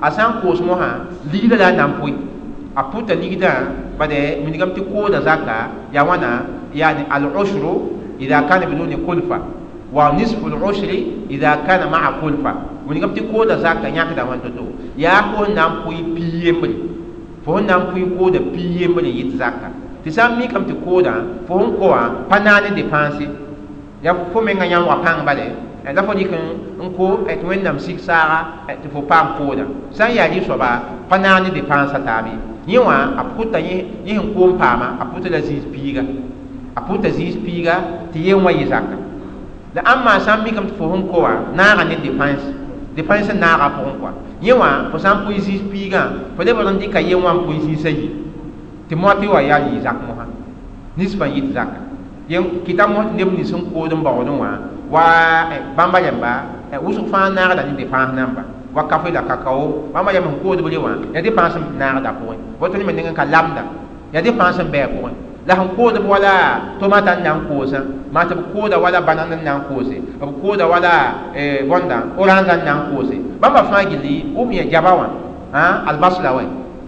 [0.00, 0.88] A sã n koos mosã
[1.32, 2.12] ligda la a na n pʋɩ
[2.76, 3.50] a puta ligdã
[3.98, 5.56] bade minigam tɩ kooda zaka
[5.94, 6.28] ya wãna
[6.74, 7.72] yani al-ushru
[8.18, 9.38] idha kana biduni kulfa.
[9.92, 12.52] Wa nisfu al-ushri idha kana ma'a kulfa.
[12.88, 14.64] Minigam tɩ kooda zaka yãkda wãn to-to.
[14.98, 16.74] Yaa fo n na n pʋɩ pii yembre
[17.44, 19.68] fo n na n pʋɩ kooda pii yembre n yɩt zaka
[20.04, 21.12] tɩ sã n mikame tɩ kooda
[21.48, 23.24] fo n ko wã pa naane dépense
[24.04, 25.46] ya fo menga yãmb wa pãng bale
[25.96, 26.32] la fo dɩk
[26.84, 28.38] n ko tɩ wẽnnaam sig saaga
[28.82, 29.64] tɩ fo paam kooda
[29.96, 30.70] sã n yaa rɩ soaba
[31.08, 32.32] pa naane dépensa taabe
[32.66, 36.02] yẽ wã a puta yẽ sẽn koom paama a puta la zĩis piiga
[36.74, 37.74] a puta zĩis piiga
[38.12, 38.96] tɩ yen wã yɩ zaka.
[39.74, 42.44] La ãmma sã n mikame tɩ fo sẽn ko wã naaga ne dépense
[42.96, 44.12] dépense naaga pʋgẽ koa.
[44.42, 46.02] Yẽ wã fo sã n pʋɩ zĩis piigã
[46.36, 48.23] fo lebg n dɩka yen wã n pʋɩ zĩisã yi
[48.94, 50.24] tɩ mo tɩ wa yaa yɩ zak mosã
[50.96, 51.78] ninsbã yɩt zaka
[52.66, 54.48] kɩta mo neb nins sẽn kood n baood n wã
[54.90, 55.02] wa
[55.76, 56.30] bãmba yãmba
[56.84, 58.42] wʋsg fãa naagda ne dépense namba
[58.74, 62.36] wa kafe la kakao bãmba yãmb sẽn koodb re wã ya dépense n naagda pʋgẽ
[62.60, 63.62] woto ne me ning n ka lamda
[64.12, 65.10] ya dépense n bɩa pʋgẽ
[65.46, 66.32] la sẽn koodb wala
[66.80, 67.80] tomata n na n koosã
[68.12, 70.92] maa tɩ b kooda wala banan n na n koose b kooda wala
[71.70, 74.14] bõnda orange n na n koose bãmba fãa gilli
[74.48, 75.06] b yã jaba wã
[75.90, 76.44] albas la wɛ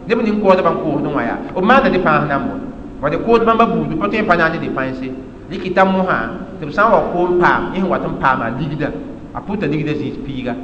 [0.08, 2.54] neb ning koodbã n koosd wã yaa b maanda dépense nambõ
[3.02, 5.06] wa de kood bãmba buudu pa tõe pa na ne dépense
[5.50, 6.18] rɩkɩta mosã
[6.60, 8.88] tɩ b sã n wa koom paam yẽ sẽn wat n paama ligda.
[9.34, 10.54] A puta ligda zĩis piiga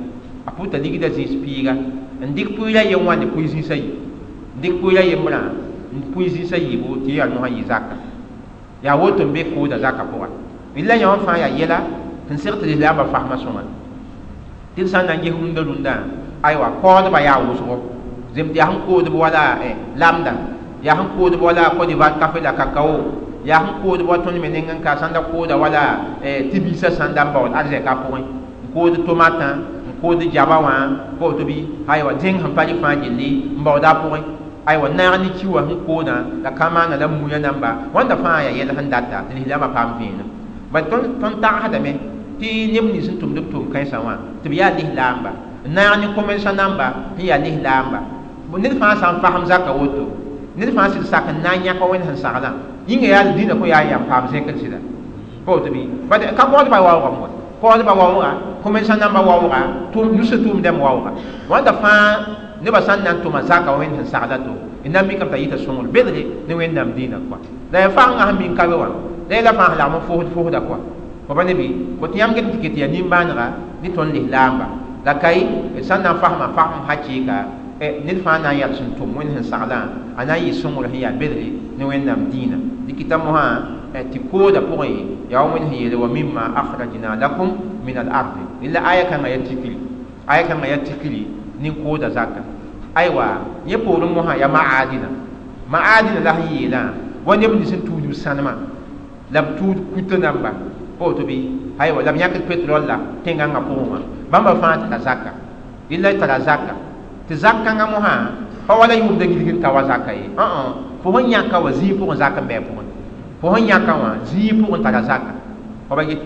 [0.47, 1.73] a puta ligda zĩis piiga
[2.23, 3.91] n dɩk pʋɩɩra yen wã ne pʋɩ zĩisã yi.
[4.57, 5.41] N dɩk pʋɩɩra yembrã
[5.93, 7.97] n pʋɩ zĩisã yiibu tɩ yaa mosã yɩ zaka.
[8.85, 10.29] Yaa woto n be kooda zaka pʋga
[10.77, 11.79] rɩla yã wã fãa yaa yɛla
[12.29, 13.63] tɩ n seg tɩ lislaambã fasmã sõma
[14.75, 15.95] tɩ d sã n na n ges rũndã rũndã
[16.43, 17.77] aywa yaa wʋsgo
[18.35, 19.45] zem tɩ yaa sẽn koodb wala
[19.97, 20.33] lamda
[20.83, 23.01] yaa sẽn koodb wala kodivar kafe la kakao
[23.45, 25.83] yaa sẽn koodb wa tõnd me ning n ka sãn da kooda wala
[26.51, 30.75] tɩ-biisã sãn da n baood arzɛka pʋgẽ n kood tomatã n kood jaba wã
[31.19, 31.57] po tɩ bɩ
[31.93, 34.21] aywa dẽng sẽn pa rɩ fãa gilli n baooda a pʋgẽ
[34.67, 36.15] aywa naag ne kiwa sẽn koodã
[36.45, 39.89] la ka maana la muya namba wãnda fãa yaa yɛl sẽn data tɩ lislaamã paam
[39.99, 40.29] vẽenem
[40.73, 41.93] bal tõnd tagsdame
[42.41, 45.31] tɩ neb nins sẽn tʋmd b tʋʋm kãensã wã tɩ b yaa lislaamba
[45.67, 47.99] n naag ne commersa namba sẽn yaa lislaamba
[48.59, 50.05] ned fãa sã n fasem zaka woto
[50.57, 52.51] ned fãa sɩd sak n na n yãka wẽnd sẽn saglã
[52.89, 54.79] yĩnga yaa dĩnã kõ yaa yam paam zẽkr sɩda
[55.45, 55.81] pa woto bɩ
[56.37, 57.29] ka koodba waooga m wa
[57.63, 58.31] koodba waooga
[58.63, 59.61] commersa namba waooga
[60.17, 61.11] nusa tʋʋm dɛm waooga
[61.51, 62.01] wãnda fãa
[62.63, 64.53] nebã sã n na n tʋma zaka wẽnd sẽn sagla to
[64.85, 67.39] n na n mikame t'a yɩta sõngl bedre ne wẽnnaam dĩinã koa
[67.73, 68.89] la ya fãngã sẽn min ka be wã
[69.29, 70.79] la yɛla fãa sẽn lagm n fosd fosda koa
[71.27, 71.67] fo ba nebi
[72.01, 73.47] fo tɩ yãmb get tɩ ket yaa nin-bãanega
[73.83, 74.67] ne tõnd lislaamba
[75.05, 75.39] la kay
[75.75, 79.09] d sã n na n fasma fasm hakɩɩka ned fãa na n yal sẽn tʋm
[79.17, 79.79] wẽnd sẽn saglã
[80.17, 81.47] a na n yɩ sõngr sẽn yaa bedre
[81.79, 82.57] ne wẽnnaam dĩinã
[82.87, 83.45] dɩkɩta mosã
[84.13, 84.91] tɩ kooda pʋgẽ
[85.31, 87.49] yaa wa wẽnd sẽn yeele wa mima akhrajna lakum
[87.87, 89.77] min al ardi illa aya kãngã ya tikri
[90.27, 91.27] aya kãngã ya tikri
[91.63, 92.41] nin-kooda zaka
[92.95, 93.27] aywa
[93.67, 95.09] yẽ poorẽ mosã yaa maadina
[95.73, 96.81] maadina la sẽn yeelã
[97.27, 98.53] wa neb nins n tuud b sãnema
[99.33, 100.51] la b tuud kuta namba
[100.99, 101.37] pa woto bɩ
[101.79, 103.99] aywa la b yãkd petrol la tẽngãngã pʋgẽ wã
[104.31, 105.31] bãmba fãa tara zaka
[105.91, 106.75] illa tara zaka
[107.29, 108.15] tɩ zak kãngã mosã
[108.67, 110.31] pa wala yʋʋmda gilg n ta wa zaka ye.
[110.37, 110.47] Ã
[111.03, 112.85] fo sẽn yãka wa zĩig pʋgẽ zak n bɩ a pʋgẽ
[113.41, 114.09] fo sẽn yãka wã
[115.03, 115.33] zaka.
[116.09, 116.19] Get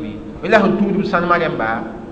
[0.42, 1.66] bɩ la sẽn tuudb sãnema rẽmba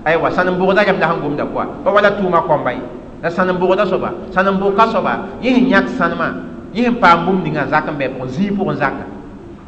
[0.05, 2.81] aywa sãn n bʋgda la sẽn gomda koa pa wala tʋʋma kõmba ye
[3.23, 3.85] la sãn n bʋgda
[8.79, 9.03] zaka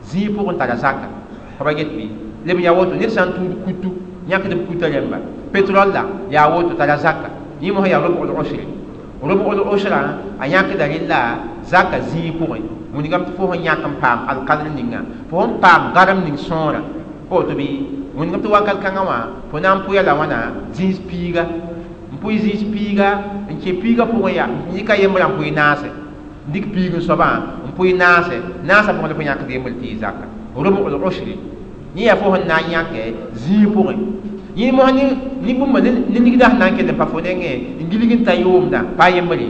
[0.10, 1.08] zĩig pʋgẽ tara zaka.
[1.58, 2.08] Fa ba get bɩ
[2.46, 3.26] leb ya woto ned sã
[3.66, 3.90] kutu
[4.30, 4.88] yãkd b kuta
[5.52, 7.30] petrol la yaa woto zaka.
[7.62, 7.88] Yẽ mosã
[9.22, 10.02] robgd osrã
[10.40, 11.20] a yãkda rẽlla
[11.72, 12.62] zaka zĩig pʋgẽ
[12.96, 15.00] wingame tɩ fo sẽn yãk n paam alkadr ninga
[15.30, 16.82] fo sẽn paam garem ning sõora
[17.30, 17.68] pa woto bɩ
[18.18, 19.18] wingame tɩ wakat kãngã wã
[19.52, 20.40] fo na n pʋya la wãna
[20.76, 21.44] zĩis piiga
[22.14, 23.10] n pʋɩ zĩis piiga
[23.52, 25.90] n kẽ piiga pʋgẽ yaa yɩka yembrã n pʋɩ naase
[26.48, 27.30] n dɩk piig n soabã
[27.68, 28.36] n pʋɩ naase
[28.68, 31.34] naasã pʋgẽ fo yãkd yembr tɩ y zaka robgd osre
[31.96, 33.02] yẽ yaa fo sẽn na n yãkɛ
[33.44, 33.96] zĩig pʋgẽ
[34.58, 37.90] yẽ mos ne bũmba ne ligda sẽn na n kell n pa fo nengẽ n
[37.90, 39.48] gilg n ta yʋʋmda pa yembre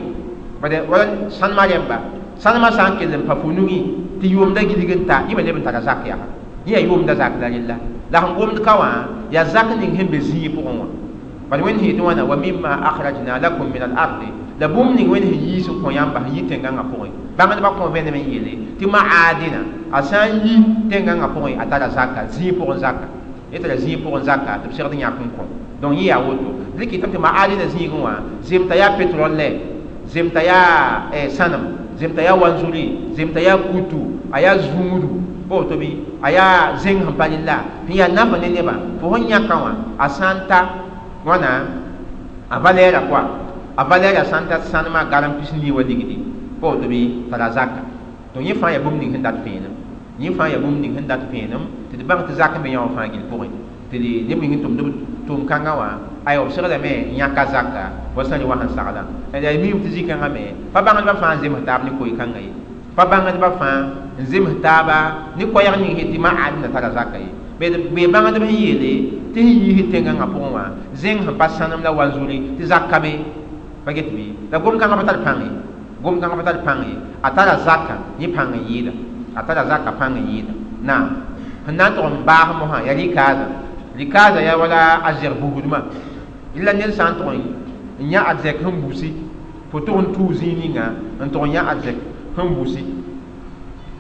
[0.62, 1.97] bad wala sãnema rẽmba
[2.43, 3.80] sãnema sã n kell n pa fo nugi
[4.20, 6.18] tɩ yʋʋmda gilg n ta yẽ me leb n tara zak yaa
[6.68, 7.76] yẽ yaa yʋʋmda zak la rella
[8.12, 8.89] la sẽn gomd ka wã
[9.32, 10.86] yaa zak ning sẽn be zĩig pʋgẽ wã
[11.49, 14.28] bad wẽnd sẽn yetɩ wãna wa mima akhrajna lakum min al ardi
[14.60, 17.88] la bũmb ning wẽnd sẽn yiis n kõ yãmba sẽn yi tẽngãngã pʋgẽ bãngdbã kõ
[17.95, 20.53] vẽnem n yeele tɩ maadina a sã n yi
[20.91, 23.08] tẽngãngã pʋgẽ a tara zaka zĩig pʋgẽ zaka
[23.52, 25.43] yẽ tara zĩig pʋgẽ zaka tɩ b segd yãk n kõ
[25.82, 26.50] donc yẽ yaa woto.
[26.78, 29.48] Dɩk yetame tɩ maadina zĩigẽ wã zemta yaa petrol lɛ
[30.14, 31.64] zemta yaa sãnem
[32.00, 32.84] zemta yaa wanzuri
[33.16, 34.00] zemta yaa kutu
[34.32, 35.10] a yaa zũudu
[35.50, 35.88] pa woto bɩ
[36.22, 39.72] a yaa zẽng sẽn pa rẽlla sẽn yaa namba ne nebã fo sẽn yãka wã
[39.98, 40.60] a sã n ta
[41.26, 41.50] wãna
[42.50, 43.22] a valɛɛra koa
[43.78, 46.18] a valɛɛra sã n ta sãnemã garam pis nii wa ligdi
[46.62, 47.82] pa woto bɩ tara zaka.
[48.36, 49.72] Donc yẽ fãa yaa bũmb ning sẽn dat vẽenem
[50.20, 51.61] yẽ fãa yaa bũmb ning sẽn dat vẽenem
[51.91, 53.47] tɩ d bãng tɩ zak n be yãwã fãa gil pʋgẽ
[53.91, 53.97] tɩ
[54.30, 54.91] neb ning n tʋmd
[55.28, 55.89] tʋʋm kãngã wã
[56.26, 57.84] aywa b segdame n yãka zaka
[58.15, 59.03] wa sã ne wa sẽn sagla
[59.34, 60.43] la mim tɩ zĩ-kãngã me
[60.74, 62.51] pa bãngdbã fãa n zems taab ne koy-kãngã ye
[62.95, 63.76] pa bãngdbã fãa
[64.20, 64.97] n zems taaba
[65.38, 67.30] ne koɛɛg ning tɩ maadna tara zaka ye
[67.95, 68.93] bee bãngdb sẽn yeele
[69.34, 70.63] tɩ sẽn yiis tẽngãngã pʋgẽ wã
[71.01, 73.11] zẽng sẽn pa sãnem la wanzuri tɩ zak ka be
[73.86, 75.49] pa get bɩ la gom-kãngã pa tar pãng ye
[76.03, 78.91] gom-kãngã pa tar pãng ye a tara zaka yẽ pãng n yɩɩda
[79.38, 80.53] a tara zaka pãng yɩɩda
[80.88, 81.05] naam.
[81.67, 83.45] Sẽn na n tʋg n baas mosã yaa rɩkaaza
[83.99, 85.80] rɩkaaza yaa wala a zɛg busdmã
[86.55, 87.27] illa ned sã n tʋg
[87.99, 89.09] n yã a zɛk sẽn busi
[89.72, 90.85] fo tʋg n tuu zĩig ninga
[91.19, 91.97] n tʋg n yã a zɛk
[92.35, 92.81] sẽn busi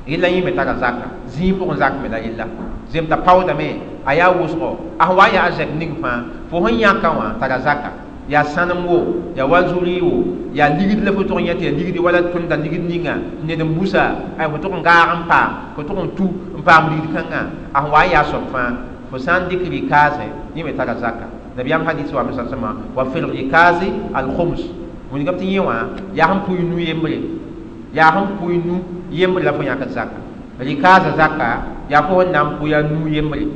[0.07, 2.45] yella yẽ me tara zaka zĩig pʋgẽ zak la yella
[2.91, 3.67] zemta paoodame
[4.05, 4.69] a yaa wʋsgɔ
[4.99, 7.91] a sẽn wa n yaa a zɛk ning fãa fo sẽn yãka wã tara zaka
[8.29, 8.97] yaa sãnem wo
[9.37, 10.13] yaa wanzuri wo
[10.53, 13.13] yaa ligd la fo tʋg n yã tɩ yaa ligdi wala tõnda ligd ninga
[13.47, 14.03] ned n busa
[14.37, 16.25] ay fo tʋg n gaag n paam fo tʋg n tu
[16.57, 17.41] n paam ligd kãngã
[17.73, 18.69] a sẽn wa n yaa soab fãa
[19.09, 20.25] fo sã n dɩk rɩkaase
[20.55, 21.25] yẽ me tara zaka
[21.57, 24.61] nabiyam hadis wa masa sama wa fil rikazi al khums
[25.11, 27.17] mun gam tin yewa ya han puy nu yembre
[27.93, 30.19] ya han puy nu yembre la fo yaka zaka
[30.59, 33.47] rikaza zaka ya fo nam puy ya nu yembre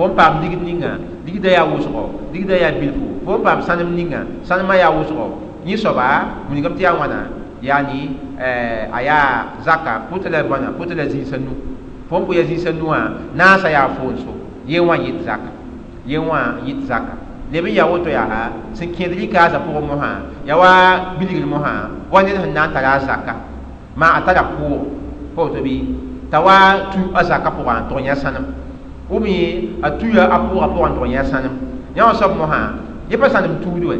[0.00, 0.96] fo pam dig ninga
[1.28, 5.36] dig da ya wusgo dig da ya bilfu fo pam sanam ninga sanama ya wusgo
[5.64, 7.28] ni soba mun gam tiya wana
[7.60, 11.52] yani eh aya zaka putala bana putala zi sanu
[12.08, 12.88] fo puy ya zi sanu
[13.36, 14.32] na sa ya fo so
[14.64, 15.52] yewa yit zaka
[16.08, 17.20] yewa yit zaka
[17.52, 20.10] leb n ya woto yaa sẽn kẽed rɩkaasã pʋgẽ mosã
[20.48, 20.72] ya wa
[21.20, 23.34] bilgr mosã wa ned sẽn na n tara a zaka
[24.00, 24.80] ma a tara pʋʋg
[25.36, 25.74] pa woto bɩ
[26.32, 26.56] t'a wa
[26.88, 28.46] tu a zaka pʋgã n tʋg yã sãnem
[29.10, 29.32] wʋme
[29.82, 31.54] a tuya a pʋʋgã pʋgã n tʋg yã sãnem
[31.96, 32.60] yã wã soab mosã
[33.10, 33.96] yẽ pa sãnem tuud we.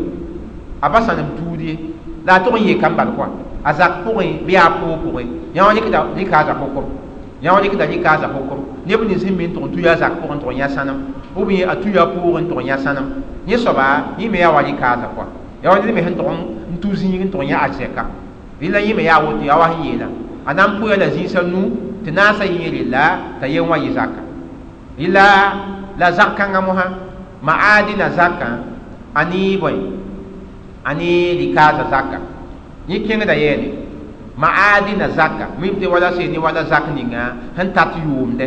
[0.82, 1.77] A ba sã nem tuud ye.
[2.27, 3.27] La a tʋg n yee kam bal kɔa
[3.65, 6.85] a zak pʋgẽ bɩ yaa pʋʋg pʋgẽ yã wã rɩkda rɩka a zak kom.
[7.43, 8.61] Yã wã rɩkda rɩka a zak kom.
[8.87, 10.97] Neb nins sẽn me n tʋg n tu yaa zak pʋgẽ tʋg n yã sãnem
[11.37, 13.07] b bɩ a tu yaa pʋʋgẽ tʋg n yã sãnem
[13.47, 13.85] yẽ soaba
[14.19, 15.27] yẽ me yaa wa rɩka a zak kɔa
[15.62, 16.28] ya wa me tʋg
[16.73, 18.05] n tu zĩig n tʋg yã a zɛka
[18.61, 20.07] rɩla yẽ me yaa woto yaa wa sẽn yeela
[20.47, 21.61] a na n pʋya la zĩisã nu
[22.05, 24.20] tɩ naasã yẽ rella t'a yen wa yɩ zaka
[25.01, 25.27] rɩla
[25.98, 26.86] la zak kãngã mosã
[27.43, 28.48] ma'adina zakã
[29.14, 29.72] a ne bõe
[30.85, 31.10] a ne
[31.40, 32.18] rɩkaaza zaka
[32.89, 33.68] yẽ kẽngda yɛɛne
[34.36, 37.22] ma'adina zaka mim tɩ wala see ne wala zak ninga
[37.56, 38.47] sẽn tat yʋʋmdɛ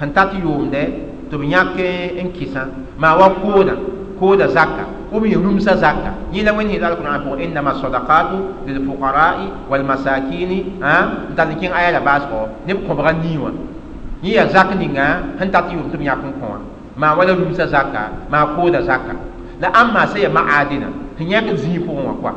[0.00, 0.82] sẽn tat yʋʋmdɛ
[1.30, 1.78] tɩ b yãk
[2.24, 2.62] n kɩsã
[2.98, 3.74] maa wa kooda
[4.20, 4.84] kooda zaka
[5.14, 8.26] ومن يرمس زكاة يلا وين هي القرآن فوق إنما الصدقات
[8.66, 9.38] للفقراء
[9.70, 10.50] والمساكين
[10.82, 10.96] ها
[11.38, 13.14] دالكين آية لباس فوق نبقى
[14.24, 15.06] بغنيوا هي زكاة نيجا
[15.40, 16.60] هنتاتي يوم تبي يكون كون
[16.96, 19.16] ما ولا رمس زكاة ما كودا زكاة
[19.60, 20.88] لا أما سيا ما عادنا
[21.18, 22.30] هي كذي فوق وقوا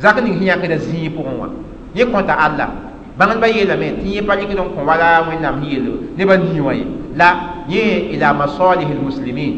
[0.00, 1.48] زكاة نيجا هي كذا زي فوق وقوا
[1.94, 2.68] يكون تا الله
[3.16, 6.72] bangan ba yela me tiye pa yiki don ko wala wẽnnaam yelo ne ba wã
[6.76, 6.84] ye
[7.16, 7.28] la
[7.68, 9.54] yẽ ila masalih almuslimin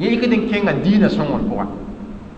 [0.00, 1.66] yẽ yik din kẽnga diinã sõngr pʋga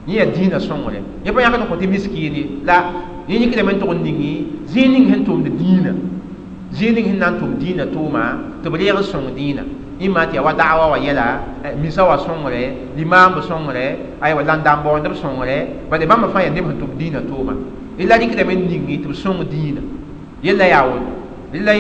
[0.07, 2.93] yẽ yaa diinã sõngre yẽ pa yãk n kõ tɩ miskiine la
[3.29, 4.33] yẽ yikdame n tʋg n ningi
[4.69, 5.93] zĩig ning sẽn tʋmd diinã
[6.73, 8.23] zĩig sẽn na n tʋm diinã tʋʋma
[8.63, 9.63] tɩ b reeg n sõng diinã
[10.01, 11.27] yĩmma tɩ ya wa da'awa wa yɛla
[11.83, 12.63] misa wa sõngre
[12.97, 13.85] limaamb sõngre
[14.21, 15.57] aywa la n dãn baoondb sõngre
[15.91, 17.53] bade bãmb fãa yaa neb sẽn tʋm diinã tʋʋma
[18.09, 19.83] la rɩkdame n ningi tɩ b sõng diinã
[20.43, 21.13] yella yaa woto
[21.53, 21.73] rɩla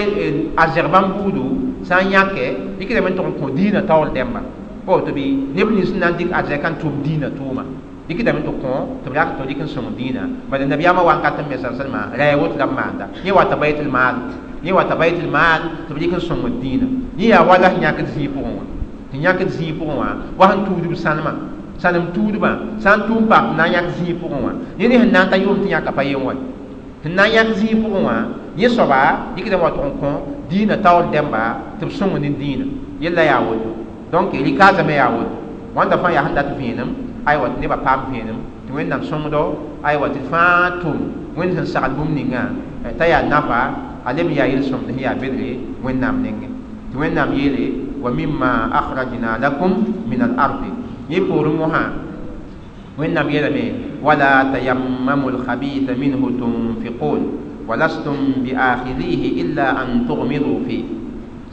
[0.57, 1.45] a zɛg bãmb buudu
[1.83, 2.45] sã n yãkɛ
[2.81, 4.41] rɩkdame n tʋg n kõ diinã taool dẽmba
[4.87, 7.65] po to bi neb nins nan dik a kan tum dina tuma
[8.11, 8.73] dikidame tɩ kõ
[9.05, 11.57] tɩ b rak tɩ dɩk n sõng dĩinã bala nabiyaamã wa n kat n me
[11.62, 14.15] sã sẽlma ra ya woto la b maanda yẽ wa ta baytl maal
[14.66, 16.87] yẽ wa ta baytl maal tɩ b dɩk n sõng dĩinã
[17.19, 20.09] yẽ yaa wala wã tɩ yãk d zĩig pʋgẽ wã
[20.39, 21.32] wa sẽn tuudb sãnema
[21.78, 22.51] sãnem tuudbã
[22.82, 25.20] sã n tʋʋm paam tɩ na n yãk zĩig pʋgẽ wã yẽ ne sẽn na
[25.24, 26.35] n ta yʋʋm tɩ yãka pa yen wa
[27.03, 28.16] tɩ na n yãk zĩig pʋgẽ wã
[28.59, 29.01] yẽ soaba
[29.37, 30.11] dɩkdame wa tʋg n kõ
[30.51, 31.43] dĩinã taoor dẽmba
[31.78, 32.66] tɩ b sõng ne dĩinã
[33.01, 33.70] yella yaa woto
[34.12, 35.35] donc rɩkaazame yaa woto
[35.77, 36.89] wãnda fãa yaa sẽn dat vẽenem
[37.27, 39.43] aywa tɩ nebã paam vẽenem tɩ wẽnnaam sõngdo
[39.83, 40.97] aywa tɩ fãa tʋm
[41.37, 42.43] wẽnd sẽn sagl bũmb ninga
[42.99, 43.61] t'a yaa nafa
[44.05, 45.49] a leb n yaa yel-sõmd sẽn yaa bedre
[45.85, 46.49] wẽnnaam nengẽ
[46.93, 47.65] tɩ wẽnnaam yeele
[48.03, 49.73] wa mima akhrajna lakum
[50.11, 50.71] min al ardi
[51.11, 51.83] yẽ poorẽ mosã
[52.99, 53.65] wẽnnaam yeelame
[54.03, 57.23] wala tayammamu alkhabitha minhu tunfiqun
[57.71, 60.83] ولستم بآخذيه إلا أن تغمضوا فيه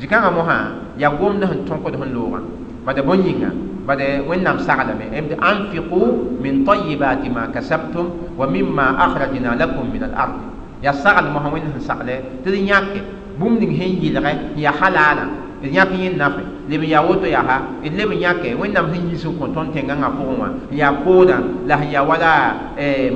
[0.01, 0.57] zikãngã mosã
[1.01, 2.39] yaa gomd sẽn tõkd sẽn loogã
[2.87, 3.41] بعد بنيك
[3.87, 6.11] بعد وين نام سعلمة أمد أنفقوا
[6.43, 10.39] من طيبات ما كسبتم ومما أخرجنا لكم من الأرض.
[10.83, 13.03] يا سعلمة وين نام سعلمة تدينك
[13.39, 15.27] بوم دين هنجي لغة يا حلالا.
[15.63, 20.03] إذن يكن ينفع لما يوتو يها إذن لما يكن وين نام هنجي سكون تون تنغان
[20.03, 22.33] أفوما يا قودا لها يا ولا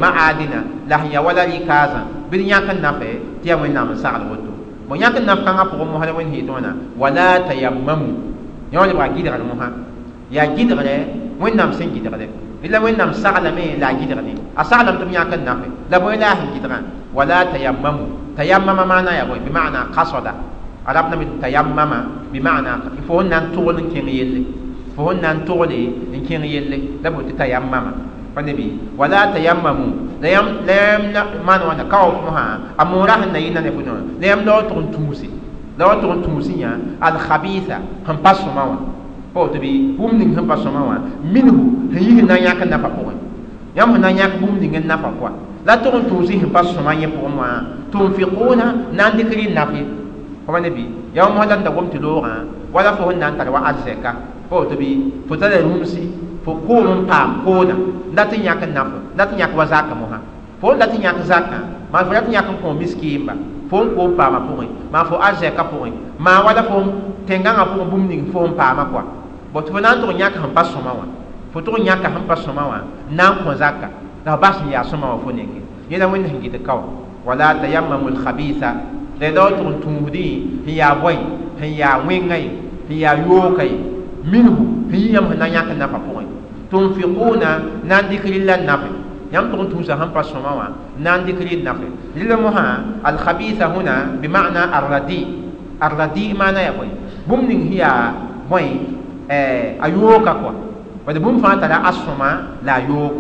[0.02, 3.10] ما عادنا لها يا ولا ليكازا بدن يكن نفع
[3.43, 4.38] تيا وين نام سعلمة
[4.89, 8.31] وين يكن نفع كان أفوما هل وين هيتونا ولا تيمموا.
[8.80, 9.68] Wa lebga gɩdgr mosã
[10.31, 10.93] yaa gɩdgre
[11.41, 12.27] wẽnnaam sẽn gɩdgde
[12.73, 16.15] la wẽnnaam saglame la a gɩdgde a saglam tɩ b yãk n nafe la bõe
[16.22, 16.77] la a sẽn gɩdgã
[17.14, 18.03] wala tayammamu
[18.38, 20.34] tayammama maana yaa bõe bimana kasada
[20.85, 21.98] arab na tayammama
[22.34, 22.72] bimana
[23.07, 24.41] fo sẽn na n tʋgl n kẽng yelle
[24.95, 25.77] fo sẽn na n tʋgle
[26.14, 27.91] n kẽng yelle la bo tɩ tayammama
[28.34, 29.88] pa nebi wala tayammamu
[30.23, 31.02] la yam la yam
[31.43, 34.76] man wana kaw mo ha amura han nayi na ne buno la yam do to
[34.95, 35.27] tumusi
[35.82, 38.78] la wa to tumusi ya al khabitha han passo ma wa
[39.34, 40.95] po to bi bum ning han passo ma wa
[41.26, 43.10] minhu hayi na yak na pa ko
[43.76, 45.26] yam na yak bum ning na pa ko
[45.66, 49.82] la to tumusi han passo ma ye po ma tunfiquna nan dikri nafi
[50.45, 50.86] ko nebi
[51.18, 52.22] yam mo lan da gom ti lo
[52.72, 54.14] wala fo nan tar wa azeka
[54.49, 56.06] po to bi fo ta da rumsi
[56.45, 57.74] fo koom n paam koodã
[58.14, 60.22] dat n yãk n nafo dat n yãk wa zakã mosã
[60.62, 61.58] fo n dat n yãk zakã
[61.91, 63.34] maa fo dat n yãk n kõ miskiimba
[63.72, 65.91] fo n koom paamã pʋgẽ maa fo azɛka pʋgẽ
[66.26, 66.76] maa wala fo
[67.27, 69.03] tẽngãngã pʋgẽ bũmb ning fo n paamã kɔa
[69.53, 71.06] bõ tɩ fo na n tʋg n yãk sẽn pa sõma wã
[71.53, 73.88] fo tʋg n yãka sẽn pa sõma wã n na n kõ zaka
[74.26, 76.84] la f bas n yaa sõma wã fo nenge yẽla wẽnd sẽn gɩd ka wa
[77.26, 78.69] wala tayammamu lkhabisa
[79.19, 80.27] la da wa tʋg n tũusdẽ
[80.65, 81.15] sẽn yaa bõe
[81.60, 82.49] sẽn yaa wẽngã ye
[82.88, 83.77] sẽn yaa yooka ye
[84.31, 84.56] minhu
[84.91, 86.26] sẽn yɩ yãmb sẽn na yãk n nafa pʋgẽ
[86.72, 87.49] tunfiquna
[87.84, 88.95] nan dikri la nafe yam
[89.34, 90.68] يام تون توزا هم باش نوما
[90.99, 95.28] نان دي كريد نافي ليلا موها الخبيثه هنا بمعنى الردي
[95.84, 96.88] الردي معنى يا بوي.
[97.28, 98.12] بوم نين هي
[98.49, 98.70] بوي
[99.32, 100.49] آه، ا ايوكا كو
[101.08, 102.32] بعد بوم فانتا لا اسوما
[102.64, 103.16] لا يوك.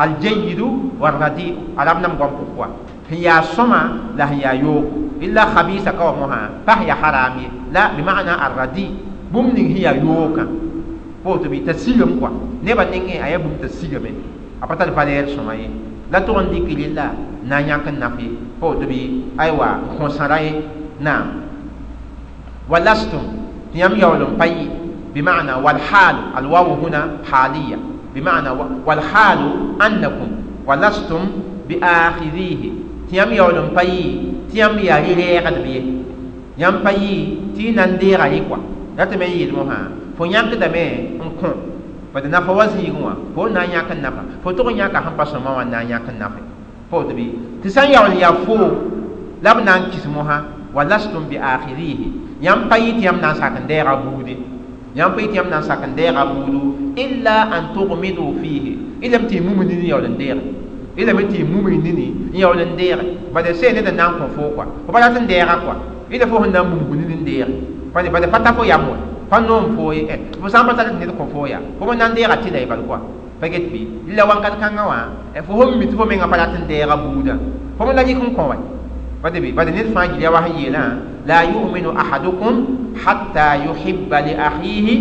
[0.00, 0.60] الجيد
[1.00, 2.64] والردي علام نم غوم كو
[3.10, 4.84] هي اسوما لا هي يوك.
[5.22, 7.46] إلا خبيثه كو موها فهي حرامي.
[7.72, 8.86] لا بمعنى الردي
[9.32, 10.46] بوم نين هي يوكا
[11.24, 12.28] بوتو بي تسيلم كو
[12.64, 14.18] نيبا نين اي بوم تسيلم إيه.
[14.60, 15.70] Tasigam kwa neba ninge aya bum tasigame a pa tar valɛɛr sõma ye
[16.12, 17.06] la tʋg n dɩk rɩlla
[17.44, 18.26] na n yãk n nafe
[18.60, 18.98] pa woto bɩ
[19.38, 20.52] aywa n kõ sãra ye
[21.00, 21.26] naam
[22.68, 23.24] wa lastum
[23.72, 27.78] tɩ yãmb yaool n pa yɩ بمعنى والحال الواو هنا حالية
[28.14, 28.48] بمعنى
[28.86, 29.38] والحال
[29.86, 30.28] أنكم
[30.66, 31.20] ولستم
[31.68, 32.70] بآخذيه
[33.10, 34.22] تيام يولم باي
[34.52, 35.82] تيام يا ريغد بيه
[36.58, 38.56] يام باي تي ننديرا يكوا
[38.98, 39.78] يتمي يدمها
[40.18, 40.86] فو يانك دمي
[41.18, 41.54] نكون
[42.14, 44.98] bad nafa wa zĩigẽ wã fo na n yãk n nafa fo tʋg n yãka
[45.04, 46.40] sẽn pa sõma wã na n yãk n nafe
[46.90, 47.24] fo tɩ bɩ
[47.62, 48.66] tɩ sã n yaool yaa foo
[49.42, 50.36] la b na n kis mosã
[50.74, 52.06] wa lastum bi akhirihi
[52.40, 54.34] yãmb pa yɩ tɩ yãmb na n sak n dɛɛga buude
[54.94, 56.60] yãmb pa yɩ tɩ yãmb na n sak n dɛɛga buudu
[56.96, 58.72] illa an tugmidu fiihi
[59.02, 60.42] ilm tɩ y mum nini yaool n deege
[60.96, 63.02] ilame tɩ y mum y nini n yaool n deege
[63.34, 65.74] bad see ned n na n kõ foo kɔa fo pa rat n dɛɛga kɔa
[66.14, 67.54] ila fo sẽn na n mumgu nini n deege
[67.92, 68.96] bad pa ta fo yam wa
[69.30, 70.02] pa noom fo ye
[70.40, 72.36] fo sã n pa tar tɩ ned kõ fo ya fo me na n deega
[72.36, 72.82] tɩ la bal
[73.40, 74.98] bɩ la wãnkat kãngã wã
[75.46, 77.34] fo fo mi tɩ fo menga pa rat n dɛɛga buuda
[77.78, 78.56] fo me la yik n kõ wa
[79.22, 80.82] bade bɩ bad ned fãa gil ya wa sẽn yeelã
[81.26, 82.54] la yuminu ahadukum
[83.04, 84.94] hatta yuhibba li akhihi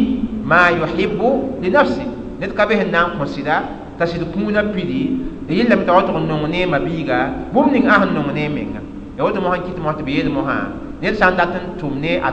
[0.44, 2.02] ma yuhibbu li nafsi
[2.40, 3.56] ned ka be sẽn na n kõ sɩda
[3.98, 5.20] t'a sɩd kũunã pidi
[5.50, 7.20] yɩllame t'a wa tʋg n nong neemã biiga
[7.54, 8.82] bũmb ning a sẽn nong ne menga
[9.18, 10.56] ya woto mosã kɩt mos tɩ b yeel mosã
[11.02, 12.32] ned sã n dat n tʋm ne a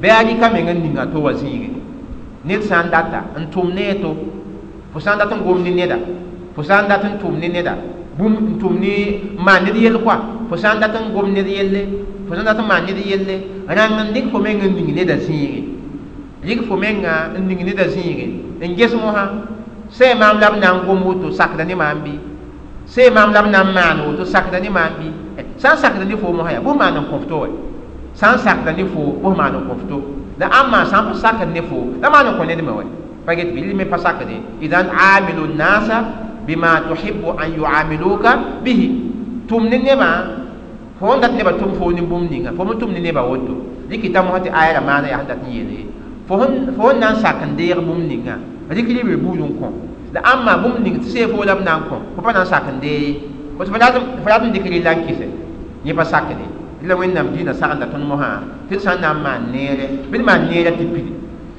[0.00, 1.68] to bɩ a rɩka meng n ning a to wa zĩige
[2.44, 4.14] ned sã n data n tʋm ne to
[4.92, 5.98] fo sã n dat n gom ne neda.
[6.56, 7.74] Fo sã n dat n tʋm ne neda.
[8.18, 10.16] Bũmb n tʋm ne maan ned yell koa
[10.48, 11.82] fo sã n dat n gom ned yelle.
[12.28, 13.36] Fo sã n dat n maan ned yelle.
[13.68, 15.62] Rãng n dɩk fo meng n ning neda zĩige
[16.42, 18.26] rɩk fo menga n ning neda zĩige
[18.60, 19.24] n ges mosã
[19.90, 22.12] sẽn maam la b na n gom woto sakda ne maam bɩ
[22.86, 25.06] sẽn maam la b na n maan woto sakda ne maam bɩ
[25.60, 26.60] sã n sakda ne fo mosã ya.
[26.60, 27.48] Bʋ maan n kõ f to wa
[28.20, 29.96] sã n sakda ne fo bʋ maan n kõ f to
[30.58, 32.84] ãmma sã n pa ne fo la maan n kõ ned me wa
[33.24, 35.96] pa get bɩ me pa sakde idan amilu nasa
[36.46, 38.30] bima tuhibu an yuamiluka
[38.64, 38.86] bihi
[39.48, 40.10] tʋm ne nebã
[41.00, 43.54] fo n dat nebã tʋm fo ne bũmb ninga fo me tʋm ne nebã woto
[43.90, 45.78] rɩkɩta mosã tɩ aya ra maana yaa sẽn dat n yeele
[46.28, 46.36] fo
[46.92, 48.36] n na n sak n deeg bũmb ninga
[48.68, 49.68] rɩk rɩbre buud n kõ
[50.14, 52.44] la ãmma bũmb ning tɩ see foo la b na n kõ fo pa na
[52.44, 53.16] n sak n dee
[53.56, 53.78] woto fo
[54.28, 55.26] rat n dɩk rɩla n kɩse
[55.88, 58.30] yẽ pa sakde la wẽnnaam dĩinã sagenda tõnd mosã
[58.68, 61.12] tɩ d sã n na n maan neere bɩ d maan neera tɩ pidi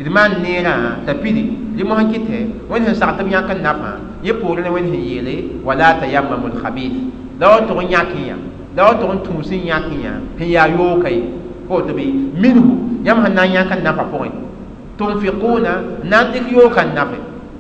[0.06, 0.74] d maan neerã
[1.06, 1.44] t'a pidi
[1.78, 2.38] rɩ mosã kɩtɛ
[2.70, 3.92] wẽnd sẽn sag tɩ b yãk n nafã
[4.26, 5.36] yẽ poorẽ wẽnd sẽn yeele
[5.66, 6.96] wala tayamamu lkhabith
[7.40, 8.36] la wa tʋg n yãk n yã
[8.76, 11.22] la wa tʋg n tũus n yãk n yã sẽn yaa yooka ye
[11.68, 12.04] fo tɩ bɩ
[12.42, 12.74] minhu
[13.06, 14.32] yãmb sẽn na n yãk n nafa pʋgẽ
[14.98, 15.74] tunfiquna
[16.10, 17.18] na n dɩk yooka n nafe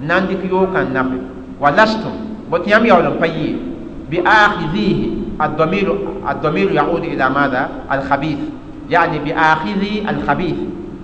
[0.07, 1.17] na n dɩk yooka n nafe
[1.61, 2.15] wa lastum
[2.49, 3.53] bot yãmb yaool n pa yɩɩ
[4.09, 5.87] bi akhidhihi الضمير
[6.31, 8.39] الضمير يعود إلى ماذا؟ الخبيث.
[8.89, 10.57] يعني بآخذ الخبيث.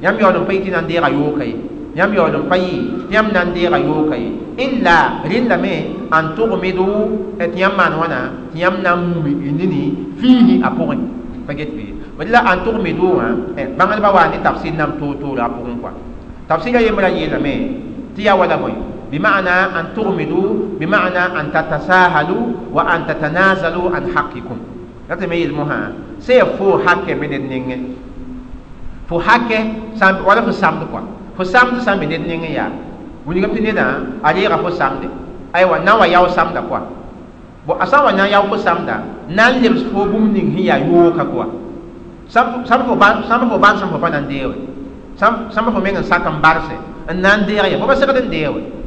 [0.04, 1.52] يم يولم بيتي ننديغا يوكي
[1.98, 2.66] يم يولم بي
[3.10, 4.24] يم ننديغا يوكي
[4.60, 5.76] إلا رلا مي
[6.14, 6.98] أن تغمدوا
[7.42, 8.22] اتيم مان وأنا
[8.56, 9.84] يم نمومي إنني
[10.22, 11.00] فيه ابوغي
[11.48, 11.88] فجت بي.
[12.20, 13.14] ولا أن تغمدوا
[13.58, 15.50] بانغال بواني تفسير نم تو تو لا
[16.50, 17.56] تفسير يمرا يلمي
[18.16, 18.74] تيا ولا موي
[19.12, 24.58] بمعنى أن تغمدوا بمعنى أن تتساهلوا وأن تتنازلوا عن حقكم.
[25.12, 25.82] نتمي المها.
[26.20, 27.96] سيفو حق من النين
[29.10, 29.52] فو حق
[29.96, 31.02] سام ولا فو سامد كوا
[31.38, 32.68] فو سامد سام من النين يا.
[33.28, 33.88] ونيغم تنيدا
[34.24, 35.08] عليغا فو سامد.
[35.56, 36.80] أيوة نوا ياو سامد كوا
[37.68, 41.52] bo asan wa nan yaw fo samda nan lebs fo bum ning hiya yoka kwa
[42.32, 44.56] sam sam fo ban sam fo ban sam fo ban dewe
[45.20, 46.72] sam sam fo mengan sakam barse
[47.12, 47.96] n na n deeg ya fo ba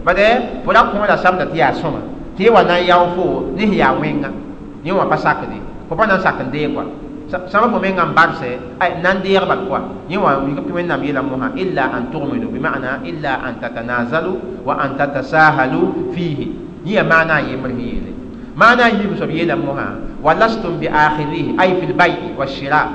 [0.04, 0.26] bade
[0.64, 2.00] fo la kõo la samda tɩ yaa sõma
[2.36, 3.24] tɩ y wa na n fo
[3.56, 4.30] ne sẽn wẽnga
[4.84, 5.56] yẽ wã pa sakde
[5.88, 6.84] fo pa na n sak n kɔa
[7.48, 8.50] sãma fo menga n barse
[9.02, 12.48] na n deeg bal kɔa yẽ wã wingame tɩ wẽnnaam yeela mosã illa an tugmidu
[12.48, 16.46] bimana illa an tatanazalu wa an tatasahalu fiihi
[16.84, 18.12] yẽ ya maana a yembr sẽn yeele
[18.56, 19.86] maana a yib soab yeela mosã
[20.22, 22.88] wa lastum bi akhirihi ay fi lbayti washira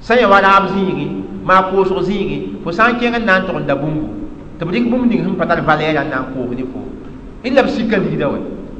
[0.00, 1.06] sã ya wa raab zĩigi
[1.44, 4.23] maa koosg zĩigi fo sã n kẽng n na da bũmbu
[4.58, 6.80] tɩ b dɩk bũmb ning sẽn pa tar valɛɛrã n na n koos ne fo
[7.46, 8.38] illa b sika ligda wa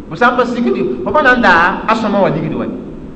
[0.09, 2.67] fo sã n pa sikdi fo pa na n daa a sõma wa ligd wa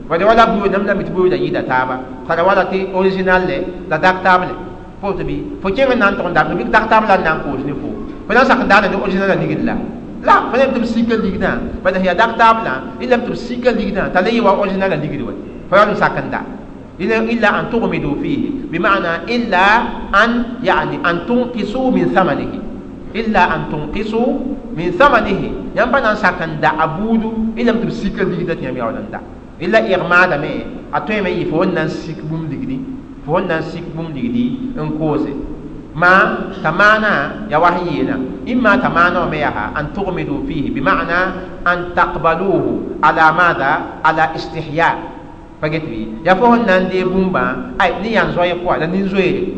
[0.09, 1.95] wala wala buo nam la mi tɩ buoda yɩɩda taaba
[2.27, 3.57] tara wala tɩ original le
[3.91, 4.55] la dak taab le
[5.01, 7.17] fo tɩ bɩ fo kẽng n na n tʋg n da bɩ dak taab la
[7.19, 7.89] n na n koos ne fo
[8.27, 9.75] fo na n sak n daana ne original la ligd la
[10.29, 11.51] la fo lem tɩ b sika ligdã
[11.83, 14.89] bala ya dak taab la illa tɩ b sika ligdã t'a la yɩ wa original
[14.91, 15.33] la ligd wa
[15.69, 16.41] fo yaa n sak n da
[17.01, 18.43] إلا أن تغمدوا فيه.
[18.73, 19.67] بمعنى إلا
[20.25, 20.31] أن
[20.63, 22.53] يعني أن تنقصوا من ثمنه.
[23.15, 24.31] إلا أن تنقصوا
[24.77, 25.41] من ثمنه.
[25.79, 29.21] ينبغي أن سكن دا أبودو إلا تبسيك لغدا يمي أولا دا.
[29.63, 30.55] إلا إغماد مي
[30.95, 32.79] أتوي مي فهون نسيك بوم لغدي
[33.27, 34.47] فهون نسيك بوم لغدي
[34.79, 35.35] انكوسي.
[35.99, 41.19] ma tamana ya wahyina imma tamana me ya an tughmidu fihi bima'na
[41.67, 44.31] an taqbaluhu ala madha ala
[45.59, 49.49] istihya pagetwi ya fo nan de bumba ay ni yan zoye kwa la ni zoye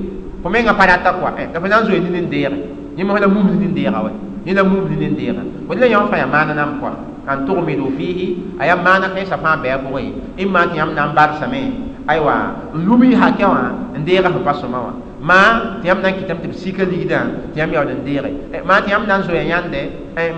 [0.43, 2.57] fo me nga parata kwa eh da fa nan zoye ni ni ndere
[2.97, 4.11] ni mo la mum ni ndere wa
[4.45, 6.97] ni la mum ni ndere wala yan fa ya mana nam kwa
[7.29, 10.05] an tughmidu fihi aya mana kai sa fa be boy
[10.37, 11.73] imma ti am nan bar same
[12.09, 13.63] aywa lumi hakɛ wã
[13.95, 16.85] n deega fo pa sõma wã ma tɩ yãmb na n kɩtame tɩ b sika
[16.85, 17.21] ligdã
[17.53, 18.31] tɩ yãmb yaood n deege
[18.65, 19.81] ma tɩ yãmb na n zoya yãnde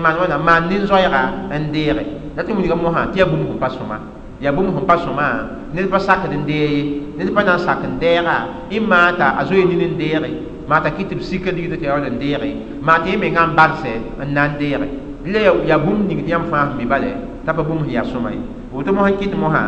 [0.03, 1.21] maan wãna maan nin-zoɛɛga
[1.55, 2.03] n deege
[2.35, 3.97] la tɩ wilga mosã tɩ yaa bũmb sẽn pa sõma
[4.43, 5.27] yaa bũmb sẽn pa sõma
[5.73, 6.81] ned pa sakd n dee ye
[7.17, 8.37] ned pa na n sak n deega
[8.69, 10.29] y maata a zoe nin n deege
[10.69, 12.49] maata kɩ tɩ b sika ligda tɩ yaood n deege
[12.85, 13.93] maa tɩ y menga n barse
[14.27, 14.87] n na n deege
[15.33, 15.39] la
[15.69, 17.11] yaa bũmb ning tɩ yãmb fãa sẽn mi bale
[17.45, 18.41] t'a pa bũmb sẽn yaa sõma ye
[18.73, 19.63] woto mosã kɩt mosã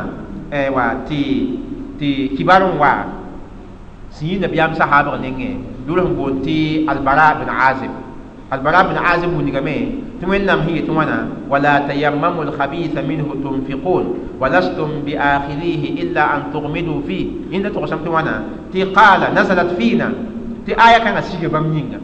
[0.75, 1.19] wa tɩ
[1.99, 2.07] tɩ
[2.37, 2.91] kibar n wa
[4.15, 5.51] sẽn yɩ nabiyam sahabg nengẽ
[5.87, 6.55] dʋr sẽn boond tɩ
[6.91, 7.91] albara bin azib
[8.53, 9.91] البراب بن عازم بن جمي
[10.21, 14.05] تمنم هي تمنا ولا تيمموا الخبيث منه تنفقون.
[14.39, 17.25] ولستم بآخذيه إلا أن تغمدوا فيه.
[17.53, 18.43] إن تغشم تمنا
[18.73, 20.11] تي قال نزلت فينا.
[20.65, 21.99] تي آية كان أسيجة بمينا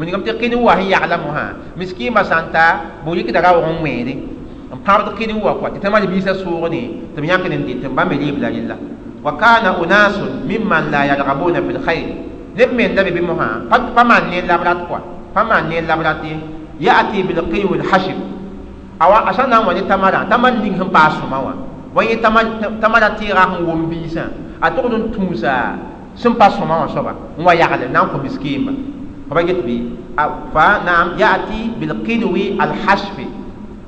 [0.00, 1.46] نعم من قمت قين وهي يعلمها
[1.76, 4.14] مسكين مسانتا بوليك دغا وميري
[4.72, 6.82] ان بارد قين هو كو تتمال بيسا سورني
[7.16, 8.76] تم يمكن ان تم باملي بلا لله
[9.24, 10.16] وكان اناس
[10.50, 12.06] ممن لا يرغبون في الخير
[12.78, 14.96] من نبي بمها قد فمن ني لابرات كو
[15.34, 16.22] فمن ني لابرات
[16.80, 18.18] ياتي بالقيو الحشب
[19.02, 21.52] أو عشان نواني تمارا تمن دين هم باسو ماوا
[24.74, 25.54] tʋgd n tũusa
[26.16, 28.72] sẽn pa sõma wã soaba n wa yagle na n kõ miskiimba
[29.32, 29.90] رجت بي.
[30.54, 33.16] فنعم يأتي بالقدو الحشف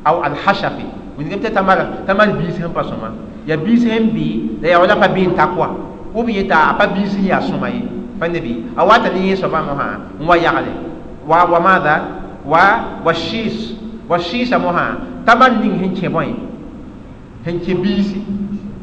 [0.07, 0.77] أو الحشف.
[1.19, 1.79] من جبت تمر
[2.09, 3.11] تمر بيسهم بسما
[3.47, 5.69] يا بيسهم بي لا يا ولا فبين تقوى.
[6.15, 7.83] وبي يتا فبيسه يا سماي
[8.21, 9.99] فنبي أو تني سبحان الله.
[10.21, 10.77] وما يعلم.
[11.29, 11.97] و وماذا؟
[12.47, 12.55] و
[13.07, 13.75] وشيس
[14.11, 14.87] وشيس مها
[15.27, 16.35] تمر نين هنچ بوي
[17.47, 18.21] هنچ بيسي.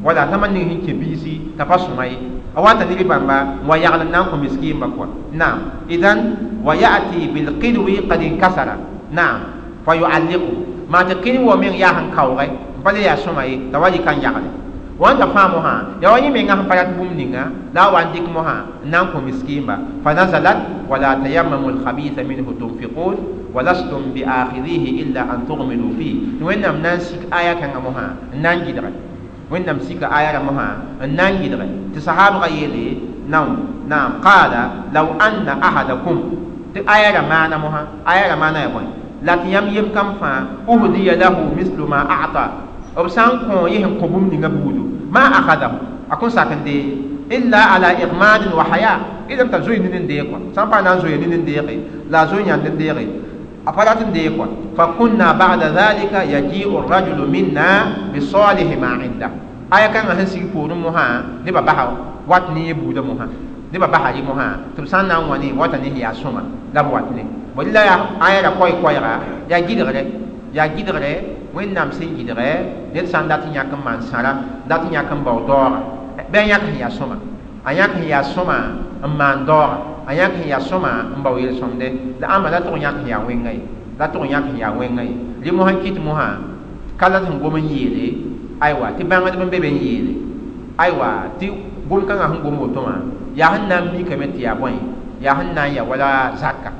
[0.03, 1.41] ولا تمر نين هنچ بيسي.
[1.59, 2.17] تفسماي
[2.57, 5.07] أوانت نبي بامبا ويعلن نامكم مسكين بقوة.
[5.33, 5.57] نعم.
[5.89, 8.69] إذن ويأتي بالقدوي قد انكسر.
[9.11, 9.39] نعم.
[9.85, 10.53] فيعلقه
[10.89, 12.49] ما تقين ومن يهن كوغي
[12.85, 14.47] بل يا سمعي تواجي كان يعلن
[14.99, 17.35] وانت فاموها يواني من يهن فلات بومنين
[17.73, 19.77] لا وانتك موها نامكم مسكين با.
[20.05, 20.57] فنزلت
[20.89, 23.15] ولا تيمم الخبيث منه تنفقون
[23.53, 26.15] ولستم بآخذيه إلا أن تغمنوا فيه.
[26.41, 26.83] نوين نام
[27.33, 28.15] آيات كان أموها
[29.51, 31.61] كان نم سيك آية مها نانجي دغ
[31.95, 32.97] تصحاب غيلي
[33.29, 33.57] نعم.
[33.89, 34.11] نعم.
[34.23, 36.17] قال لو أن أحدكم.
[36.75, 37.87] آية معنى مها.
[38.07, 38.87] آية معنى يبون.
[39.23, 40.45] لكن يم يم كم فا.
[40.69, 42.49] أهدي له مثل ما أعطى.
[42.97, 45.71] وبسان كون يهم قبوم نغبودو ما أخذه.
[46.11, 46.97] أكون ساكن دي.
[47.31, 48.99] إلا على إغماد وحياة.
[49.29, 51.45] إذا تزوي نين ديكو سامبا نزوي نين
[53.67, 54.45] أفرات ديكوا
[54.77, 57.69] فكنا بعد ذلك يجيء الرجل منا
[58.15, 59.29] بصالح ما عنده.
[59.73, 61.07] آية كان هن سيك فور مها
[61.45, 61.85] نبا بها
[62.27, 63.27] واتني بودا مها.
[63.73, 64.49] نبا بها يي مها.
[64.77, 66.43] تبسان نان واني واتني هي سوما
[66.73, 67.25] لا واتني.
[67.57, 67.81] ولا
[68.27, 69.19] آية لا كوي كوي را
[69.49, 70.03] يا جيدغري
[70.53, 71.15] يا جيدغري
[71.55, 72.49] sẽn yɩdgɛ
[72.93, 74.31] ned sã n dat n yãk n maan sãra
[74.67, 75.79] dat n yãk n bao daooga
[76.31, 78.57] bɩ a yãk sẽn yaa sõma
[80.07, 81.87] a yãk sẽn yaa sõma n sẽn n bao yel-sõmde
[82.19, 83.61] la ãmba la tʋg yãk sẽn yaa wẽnga ye
[83.99, 85.13] la tʋg yãk sẽn yaa wẽnga ye
[85.43, 86.27] rɩ mosã kɩt mosã
[86.97, 88.07] ka la sẽn gom n yeele
[88.59, 90.13] aywa tɩ bãngdb n be be n yeele
[90.77, 91.09] aywa
[91.39, 91.47] tɩ
[91.89, 92.81] gom-kãngã sẽn gom woto
[93.35, 94.71] yaa sẽn na n mikame tɩ yaa bõe
[95.21, 96.71] yaa sẽn na n ya wala zaka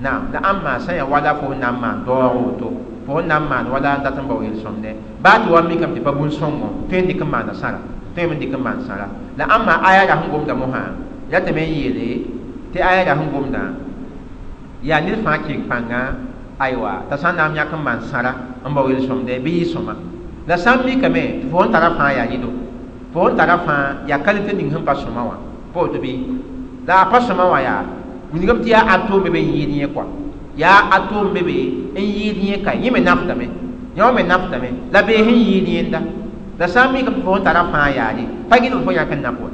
[0.00, 2.68] naam la ãmba sã n ya wala fo sẽn na n maan daoog woto
[3.06, 4.90] fo n na n maan wala dat n bao yel-sõmdɛ
[5.24, 7.78] baa tɩ wa mikame tɩ pa bũn-sõngo tõe n dɩk n maana sãra
[8.14, 9.06] tõe n dɩk n maan sãra
[9.38, 10.82] la ãmba aya ra sẽn gomda mosã
[11.32, 12.37] ratame n yeele
[12.72, 13.62] tɩ aya ra sẽn gomda
[14.82, 16.00] yaa ned fãa kɩɩg pãnga
[16.58, 18.32] aywa t'a sã n na n yãk n maan sãra
[18.66, 19.94] n bao yel-sõmdɛ bɩ yɩ sõma
[20.48, 22.48] la sã mikame tɩ fo n tara fãa yaa yɩdo
[23.12, 25.36] fo n tara fãa yaa kalite ning sẽn pa sõma wã
[25.72, 26.10] pa woto bɩ
[26.86, 27.82] la a pa sõma wã yaa
[28.32, 30.04] wilgame tɩ yaa a tʋʋm be n yɩɩd yẽ kɔa
[30.56, 31.40] yaa a tʋʋm be
[31.94, 33.46] n yɩɩd yẽ ka yẽ me naftame
[33.96, 36.00] yã wã me naftame la bee sẽn yɩɩd yẽnda
[36.58, 39.34] la sã mikame tɩ fo n tara fãa yaare pa gɩdg fo yãk n nap
[39.42, 39.48] wa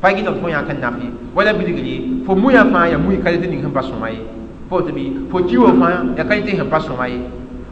[0.00, 3.46] pa gɩdg fo yãk n nap ye wala bilgri fo muya fãa yaa muy kalite
[3.50, 4.18] ning sẽn pa sõma ye
[4.70, 7.18] fo tɩ bɩ fo kiwo fãa yaa kalite sẽn pa sõma ye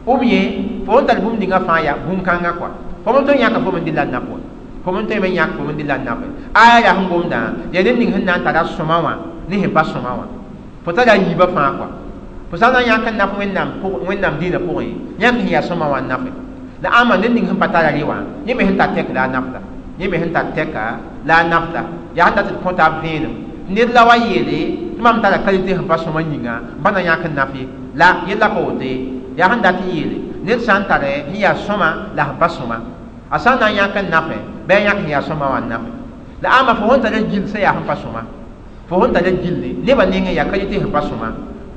[0.05, 0.41] b yẽ
[0.85, 2.69] fo n tar bũmb ninga fãa yaa bũn-kãngã kɔa
[3.03, 4.37] fo m tõe yãka fo m n dɩ la n nap wa
[4.83, 6.17] fo m tõe me yãk fo m n dɩ la n nap
[6.53, 7.39] aya yaa sẽn gomdã
[7.73, 9.13] yaa ned ning sẽn na n tara sõma wã
[9.49, 10.25] ne sẽn pa sõma wã
[10.85, 11.87] fo tara yiibã fãa kɔa
[12.51, 14.87] fo sã n na n yãk n nap wẽnnaam dĩinã pʋgẽ
[15.19, 16.31] yãk sẽn yaa sõma wã n nafe
[16.83, 18.17] la ãmba ned ning sẽn pa tara rɩ wã
[18.47, 19.59] yẽ me sẽn tar tɛk la a nafda
[19.99, 20.83] yẽ me sẽn tar tɛka
[21.25, 21.81] la a nafda
[22.15, 23.33] yaa sẽn dat d kõta b vẽenem
[23.69, 27.25] ned la wa yeele tɩ mam tara kalite sẽn pa sõma yĩnga pa na yãk
[27.25, 28.95] n naf ye la yella pa woto ye
[29.37, 32.47] yaa sẽn dat n yeele ned sã n tare sẽn yaa sõma la sẽn pa
[32.47, 32.77] sõma
[33.29, 34.37] a sã n na n yãk n nafe
[34.67, 35.89] bɩ a yãk sẽn yaa sõma wã n nafe
[36.41, 38.21] la ãmba fo sẽn tara gill sẽn yaa sẽn pa sõma
[38.87, 41.29] fo sẽn tara gilli nebã ning n yaa kalite sẽn pa sõma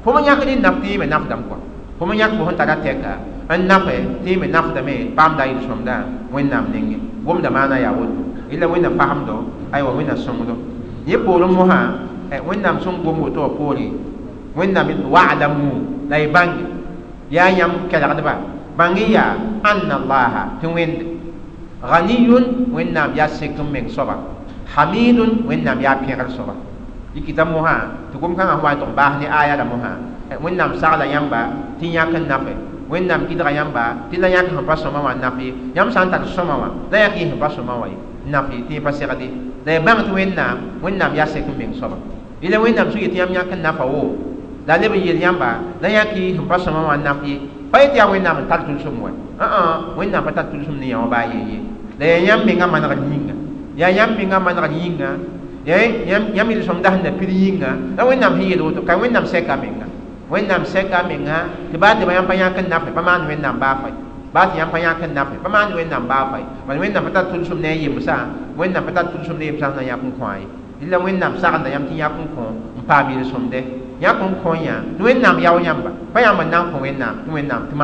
[0.04, 1.58] fo me yãk d naf tɩ yẽ me nafdame kɔa
[1.98, 3.12] fo me yãk fo sẽn tara tɛka
[3.56, 3.94] n nafe
[4.24, 8.90] tɩ yẽ me nafdame paamda yɩl sõmda wẽnnaam nengẽ gomda maana yaa woto yella wẽnna
[8.98, 10.54] pasemdo aywa wẽnna sõngdo
[11.08, 11.78] yẽ poorẽ mosã
[12.46, 13.86] wẽnnaam sẽn gom woto wã poore
[14.56, 15.70] wẽnnaam wa'lamu
[16.10, 16.64] la y bãnge
[17.30, 18.34] yaa yãmb kelgdba
[18.78, 21.04] bãng-y yaa anna allaha tɩ wẽnde
[21.90, 22.44] ganiyun
[22.74, 24.14] wẽnnaam yaa sek n meng soaba
[24.74, 26.54] hamidun wẽnnaam yaa pẽgr soaba
[27.14, 27.74] y kɩta mosã
[28.12, 29.90] tɩ gom-kãngã sẽn wa n tʋg baas ne aya la mosã
[30.42, 31.40] wẽnnaam sagla yãmba
[31.80, 32.52] tɩ yãk n nafe
[32.90, 35.34] wẽnnaam gɩdga yãmba tɩ la yãk sẽn pa sõma wã naf
[35.74, 37.96] yãmb sã n tar sõma wã la yãk yẽ sẽn pa sõma wã ye
[38.32, 41.72] naf tɩ yẽ pa segde la y bãng tɩ wẽnnaam wẽnnaam yaa sẽk n meng
[41.80, 41.96] soaba
[42.42, 44.02] yɩla wẽnnaam sẽn yetɩ yãmb yãk n nafa wo
[44.66, 45.50] la leb n yel yãmba
[45.82, 47.34] la yãk y sẽn pa sõma wã naf ye
[47.72, 49.62] pa yetɩ yaa wẽnnaam n tar tʋlsem wa ãã
[49.98, 51.58] wẽnnaam pa tar tʋlsem ne yã wã baa ye ye
[52.00, 53.34] la ya yãmb menga manegd yĩnga
[53.80, 55.08] yaa yãmb menga manegd yĩnga
[56.36, 59.86] yãmb yel sõm sẽn pir yĩnga la wẽnnaam sẽn yel woto ka wẽnnaam sɛka menga
[60.30, 63.58] wẽnnaam sɛka menga tɩ baa tɩ ba yãmb pa yãk n nafe pa maan wẽnnaam
[63.60, 63.88] baa fa
[64.32, 67.10] baa tɩ yãmb pa yãk n nafe pa maan wẽnnaam baa fa bal wẽnnaam pa
[67.14, 68.16] tar tʋlsem ne a yemsã
[68.58, 70.46] wẽnnaam pa tar tʋlsem ne yemsã sẽn na yãk n kõ ye
[70.80, 72.44] rɩla wẽnnaam sagenda yãmb tɩ yãk n kõ
[72.78, 73.60] n paam yel-sõmdɛ
[74.00, 77.14] yãk n kõ yã tɩ wẽnnaam yao yãmba pa yãmb n na n kõ wẽnnaam
[77.26, 77.74] tɩ wẽnnaam tɩ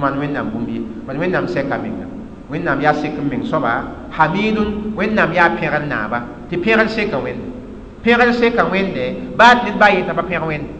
[0.00, 2.06] maan wẽnnaam bũmb ye bala wẽnnaam sɛka menga
[2.50, 6.18] wẽnnaam yaa sek n meng soaba hamidun wẽnnaam yaa pẽgr naaba
[6.50, 7.46] tɩ pẽgr seka wẽnde
[8.04, 9.04] pẽgr seka wẽnde
[9.38, 10.70] baa tɩ ned baa yeta pa pẽg wẽnde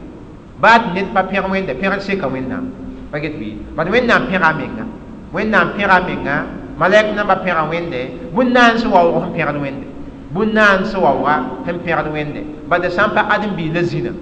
[0.61, 2.65] baa tɩ ned pa pẽg wẽnde pẽgr seka wẽnnaam
[3.11, 3.47] pa get bɩ
[3.77, 4.85] bad wẽnnaam pẽga menga
[5.33, 6.37] wẽnnaam pẽga menga
[6.81, 8.01] malɛk namba pẽga wẽnde
[8.35, 9.87] bũn-naan sẽn waoog sẽn wẽnde
[10.35, 11.35] bũn-naan sẽn waooga
[11.67, 14.13] sẽn pẽgd wẽnde bad sã n pa ãdem-bii la zĩna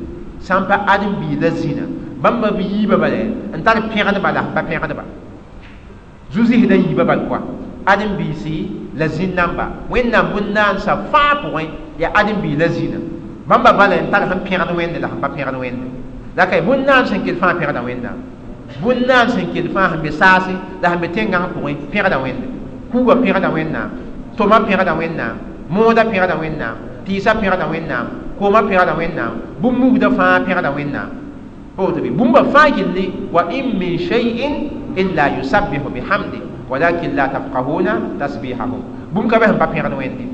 [0.46, 1.84] sã n pa ãdem-bii la zĩna
[2.22, 3.20] bãmba b yiiba bale
[3.56, 5.04] n tar pẽgdba la sẽn pa pẽgdba
[6.34, 7.40] zu-zɩsda yiiba bal koa
[7.92, 8.56] ãdem-biisi
[8.98, 11.66] la zĩn namba wẽnnaam bũn-naan sã fãa pʋgẽ
[11.98, 12.98] yaa ãdem-bii la zĩna
[13.48, 15.86] bãmba bala n tar sẽn pẽgd wẽnde la sẽn pa pẽgd wẽnde
[16.36, 18.18] la kay bũn-naan sẽn kell fãa pẽgda wẽnnaam
[18.82, 20.52] bũn-naan sẽn kell fãa sẽn be saase
[20.82, 22.46] la sẽn be tẽngã pʋgẽ pẽgda wẽnde
[22.92, 23.88] kuga pẽgda wẽnnaam
[24.36, 25.34] toma pẽgda wẽnnaam
[25.68, 26.74] mooda pẽgda wẽnnaam
[27.06, 28.06] tɩɩsa pẽgda wẽnnaam
[28.38, 29.32] kooma pẽgda wẽnnaam
[29.62, 31.08] bũmb-mugda fãa pẽgda wẽnnaam
[31.76, 34.52] pa woto bɩ bũmba fãa gilli wa in min shay'in
[34.96, 36.38] illa yusabbihu bihamdi
[36.70, 38.82] walakin la tafqahuna tasbihahum
[39.14, 40.24] bũmb ka bɩ sẽn pa pẽgd wẽnde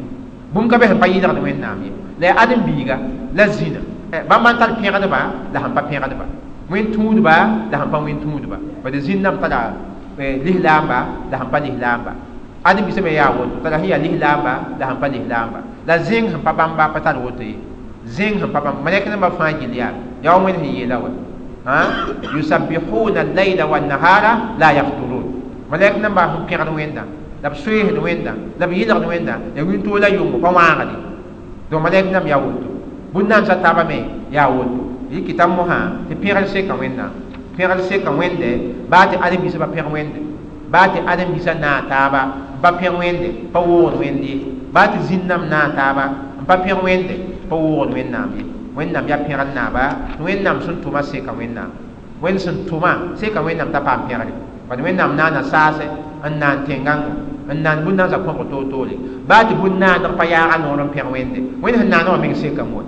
[0.55, 1.91] bũmb ka bɩ sẽn pa yɩlgd wẽnnaam ye
[2.21, 2.97] la yaa ãdem-biiga
[3.37, 3.81] la zĩna
[4.29, 5.21] bãmb n tar pẽgdba
[5.53, 6.25] la sẽn pa pẽgdba
[6.71, 7.37] وين تود با
[7.71, 9.61] ده هم وين تود با بده زين نام تلا
[10.19, 10.99] ليه لام با
[11.31, 12.13] ده هم بني لام با
[12.67, 15.97] أدي بسمة يا ود تلا هي ليه لام با ده هم بني لام با لا
[15.99, 17.55] زين هم بابام با بتال ودي
[18.07, 19.89] زين هم بابام ما يكنا ما فان جليا
[20.25, 20.99] يا ومن هي لا
[21.67, 21.81] ها
[22.35, 24.25] يسبحون الليل والنهار
[24.59, 25.25] لا يفترون
[25.71, 27.03] ما يكنا ما هم كيرن وين دا
[27.45, 30.97] لب سويه وين دا لب يلاق وين دا يوين تولا يوم فما عادي
[31.71, 32.61] دوم ما يكنا يا ود
[33.15, 34.01] بندان ستابا مي
[34.33, 34.45] يا
[35.15, 35.79] yɩ kɩta mosã
[36.09, 37.11] tɩ pẽgd seka wẽnnaam
[37.57, 38.49] pẽgd seka wẽnde
[38.91, 40.21] baa tɩ ãdem-biisã pa pẽg wẽnde
[40.73, 42.21] ba tɩ ãdem-biisã naag taaba
[42.57, 44.35] n pa pẽg wẽnde pa woogd wẽnd ye
[44.75, 46.05] ba tɩ zĩnnam naag taaba
[46.41, 47.15] n pa pẽg wẽnde
[47.51, 48.43] pa woogd wẽnnaam ye
[48.77, 49.85] wẽnnaam yaa pẽgd naaba
[50.17, 51.71] tɩ wẽnnaam sẽn tʋma seka wẽnnaam
[52.23, 54.33] wẽnd sẽn tʋma seka wẽnnaam t'a paam pẽgre
[54.69, 55.85] bad wẽnnaam naana saase
[56.31, 57.11] n naan tẽngango
[57.55, 58.95] n naan bũn-naan za kõg toor-toore
[59.29, 62.73] baa tɩ bũn-naandg pa yaaga noor n pẽg wẽnde wẽnd sẽn naanã wã meng sekame
[62.77, 62.83] wa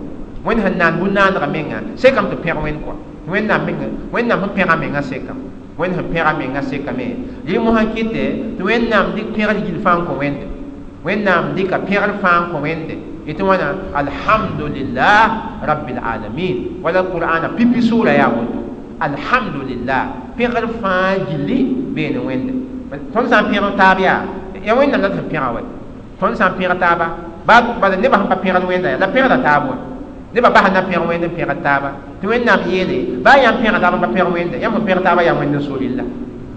[0.47, 2.95] wẽnd sẽn naan bũn-naandgã menga sekame tɩ pẽg wẽnd kɔa
[3.33, 5.41] wẽnnaam menga wẽnnaam sẽn pẽga menga sekame
[5.79, 7.07] wẽnd sẽn pẽga menga sekame
[7.47, 8.25] yɩ mosã kɩtɛ
[8.59, 10.47] tɩ wẽnnaam dɩk pẽgd gil fãa n kõ wẽnde
[11.05, 12.95] wẽnnaam dɩka pẽgd fãa n kõ wẽnde
[13.27, 13.67] yetɩ wãna
[14.01, 15.23] alhamdulillah
[15.69, 18.61] rabbil alamin wala qur'ana pipi sura ya woto
[19.01, 20.03] alhamdulillah
[20.39, 21.59] pẽgd fãa gilli
[21.95, 22.53] beene wẽnde
[23.15, 24.21] tõnd sã n pẽg taab yaa
[24.67, 25.61] ya wẽnnaam la tɩ sẽn pẽga wa
[26.21, 27.07] tõnd sã n pẽg taaba
[27.47, 29.77] bala nebã sẽn pa pẽgd wẽnda ya la pẽgda taab wa
[30.37, 31.91] nebã basa na pẽg wẽnd n pẽgd taaba
[32.21, 35.35] tɩ wẽnnaam yeele baa yãmb pẽg taaba pa pẽg wẽnda yãmb sẽn pẽg taaba yaa
[35.41, 36.05] wẽnd n sori la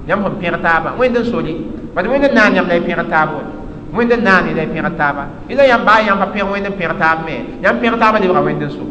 [0.09, 1.53] yãmb sẽn pẽg taaba wẽnd n sori
[1.95, 3.41] bad wẽnd n naan yãmb la y pẽg taab wa
[3.95, 6.73] wẽnd n naan la y pẽg taaba ila yãmb baa yãmb pa pẽg wẽnd n
[6.79, 8.83] pẽg taab me yãmb pẽg taaba lebga wẽnd n so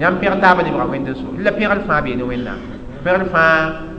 [0.00, 2.58] yãmb pẽg taaba lebga wẽnd n so la pẽgd fãa beene wẽnnaam
[3.04, 3.50] pẽgd fãa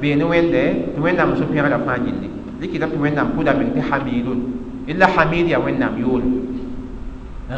[0.02, 0.64] beene wẽnde
[0.95, 2.30] tɩ wẽnnaam sõ pẽgda fãa gilli
[2.62, 4.40] likita tɩ wẽnnaam pʋdame tɩ hamidun
[4.88, 6.28] illa hamid ya wẽnnaam yoole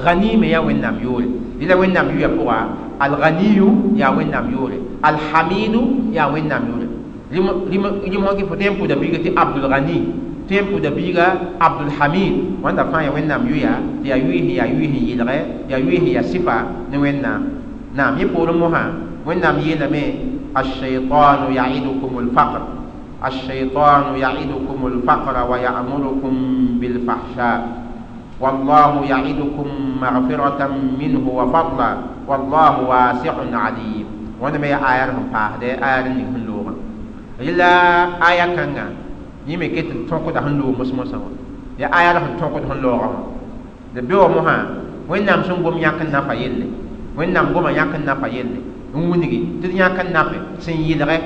[0.03, 1.27] ganime ya wẽnnaam yoole
[1.61, 2.57] ila wẽnnaam yu ya pʋga
[2.99, 5.81] alganiyu ya wẽnnaam yoole alhamidu
[6.13, 6.87] ya wẽnnaam yoole
[7.33, 9.97] rɩm wãkɩ fo tɩ n pʋda biiga tɩ abdulgani
[10.47, 11.25] tɩ n pʋda biiga
[11.59, 13.73] abdulhamid wãnda fãa ya wẽnnaam yu ya
[14.03, 15.35] tɩ ya yuɩsẽ ya yuɩsẽ yɩlgɛ
[15.69, 16.55] ya yuɩsẽ ya sifa
[16.91, 17.41] ne wẽnnaam
[17.95, 18.81] naam yẽ poorẽ mosã
[19.27, 20.03] wẽnnaam yeelame
[20.55, 22.61] الشيطان يعدكم الفقر
[23.27, 26.33] الشيطان يعدكم الفقر ويأمركم
[26.79, 27.84] بالفحشاء
[28.39, 29.67] والله يعدكم
[30.01, 30.61] مغفرة
[30.99, 31.91] منه وفضلا.
[32.27, 34.05] والله واسع عليم.
[34.41, 36.73] وأنا ما آية هم فاهد آية نهم لوغا
[37.39, 37.69] إلا
[38.29, 38.75] آية كان
[39.47, 41.19] يمي كيت تنقو ده هنلو مسمسا
[41.79, 43.09] يا آية هم تنقو ده هنلوغا
[43.95, 44.57] لبيو مها
[45.09, 46.67] وين نام سنقوم يكن نفا يلي.
[47.17, 48.61] وين نام قوم يكن نفا يلي.
[48.95, 51.19] ونغي تدنيا كن نفا سن يلغي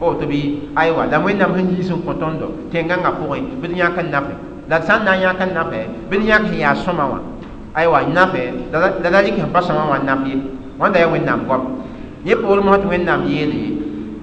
[0.00, 3.72] o to bi aywa la wẽnnaam sẽn yiis n kõ tõndo tẽngãngã pʋgẽ bɩ d
[3.80, 3.96] yãk
[4.68, 5.80] la d sã n na n yãk n nafe
[6.10, 7.18] bɩ d yãk sẽn yaa sõma wã
[7.74, 10.34] aywa nafe la la rɩk sẽn pa sõma wã naf ye
[10.78, 11.62] wãnda ya wẽnnaam goam
[12.26, 13.62] yẽ poor mosã tɩ wẽnnaam yeele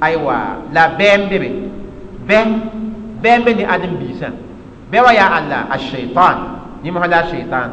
[0.02, 0.36] aywa
[0.74, 1.50] la bɛɛm be be
[2.28, 2.38] bɛ
[3.24, 4.30] bɛɛm be ne adem-biisã
[4.92, 6.38] bɛ wa yaa alla a shaitan
[6.84, 7.70] yẽ mosã la a shaitan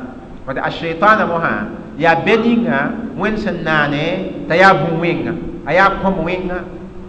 [0.46, 1.52] wat a shaitana mosã
[1.98, 2.78] yaa bɛ ninga
[3.18, 4.04] wẽnd sẽn naane
[4.48, 5.32] t'a yaa bũ-wẽnga
[5.66, 6.58] a yaa kõm wẽnga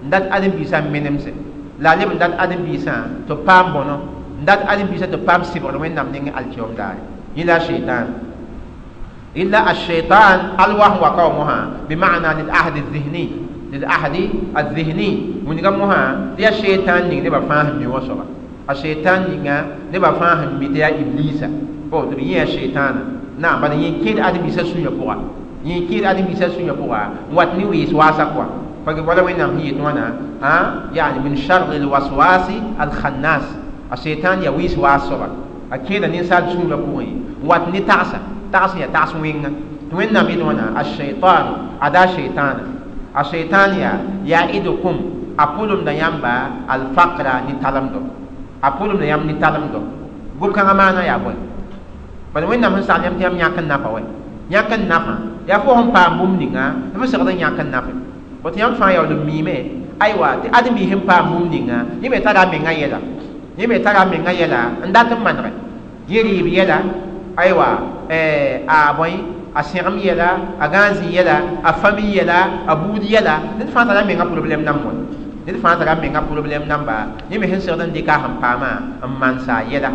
[0.10, 1.32] dat adam bisa menemse
[1.80, 3.98] la leb dat adam bisa to pam bono
[4.46, 6.98] dat adam bisa to pam sibor wen nam ning al tiom dar
[7.38, 8.06] ila shaytan
[9.38, 13.26] illa ash-shaytan alwah wa qawmuha bima'na lil ahd adh-dhihni
[13.72, 14.16] lil ahd
[14.60, 18.28] adh-dhihni mun gam moha ya shaytan ning ne ba fahim mi wasala
[18.68, 21.48] ash-shaytan ninga ne ba fahim mi ya iblisa
[21.92, 25.16] o to yi ya shaytan na ba yin kid adam bisa sunya poa
[25.64, 26.04] yin kid
[33.92, 35.52] adam bisa sunya poa wat ni wi swasa kwa فقال ولا وين هي توانا ها
[35.52, 37.08] يعني من شر الوسواس الخناس الشيطان يويس واسوا أكيد الإنسان شو يقول
[37.46, 38.20] وات نتعسى
[38.54, 39.44] تعسى يا تعسى وين
[39.94, 41.46] وين نبي توانا الشيطان
[41.82, 42.58] أدا شيطان
[43.20, 43.92] الشيطان يا
[44.26, 44.96] يعيدكم
[45.40, 46.34] أقولم ديامبا
[46.72, 48.02] الفقر نتعلم دو
[48.64, 49.82] أقولم ديام نتعلم دو
[50.40, 51.36] قول كان معنا يا بوي
[52.36, 54.08] بل وين نحن سالم تيام يأكل نافع وين
[54.52, 55.16] يأكل نافع
[55.50, 56.66] يا فهم بام بوم دينا
[56.96, 57.94] نفسه كذا يأكل نافع
[58.44, 59.56] bot yãmb fãa yaool n miime
[60.00, 63.00] aywa tɩ adem-biis sẽn paam bũmb ninga yẽ me tara a
[63.58, 65.52] yẽ me tara a menga yɛla n dat n manege
[66.10, 66.78] yẽ rɩɩb yɛla
[67.38, 67.68] aywa
[68.68, 69.12] a bõe
[69.56, 70.28] a sẽgem yɛla
[70.60, 72.38] a gãanzĩ yɛla a fami yɛla
[72.68, 74.92] a buud yɛla ned fãa tara menga problɛm nam wa
[75.46, 78.72] ned fãa tara a menga problɛm namba yẽ me sẽn segd n dɩka sẽn paama
[79.04, 79.90] n mansa a yɛla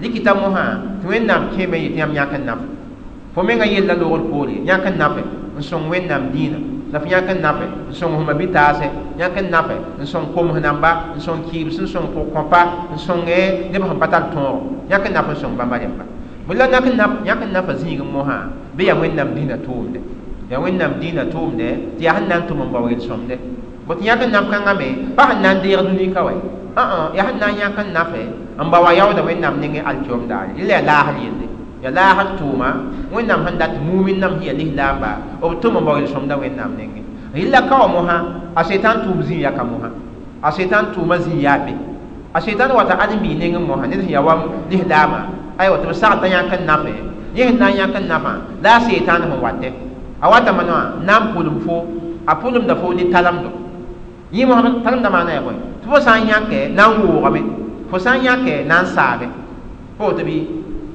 [0.00, 2.58] likita mosã tɩ wẽnnaam kẽeme yetɩ yãmb yãk n naf
[3.34, 5.22] fo menga yella loogr poore yãk n nafe
[5.56, 6.58] n sõng wẽnnaam dĩinã
[6.94, 8.86] la f yãk n nafe n sõng fma bɩ taase
[9.18, 12.60] yãk n nafe n sõng koms namba n sõng kiibs n sõng pʋg-kõpa
[12.94, 16.04] n sõng neb sẽn pa tar tõogo yãk n naf n sõng bãmba rẽmba
[16.46, 18.46] bõe la yãk n nafa zĩigẽ mosã
[18.76, 20.00] bɩ ya wẽnnaam dĩinã tʋʋmde
[20.50, 21.66] ya wẽnnaam dĩinã tʋʋmde
[21.98, 23.36] tɩ yaa sẽn na n tʋm n bao yel-sõmde
[23.88, 26.32] bõt yãk n naf kãngã me pa sẽn na n deeg dũnika wa
[27.16, 28.22] yaa sẽn na n yãk n nafe
[28.62, 31.43] n bao a yaooda wẽnnaam nengẽ alkiom daare yẽla ya laasr yelle
[31.84, 32.68] ya laasd tʋʋma
[33.12, 37.02] wẽnnaam sẽn dat mumin nam sẽn ya lislaamba b tʋm n bao yel-sõmda wẽnnaam nengẽ
[37.34, 38.16] rɩla ka wa mosã
[38.54, 39.88] a setan tʋʋm zĩig yaka mosã
[40.42, 41.72] a setan tʋʋmã zĩig yaa be
[42.32, 44.34] a setan wata ãdem-biis nengẽ mosã ned sẽn ya wa
[44.70, 45.20] lislaamã
[45.58, 46.92] aywa tɩ b sagd t'a yãk n nafe
[47.36, 48.32] yẽ sẽn na n yãk n nafã
[48.62, 49.68] la a setan sẽn watɛ
[50.24, 51.76] a wata manã na n pʋlem fo
[52.26, 53.50] a pʋlemda fo ne talemdo
[54.32, 57.40] yẽ mosã talemda maana ya bõe tɩ fo sã n yãkɛ na n woogame
[57.90, 59.26] fo san yãke nan saabe
[59.98, 60.36] fo tɩ bɩ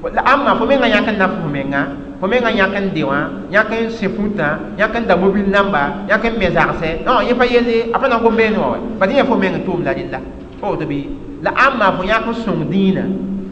[0.08, 1.82] la amma fo menga yãk n naf fo menga
[2.22, 3.20] fo menga yãk n de wã
[3.52, 4.48] yãk n se fũtã
[4.80, 8.08] yãk n da mobil namba yãk n me zagsɛ non yẽ pa yelle a pa
[8.08, 10.20] na n gom beene wã wa bad yẽ fo meng tʋʋm la rɩlla
[10.62, 11.00] fo tɩ bɩ
[11.44, 13.04] la amma fo yãk n sõng dĩinã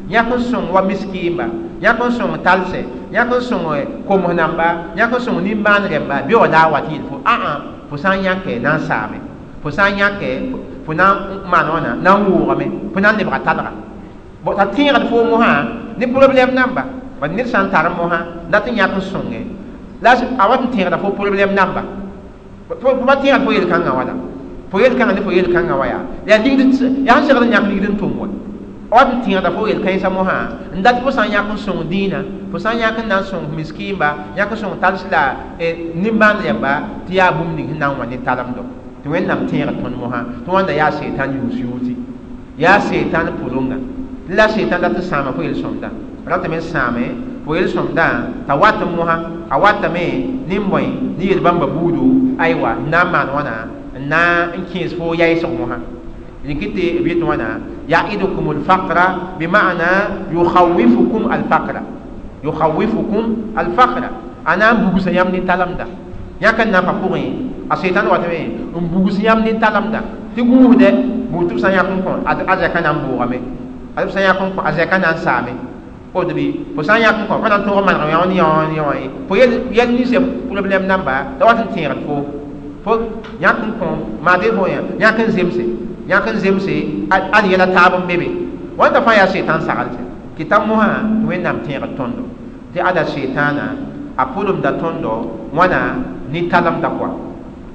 [0.09, 1.45] yãk n sõng wa miskiimba
[1.81, 3.65] yãk n sõng talsɛ yãk n sõng
[4.07, 7.59] koms namba yãk n sõng nin-maan rẽmba bɩ wa daa wa tɩ yel fo ãã
[7.89, 9.17] fo sã n yãkɛ na n saame
[9.63, 10.29] fo sã n yãkɛ
[10.85, 13.71] fo na n maan wãna na n wʋʋgame fo na n lebga talga
[14.57, 16.83] t'a tẽegd fo mosã ne problɛm namba
[17.21, 18.19] bad ned sã n tar mosã
[18.51, 19.41] dat n yãk sõnge
[20.01, 21.83] la a wat n tẽegda fo problɛm namba
[22.81, 24.13] fo ba tẽegd fo yel-kãngã wala
[24.71, 27.95] fo yel-kãngã ne fo yel-kãngã wa yaa yaa ligd sẽn segd n yãk ligd n
[27.97, 28.27] tʋm wa
[28.91, 30.37] wat n tẽegda fo yel-kãensã mosã
[30.75, 32.19] n dat fo sã n yãk n sõng dĩinã
[32.51, 35.35] fo sã n yãk n na n sõng miskiimba yãk n sõng tals la
[35.95, 36.73] nin-bãand rẽmba
[37.07, 38.61] tɩ yaa bũmb ning sẽn na n wa ne talemdo
[39.03, 41.93] tɩ wẽnnaam tẽegd tõnd mosã tɩ wãnda yaa seetãn yʋʋs yʋʋsi
[42.61, 43.77] yaa seetãn pʋlʋngã
[44.29, 45.87] la seetãn dat n sãama fo yel-sõmdã
[46.27, 47.05] ratame n sãame
[47.45, 48.07] fo yel-sõmdã
[48.47, 49.15] t'a wat mosã
[49.49, 50.03] a watame
[50.49, 50.83] nin-bõe
[51.17, 53.53] ne yel-bãmba buudu aywa n na n maan wãna
[53.95, 55.79] n na n kẽes fo yaɩsg mosã
[56.43, 59.05] rikite b yet wãna ya'idukum alfaqra
[59.39, 61.81] bima'na yukhawifukum alfaqra
[62.43, 64.09] yukhawifukum alfaqra
[64.45, 65.85] ana n bugsa yãmb ne talemda
[66.41, 67.23] yãk n nafa pʋgẽ
[67.69, 70.01] a seetãn watame n bugs yãmb ne talemda
[70.35, 70.91] tɩ gũusdɛ
[71.31, 71.87] buud tɩ b sã n yãk
[72.75, 73.66] n
[73.97, 74.97] kõ a zɛka na n boogame a b sã n yãk n kõ a zɛka
[74.99, 75.53] na n saame
[76.13, 76.45] fod bɩ
[76.75, 78.75] fo sã n yãk n kõ fa na n tõog maneg yõ ne yõ ne
[78.77, 79.33] yõ ye fo.
[79.35, 80.19] Yɛl ninsã
[80.49, 82.15] problɛm namba la wat n tẽegd fo
[82.83, 82.91] fo
[83.41, 83.87] yãk n kõ
[84.21, 85.63] maade yã yãk n zemse
[86.07, 86.75] yãk n zemse
[87.09, 88.27] ad yɛla taab n be be
[88.77, 90.01] wãnda fãa yaa seetãn sagl tɩ
[90.37, 92.23] kɩta mosã tɩ wẽnnaam tẽegd tõndo
[92.73, 93.65] tɩ ada seetãana
[94.17, 95.13] a pʋlmda tõndo
[95.53, 95.79] wãna
[96.31, 97.26] ne talemda koa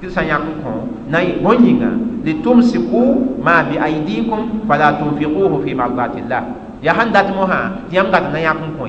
[0.03, 0.71] tɩ sã yãk kõ
[1.11, 1.89] na bõn yĩnga
[2.25, 3.01] litumsiku
[3.43, 6.43] ma bi aidikum fala tunfiquhu fi mardatillah
[6.83, 8.85] ya sãn dat mosã tɩ yãmb gat na yãk n kõ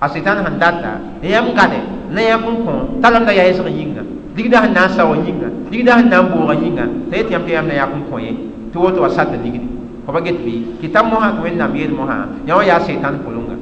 [0.00, 0.92] a seetãn sãn data
[1.22, 1.78] yãmb gade
[2.10, 2.72] na yãk n kõ
[3.02, 4.02] talemda yaɛɛsg yĩnga
[4.36, 7.30] ligda sẽn na n sa wa yĩnga ligda sẽn na n booga yĩnga t'a yet
[7.30, 8.32] yãmb tɩ yãmb na yãk n kõ ye
[8.72, 9.68] tɩ woto wa sata ligdi
[10.06, 12.16] fo ba get bɩ kɩta mosã tɩ wẽnnaam yeel mosã
[12.46, 13.56] yã wa yaa seetãn pʋlʋnga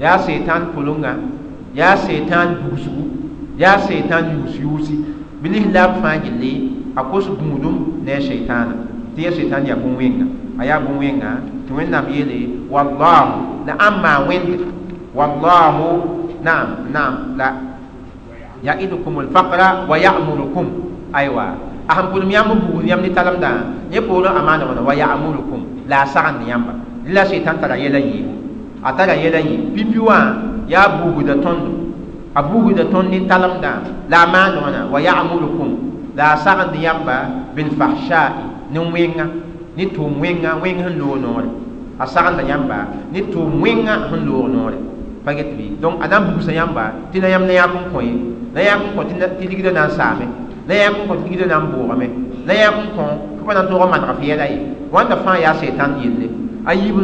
[0.00, 1.12] yaa seetãn pʋlʋnga
[1.74, 3.02] yaa seetãn bugsgu
[3.58, 4.94] yaa seetãn yuus yuusi
[5.42, 6.52] bilis la b fãa gilli
[6.96, 8.74] a kos gũudum ne a seetãana
[9.16, 10.26] tɩ ya seetãn yaa bõn-wẽnga
[10.60, 11.30] a yaa bõn-wẽnga
[11.66, 12.38] tɩ wẽnnaam yeele
[12.70, 14.54] wallahu la ãn maa wẽnde
[15.14, 15.86] wallahu
[16.44, 17.48] naam naam la
[18.62, 20.66] ya'idukum alfaqra wa ya'murukum
[21.12, 21.44] aywa
[21.88, 23.50] a sãn pʋlm yãmb n bugs yãmb ne talemdã
[23.92, 26.72] yẽ poorẽ a maana wãna wa ya'murukum la a sagend yãmba
[27.14, 28.32] la seetãn tara yɛla yɩɩbo
[28.84, 30.18] a tara yɛla yɩ pipi wã
[30.68, 31.79] yaa buugda tõndo
[32.34, 33.72] a buugda tõnd ne talemdã
[34.08, 34.56] la a maand
[34.92, 35.70] wa ya'murukum
[36.16, 37.16] la a sagend yãmba
[37.54, 38.32] bilfahsha'i
[38.72, 39.26] ne wẽnga
[39.76, 41.48] ne tʋʋm wẽnga wẽng sẽn loog noore
[41.98, 42.76] a sagenda yãmba
[43.12, 44.78] ne tʋʋm wẽnga sẽn loog noore
[45.24, 46.06] pa get bɩ donc a
[46.52, 48.14] yãmba tɩ na yãmb na yãk kõ ye
[48.54, 50.26] la yãk n kõ tɩ ligda na saame
[50.68, 52.06] la yãk kõ tɩ ligda na n boogame
[52.46, 52.86] la yãk n
[53.46, 54.58] kõ na n tʋg n manega f yɛla ye
[54.92, 56.26] wãnda fãa yaa seetãn yelle
[56.64, 56.96] a yiib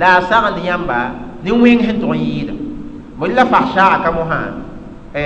[0.00, 0.98] la a sagend yãmba
[1.44, 2.57] ne wẽng sẽn tʋg n
[3.20, 4.42] ولا فحشاء كما ها
[5.16, 5.22] ا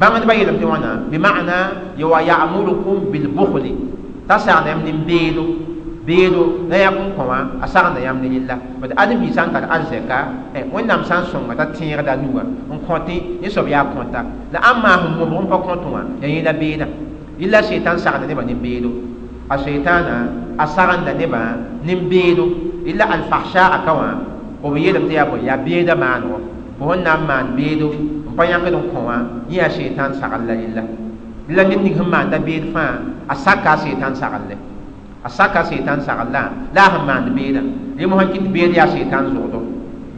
[0.00, 1.58] بان دبا يلم تيوانا بمعنى
[1.98, 3.64] يو يعمركم بالبخل
[4.28, 5.46] تسعن يم نبيدو
[6.06, 10.18] بيدو لا يكون كما اسعن يم نيلا بد ادي بي سان كان ازكا
[10.56, 14.20] ا وين نام سان سون متا تير دا نوا ان كونتي يسو بيا كونتا
[14.52, 16.88] لا اما هم مبون فكونتوا يين بيدا
[17.42, 18.90] الا شيطان سعد دبا نبيدو
[19.54, 20.06] الشيطان
[20.64, 21.42] اسعن دبا
[21.88, 22.46] نبيدو
[22.90, 24.08] الا الفحشاء كما
[24.64, 26.30] وبيلم تيابو يا بيدا مانو
[26.80, 29.16] a a a n maan beedo n pa yãngd n kõ wã
[29.50, 30.82] yẽ yaa seetãn sagl la yella
[31.56, 32.88] la ned ning sẽn maanda beed fãa
[33.32, 34.56] a saka a seetãn sagle
[35.22, 36.42] a saka seetãn saglla
[36.74, 37.60] la a sẽn maand beeda
[37.98, 39.60] rẽ mosã kɩt beed yaa seetãn zʋgdo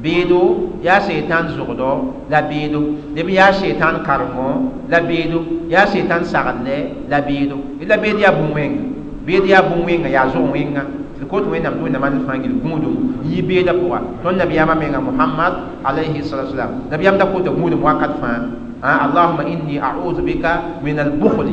[0.02, 0.40] beedo
[0.86, 1.90] yaa seetãn zʋgdo
[2.32, 2.80] la beedo
[3.16, 4.48] leb yaa seetãn karengõ
[4.92, 5.38] la beedo
[5.72, 6.76] yaa seetãn sagle
[7.10, 7.56] la beedo
[7.90, 8.82] la beed yaa bũn-wẽnga
[9.26, 10.82] beed yaa bũn-wẽnga yaa zʋg wẽnga
[11.22, 12.94] الكوت وين نبدو نمان فانجل غودم
[13.28, 15.52] يبيدا بوا تون نبي اما مين محمد
[15.84, 16.70] عليه الصلاة والسلام.
[16.92, 18.42] نبي ام دكوت غودم وقت فان.
[18.84, 20.44] آه، اللهم إني أعوذ بك
[20.84, 21.48] من البخل.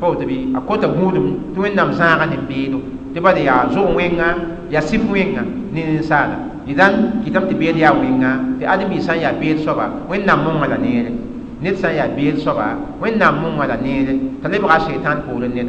[0.00, 0.52] فوت بي.
[0.56, 2.80] أكوت غودم توين نام زان بيدو
[3.14, 4.30] تبدا يا زون وينغا
[4.72, 6.36] يا سيف وينغا نين سالا
[6.68, 6.86] اذا
[7.24, 10.08] كتاب تبيدا وينغا تي آدمي سان يا بيد صبا.
[10.10, 11.16] وين نام مون ولا نيل
[11.64, 13.00] نيت سان يا بيد صبا.
[13.00, 15.68] وين نام مون ولا نيل تلبغا شيطان بولن نيل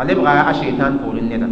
[0.00, 1.42] الابغا شيطان بولن نيل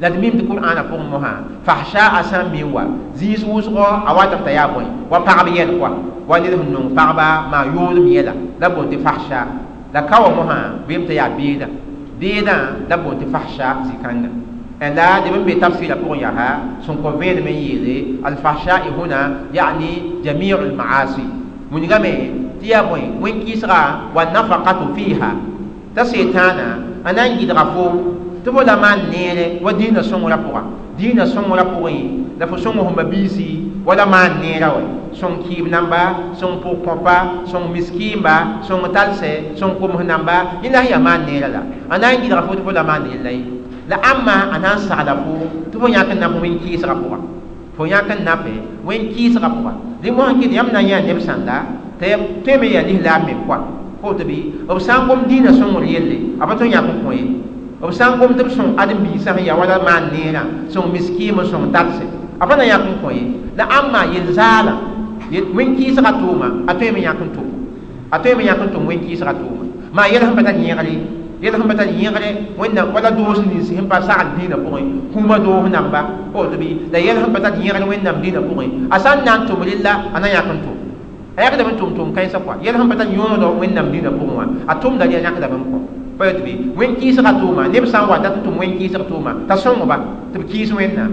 [0.00, 1.32] la d mim tɩ qur'ana pʋgẽ mosã
[1.66, 2.82] fahsa a sã n mi wa
[3.18, 5.90] zĩis wʋsgɔ a watame t'a yaa bõe wa pagb yɛl koa
[6.28, 9.40] wa ned sẽn nong pagba maa yoolem yɛla la boon tɩ fahsa
[9.94, 10.58] la ka wa mosã
[10.88, 11.66] bɩɩm t'a yaa beeda
[12.20, 12.56] beedã
[12.88, 14.30] la boon tɩ fahsa zĩ-kãnga
[14.80, 19.50] la de be tafsira pour ya ha son ko vede men yele al fahsha'i huna
[19.52, 21.22] yani jami'ul ma'asi
[21.70, 22.30] mun ga me
[22.62, 25.34] tiya boy wen kisra wa nafaqatu fiha
[25.94, 27.90] ta setana anan gidra fo
[28.48, 30.56] to bola man nere wa wala pour
[30.96, 31.84] dina son wala pour
[32.40, 34.80] la fo son mo mabisi wala man nera wa
[35.12, 40.98] son kib namba son pour kompa son miskimba son talse son kum namba ila ya
[40.98, 41.60] man nera la
[41.92, 43.36] anan gidra fo to bola man nere
[43.86, 47.18] la amma anan sagda fo tɩ fo yãk n nap wẽn kɩɩsga pʋga
[47.76, 48.52] fo yãk n nape
[48.86, 49.72] wẽn kɩɩsga pʋga
[50.02, 51.56] dɩ mosã kɩt yãmb na n yaa neb sãnda
[52.00, 53.56] t'a tõe me yaa lislaam me pʋa
[54.00, 54.38] fo tɩ bɩ
[54.76, 57.24] b sã n gom dĩinã sõngr yelle a pa tõe yãk n kõ ye
[57.80, 61.38] b sã n gom tɩ b sõng ãdem-biisã sẽn yaa wala maan neerã sõng miskiim
[61.40, 62.04] n sõng talse
[62.40, 63.22] a pa na yãk n kõ ye
[63.56, 64.72] la amma yel zaala
[65.56, 67.46] wẽn kɩɩsga tʋʋma a tõe me yãk n tʋm
[68.10, 70.94] a tõe me yãk n tʋm wẽn kɩɩsga tʋʋma maa yɛl sẽn pa tar yẽgre
[71.42, 72.28] yel sẽn bata yẽgre
[72.58, 74.82] wẽnnaam wala doos nins sẽn pa sagl dĩinã pʋgẽ
[75.14, 76.00] kũuma doos namba
[76.32, 79.32] poto bɩ la yɛl sẽn pa tar yẽgre wẽnnaam dĩinã pʋgẽ a sã n na
[79.38, 80.76] n tʋm rɩlla a na yãk n tʋm
[81.36, 84.34] a yãkdame n tʋm tʋm kãensã koa yɛl sẽn pa tar yõoda wẽnnaam dĩinã pʋgẽ
[84.38, 85.78] wã a tʋmda a yãkdame n kõ
[86.18, 89.02] pa yetɩ bɩ wẽn kɩɩsga tʋʋma neb sã n wa dat n tʋm wẽn kɩɩsg
[89.10, 89.96] tʋʋma t'a sõngba
[90.32, 91.12] tɩ b kɩɩs wẽnnaam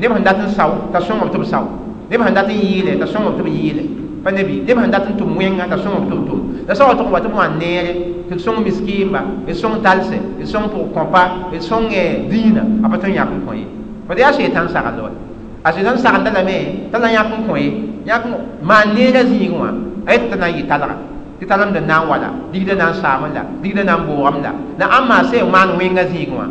[0.00, 1.64] neb sẽn dat n sao t'a sõngb tɩ b sao
[2.10, 3.82] neb sẽn dat n yɩɩle t'a sõngb tɩ b yɩɩle
[4.24, 6.84] pa nebi neb sẽn dat n tʋm wẽnga t'a sõngb tɩ b tʋm la sa
[6.88, 7.92] wa tʋg wa tɩ b wa neere
[8.30, 11.22] tɩ d sõng miskiimba d sõng talse d sõng pʋg kõpa
[11.52, 11.88] d sõng
[12.30, 13.66] dĩinã a pa tõe n yãk n kõ ye
[14.08, 15.10] bd yaa seetãn sagl wa
[15.64, 17.68] a seetãn saglda lame t'a na yãk n kõ ye
[18.06, 18.24] yãk
[18.62, 19.68] maan neerã zĩig wã
[20.06, 20.94] a yetɩ t'a na n yɩ talga
[21.40, 24.40] tɩ talemd n na n wala digda na n saam la digda na n boogame
[24.44, 26.44] la la ãn maa se maan wẽnga zĩig wã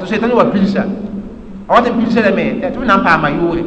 [0.00, 0.82] tɩ seetãn wa pilsa
[1.68, 3.62] a wat n pilsa lame tɩ b na n paama yʋʋre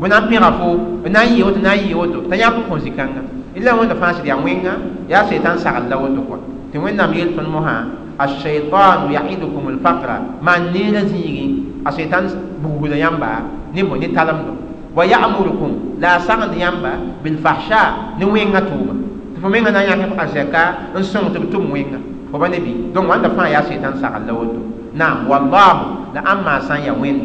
[0.00, 0.68] b na n pẽga fo
[1.02, 3.22] b na n yɩ woto na n yɩ woto t'a yãk n kõ zĩ-kãnga
[3.58, 4.72] illa wẽnda fãa sɩd yaa wẽnga
[5.10, 6.38] yaa seetãn sagl la woto kɔa
[6.72, 7.76] tɩ wẽnnaam yel tõnd mosã
[8.20, 10.10] الشيطان يعدكم الفقر
[10.44, 11.46] ما نينا زيغي
[11.88, 12.24] الشيطان
[12.62, 13.28] بوغدا يامبا
[13.74, 14.54] نيمو ني تالمدو
[14.96, 15.70] ويأمركم
[16.04, 16.92] لا سغد يامبا
[17.24, 17.88] بالفحشاء
[19.42, 20.62] نوينغا توما فمينغا نا ياكي فأزكا
[20.96, 22.00] نسون تبتم وينغا
[22.32, 24.60] وبنبي دون واندا فان يا شيطان سغل لوتو
[24.94, 25.74] نعم والله
[26.14, 27.18] لا أما سان يا وين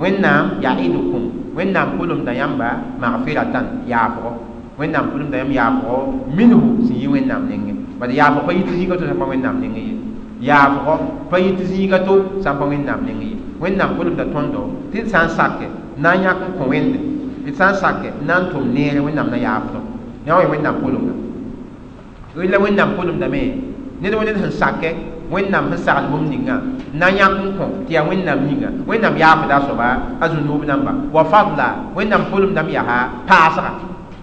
[0.00, 1.22] وينام يعيدكم
[1.56, 2.70] وينام كلهم دا يامبا
[3.02, 3.54] مغفرة
[3.92, 4.30] يعفو
[4.78, 5.96] وينام كلهم دا يام يعفو
[6.38, 9.94] منه سي وينام نينغي bad yaafg pa yit zĩiga to sã pa wẽnnaam ning ye
[10.48, 10.86] yaafg
[11.30, 12.14] pa yit zĩiga to
[12.44, 14.60] sã pa wẽnnaam ning ye wẽnnaam pʋlmda tõndo
[14.92, 15.66] tɩ d sã n sake
[16.02, 16.98] na n yãk n kõ wẽnde
[17.44, 19.80] d sã n sake na n tʋm neere wẽnnaam na yaafdõ
[20.26, 21.12] yã wa wẽnnaam pʋlmda
[22.40, 23.42] ولا وين نام كونم دامي
[24.02, 24.92] نيد وين نام ساكه
[25.32, 26.56] وين نام سال بوم نينغا
[27.00, 29.88] نانيا كونكو تيا وين نام نينغا وين نام يا فدا سوبا
[30.24, 30.40] ازو
[30.70, 32.98] نامبا وفضلا وين نام كونم دامي ها
[33.28, 33.64] باسا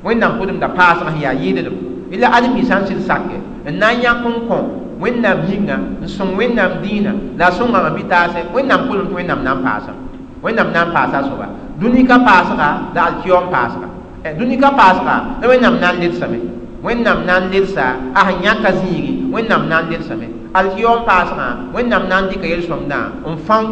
[0.06, 1.68] وين نام كونم دا باسا هي ييدل
[2.14, 3.38] الا ادي ميسان سيل ساكه
[3.82, 4.60] نانيا كونكو
[5.02, 9.28] وين نام نينغا نسون وين نام دينا لا سون ما بيتاس وين نام كونم وين
[9.30, 9.94] نام نام باسا
[10.44, 11.48] وين نام نام باسا سوبا
[11.82, 12.56] دونيكا باسا
[12.96, 13.88] دا الكيوم باسا
[14.40, 15.16] دونيكا باسا
[15.50, 16.40] وين نام نان ديت سامي
[16.88, 17.86] wẽnnaam na n ledsa
[18.16, 20.28] a sẽn yãka zĩigi wẽnnaam na n ledsame
[20.60, 23.00] alkiyoom paasgã wẽnnaam na n dɩka yel-sõmdã
[23.32, 23.68] n fãng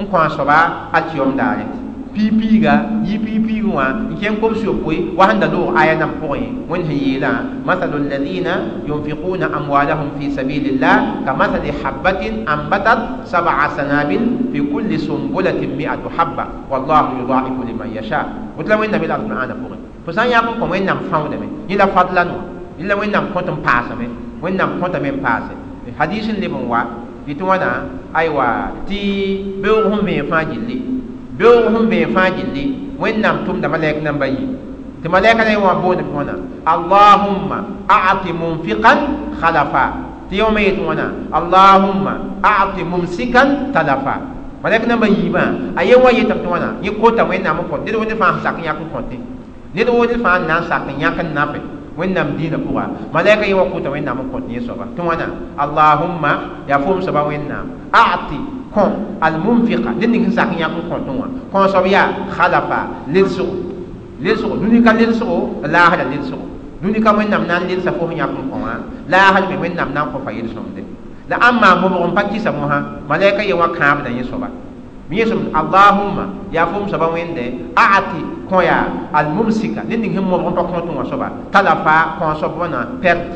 [0.00, 0.58] n kõ a soaba
[0.96, 1.64] alkiyoom daare
[2.14, 2.74] pipiga
[3.06, 6.84] yi pipiga wã n ken kob sopoe wa sẽn da loog aya nam pʋgẽ wẽnd
[6.88, 7.32] sẽn yeelã
[7.66, 8.52] masalu alladina
[8.88, 12.98] yunfiquna amwalahum fi sabilillah ka masali habatin ambatat
[13.32, 14.22] sab'a sanabil
[14.52, 18.20] fi kulli sumbulatin mi'atu habba wallahu yudaifu liman yasha
[18.56, 21.86] woto la wẽnnaam yela alqur'ana pʋgẽ fo sã n yak n kõ wẽnnaam fãudame yẽla
[21.94, 22.49] fadlan wã
[22.80, 24.06] yẽla wẽnnaam kõt n paasame
[24.42, 25.52] wẽnnaam kõtame n paase
[25.98, 26.80] hadis n leb n wa
[27.26, 27.68] tɩ tɩ wãna
[28.14, 28.46] aywa
[28.88, 29.00] tɩ
[29.62, 30.76] beoog sẽn vẽe fãa gilli
[31.38, 32.64] beoog sẽn bee fãa gilli
[33.00, 34.44] wẽnnaam tʋmda malɛk namba yi
[35.02, 36.34] tɩ malɛka la wã boond tɩ wãna
[36.72, 37.58] allahumma
[37.88, 38.98] a'ti munfiqan
[39.40, 39.84] khalafa
[40.30, 41.04] tɩ yõ me yetɩ wãna
[41.38, 42.12] allahumma
[42.42, 44.14] a'ti mumsikan talafa
[44.62, 45.42] malɛk namba yiibã
[45.76, 48.32] a yen wa yetame tɩ wãna yẽ kota wẽnnaam n kõt ned wo ned fãa
[48.32, 49.16] sẽn sak n yãk n kõte
[49.74, 50.82] ned wo ned fãa n na n sak
[52.00, 55.26] wẽnnaam dĩinã pʋga malɛka yẽ wa kota wẽnnaam n kõt yẽ soaba tɩ wãna
[55.64, 56.32] allahumma
[56.68, 56.98] yaa fom
[57.30, 58.38] wẽnnaam a'ti
[58.74, 58.84] kõ
[59.20, 62.80] almunfiqa ned ning sẽn sak yãk n kõ tẽ wã kõ soab yaa khalafa
[63.12, 63.46] lelsgo
[64.20, 65.36] lelsgo dũnika lelsgo
[65.74, 66.38] laasda lelsgo
[66.82, 68.72] dũnika wẽnnaam na n lelsa fo sẽn yãk n kõ wã
[69.12, 70.82] laasd me wẽnnaam na n kõ fa yel-sõmde
[71.30, 72.78] la ãn maa mobg n pa kɩsa mosã
[73.08, 74.48] malɛka ye wã kãabda yẽ soaba
[75.10, 77.44] yẽsem allahumma yaa fom soaba wẽnde
[77.76, 78.20] aati
[78.50, 82.52] kõ yaa almumsika ned ning sẽn mobg n pa kõ wã soaba talafa kõ soab
[82.58, 83.26] wãna pɛrt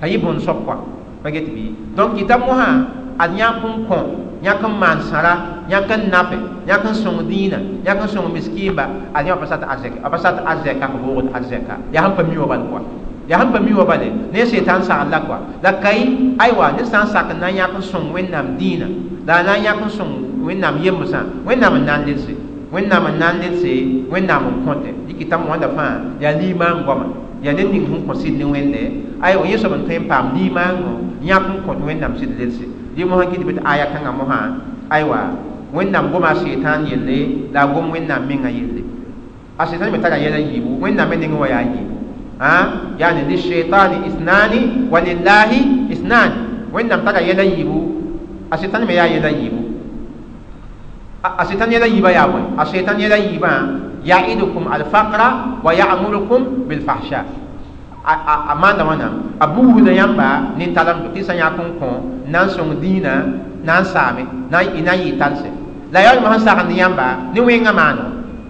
[0.00, 0.76] t'a yɩ bõn soab kɔa
[1.22, 1.62] pa get bɩ
[1.96, 2.68] donc kɩta mosã
[3.18, 3.98] ad yãk n kõ
[4.42, 5.34] yãk n maan sãra
[5.68, 6.36] yãk n nafe
[6.68, 8.84] yãk n sõng dĩinã yãk n sõng miskiimba
[9.14, 12.22] ad yã pa sat arzɛk a pa sat arzɛka k boogd arzɛka yaa sẽn pa
[12.22, 12.80] mi wa bal koa
[13.28, 15.98] yaa sẽn pa mi wa bale ne setan sagl la koa la kay
[16.38, 18.86] aywa ned sã n sak n na n yãk n sõng wẽnnaam dĩinã
[19.26, 22.32] la a na n yãk n sõng wẽnnaam yembsã wẽnnaam n na n lelse
[22.72, 23.72] wẽnnaam n na n lelse
[24.12, 25.92] wẽnnaam n kõte dɩkɩtame wãnda fãa
[26.22, 27.06] yaa limaan goama
[27.44, 28.82] yaa ned ning sẽn kõ sɩd ne wẽnde
[29.20, 30.92] ay yẽ soab n tõe n paam limaango
[31.28, 32.64] yãk n kõt wẽnnaam sɩd lelse
[32.96, 34.38] dɩ mosã kɩt bɩ tɩ aya kãngã mosã
[34.90, 35.18] aywa
[35.74, 37.18] wẽnnaam goma a seetãan yelle
[37.52, 38.82] la a gom wẽnnaam mengã yelle
[39.58, 41.94] a seetãn me tara yɛla yiibu wẽnnaam me ning wa yaa yiibu
[42.98, 44.60] yani lishaitani isnani
[44.90, 45.60] wa lillahi
[45.90, 46.34] isnani
[46.74, 47.78] wẽnnaam tara yɛla yiibu
[48.50, 49.59] a seetãn me yaa yɛla yiibu
[51.20, 53.52] الشيطان يلا يبا يابون الشيطان يلا يبا.
[54.00, 55.20] يعيدكم الفقر
[55.64, 57.26] ويأمركم بالفحشاء.
[58.52, 59.08] أما دا وأنا
[59.44, 62.24] أبو هدى يمبا نتعلم بقصة يكون كون.
[62.32, 63.14] ننسون دينا.
[63.60, 65.52] ننسامي ناي إناي تلسي
[65.92, 68.06] لا يوجد مهنسا عند يمبا نوينغ مانو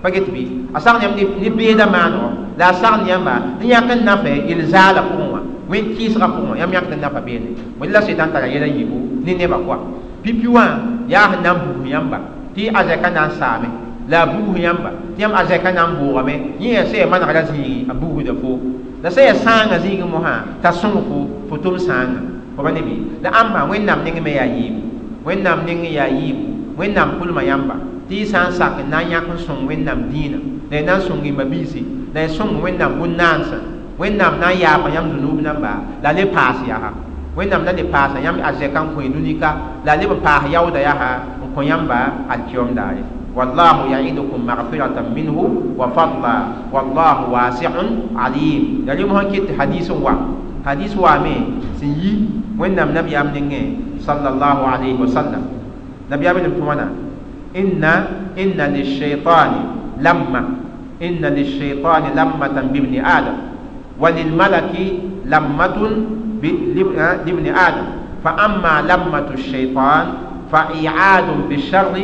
[0.07, 0.71] فقط بي.
[0.79, 2.55] أساقن يمبا نبيدا مانو.
[2.55, 7.51] لا أساقن يمبا نيكن نفع إلزال قوة وين كيس قوة يم يكن نفع بيني.
[7.83, 9.27] ولا الشيطان تلا يلا يبو.
[9.27, 9.77] نينيبا قوة.
[10.23, 11.11] بيبيوان.
[11.11, 12.19] يا نبو يمبا
[12.55, 13.69] tɩ a zɛka na n saame
[14.09, 17.11] la a buus yãmba tɩ yãmb a zɛka na n boogame yẽ yaa sẽn yaa
[17.13, 18.51] manegda zĩigi a buusda fo
[19.03, 21.17] la sẽn ya sãanga zĩigẽ mosã t'a sõng fo
[21.49, 22.21] fo tʋm sãanga
[22.57, 24.81] fo ba ne bɩ la ãmba wẽnnaam ning me yaa yiibu
[25.27, 26.43] wẽnnaam ning yaa yiibu
[26.79, 27.75] wẽnnaam pʋlma yãmba
[28.09, 30.39] tɩ y sã n sak n na n yãk n sõng wẽnnaam dĩinã
[30.71, 31.81] la y na n sõng yĩmba biise
[32.15, 33.59] la y sõng wẽnnaam wʋn-naansã
[34.01, 35.73] wẽnnaam na n yaapa yãmb zunuub nãmba
[36.03, 36.91] la le paas yaa
[37.37, 39.51] wẽnnaam la le paasã yãmb a zɛka n kõe nu nika
[39.85, 41.19] la leb n paas yaooda yaa
[41.55, 43.03] ko yamba alkiyom dare
[43.35, 50.15] wallahu ya'idukum maghfiratan minhu wa fadla wallahu wasi'un alim dali mo hakit hadith wa
[50.67, 52.13] hadith wa me sin yi
[52.59, 55.47] wennam nabiyam ninge sallallahu alaihi wasallam
[56.11, 56.91] nabiyam nim tumana
[57.55, 57.95] inna
[58.35, 59.61] inna lishaytani
[60.03, 60.59] lamma
[60.99, 63.51] inna lishaytani lammatan bibni adam
[64.01, 64.73] وللملك
[65.29, 65.77] لمة
[67.27, 67.87] لابن آدم
[68.25, 70.05] فأما لمة الشيطان
[70.53, 71.95] فإيعاد بالشر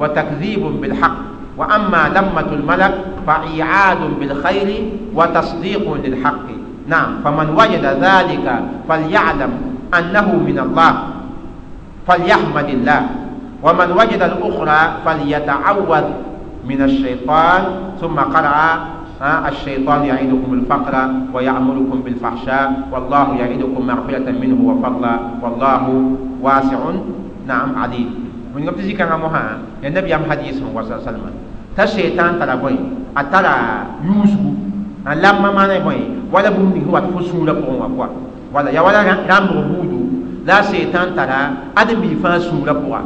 [0.00, 1.16] وتكذيب بالحق.
[1.56, 2.94] وأما لمة الملك
[3.26, 6.46] فإيعاد بالخير وتصديق للحق.
[6.88, 8.46] نعم فمن وجد ذلك
[8.88, 9.52] فليعلم
[9.98, 10.92] أنه من الله
[12.08, 13.02] فليحمد الله.
[13.62, 16.04] ومن وجد الأخرى فليتعوذ
[16.68, 17.62] من الشيطان.
[18.00, 20.94] ثم قرأ الشيطان يعيدكم الفقر
[21.34, 25.82] ويأمركم بالفحشاء والله يعيدكم مغفرة منه وفضلا والله
[26.42, 26.78] واسع
[27.46, 28.06] نعم علي
[28.56, 31.30] من قبل ذيك أنا مها النبي أم حديث من وصل سلمة
[31.76, 32.78] تشيطان ترى بوي
[33.16, 33.56] أترى
[34.06, 34.44] يوسف.
[35.04, 36.00] لما ما ماني بوي
[36.32, 38.08] ولا بوني هو تفسون لبوم أقوى.
[38.54, 39.00] ولا يا ولا
[39.30, 40.00] رام بودو
[40.46, 41.40] لا شيطان ترى
[41.78, 43.00] أدم بيفان سون لبوا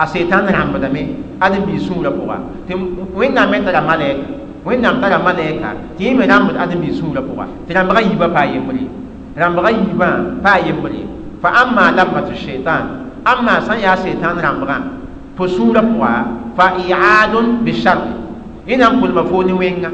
[0.00, 1.04] أشيطان رام بدمي
[1.42, 2.34] أدم بيسون لبوا
[2.68, 2.80] تم
[3.14, 4.18] وين نامن ترى ملك؟
[4.66, 5.62] وين نام ترى ملك
[5.98, 8.86] تيم رام بد أدم بيسون لبوا تلام بغي يبا يمري
[9.38, 11.02] رام بغي يبا يمري
[11.42, 14.82] فأما لما الشيطان أما سان يا سيتان رامبغان
[15.38, 16.14] فسورة بوا
[16.58, 17.34] فإعاد
[17.64, 18.02] بالشر
[18.70, 19.90] إن أم كل مفون وينا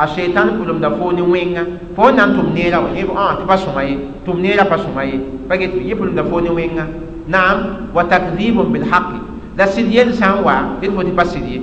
[0.00, 1.62] الشيطان كل مفون وينا
[1.96, 6.48] فون أن تمنيرا ويب آه، آن تباسو ماي تمنيرا باسو ماي بقيت في يبل مفون
[6.48, 6.86] وينا
[7.28, 7.58] نعم
[7.94, 9.10] وتكذيب بالحق.
[9.58, 10.82] لا سيديل سانوا.
[10.84, 11.62] إن بدي بس سيدي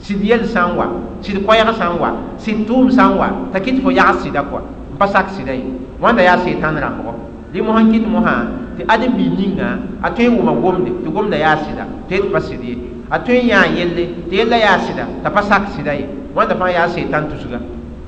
[0.00, 0.84] سيديل سانوا.
[1.22, 2.08] سيد كويا سانوا.
[2.38, 3.54] سيديل توم سانوا.
[3.54, 4.60] تكيد فو يا سيدا كوا
[5.00, 5.54] بس أكسيدا
[6.02, 8.34] وين يا سيتان رامبغان rãmbgɔ dɩ mosã kɩt mosã
[8.78, 12.32] tɩ adem bi ninga a tõe n wʋma gomde tɩ gomda yaa sɩda tɩ d
[12.32, 12.74] pa sɩd ye
[13.10, 16.54] a tõe n yãa yelle tɩ yella yaa sɩda t'a pa sak sɩda ye wãnda
[16.54, 17.58] fãa yaa setan tusga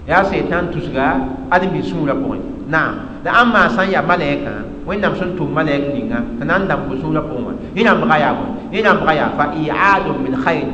[0.08, 1.04] yaa setan tusga
[1.50, 2.38] adem bi sũurã pʋgẽ
[2.68, 2.94] naam
[3.24, 4.52] la ãn maa sã n yaa malɛɛkã
[4.86, 7.92] wẽnnaam sẽn tʋm malɛɛk ninga tɩ na n dãmb fo sũurã pʋgẽ wã yẽ na
[7.94, 8.34] n bga yaa
[8.72, 8.94] yẽ na
[9.36, 10.66] fa iadum min khayr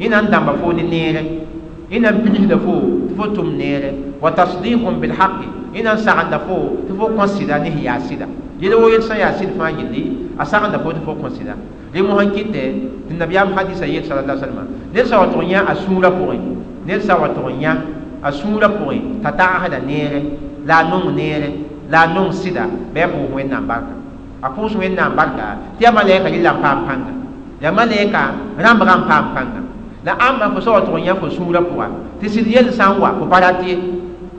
[0.00, 1.22] yẽ na n dãmba foo ne neere
[1.90, 3.90] yẽ na n pilisda foo tɩ fo tʋm neere
[4.20, 8.26] wa tasdiqum bilhaqi yẽ na n sagenda foo tɩ fo kõ sɩda ne yaa sɩda
[8.60, 10.02] yel wo yel sã yaa sɩd fãa yelle
[10.38, 11.54] a sagenda fo tɩ fo kõsɩda
[11.94, 12.62] rẽ mosã kɩtɛ
[13.08, 14.62] tɩ la salma
[14.94, 15.26] ned wa
[15.66, 16.38] a sũurã pʋgẽ
[16.86, 17.76] ned sã wa tʋg
[18.22, 19.78] a sũurã pʋgẽ t'a tagsda
[20.66, 21.16] la a nong
[21.90, 22.64] la a nong sɩda
[22.94, 23.94] bɩ a pʋʋs wẽnnaam barka.
[24.42, 27.12] A pʋʋs wẽnnaam barka tɩ ya malɛɛka yella n paam pãnga
[27.62, 28.20] ya malɛɛka
[30.04, 31.86] la ãmba fo sã wa tʋg yã fo sũurã pʋga
[33.18, 33.24] fo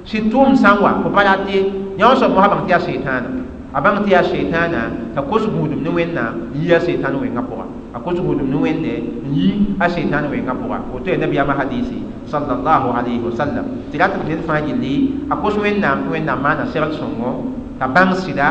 [0.06, 1.60] sɩd tʋʋm sã n wa fo pa rat ye
[2.00, 3.30] yã wa soab mosã bãng tɩ yaa seetãana
[3.74, 4.82] a bãng tɩ yaa sheetãana
[5.16, 7.66] t'a kos gũudum ne wẽnnaam n yi a sheetãn wẽngã pʋga
[7.96, 8.94] a kos gũudum ne wẽnde
[9.28, 9.48] n yi
[9.80, 11.98] a sheetãn wẽngã pʋga woto ya nabiyaamã hadiisi
[12.32, 14.94] sallallahu alayhi wa sallam tɩ rat b ned fãa yelle
[15.30, 17.32] a kos wẽnnaam tɩ wẽnnaam maana segl sõngo
[17.80, 18.48] t'a bãng sɩda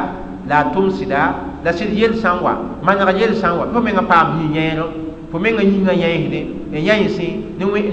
[0.49, 1.21] la a tʋm sɩda
[1.65, 2.53] la sɩd yel sã n wa
[2.83, 4.87] manega yel sã n wa fo mengã paam yĩ-yẽero
[5.33, 6.41] fo mengã yĩngã yẽesde
[6.73, 7.29] n yãensẽ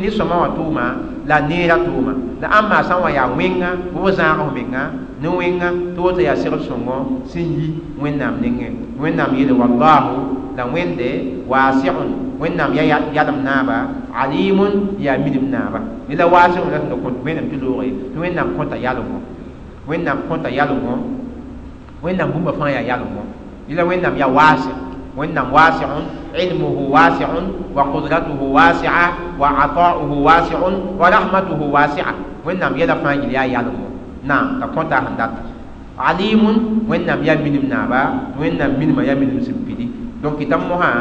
[0.02, 0.86] ne sõma wã tʋʋma
[1.28, 4.84] la neera tʋʋma la ãmba sã n wa yaa wẽnga bf zãagf menga
[5.22, 6.96] ne wẽnga tɩ woto yaa segd sõngo
[7.32, 7.68] sẽn yi
[8.02, 8.68] wẽnnaam nengẽ
[9.02, 10.14] wẽnnaam yeele wallahu
[10.58, 11.10] la wẽnde
[11.52, 12.10] waasɩgn
[12.42, 12.84] wẽnnaam ya
[13.16, 13.78] yalem naaba
[14.22, 15.80] alimun yaa milim naaba
[16.10, 19.18] la waasɩgm la sẽn da kõt wẽnem tɩ looge tɩ wẽnnaam kõta yalengo
[19.88, 20.94] wẽnnaam kõta yalengo
[22.04, 23.22] wẽnnaam bũmba fãa yaa yalengo
[23.78, 24.76] la wẽnnaam ya waasɩg
[25.18, 26.04] wẽnnaam waasɩgn
[26.36, 27.30] علمه واسع
[27.76, 29.08] وقدرته واسعة
[29.40, 30.60] وعطاؤه واسع
[31.00, 32.14] ورحمته واسعة.
[32.46, 33.78] وإنما يلا فانجل يا يعلم
[34.24, 35.32] نعم تقوتا هندات.
[36.00, 36.44] عليم
[36.90, 38.04] وإنما يمن من نابا
[38.40, 39.88] وإنما من ما يمن من سبدي
[40.24, 40.94] دونك تم مها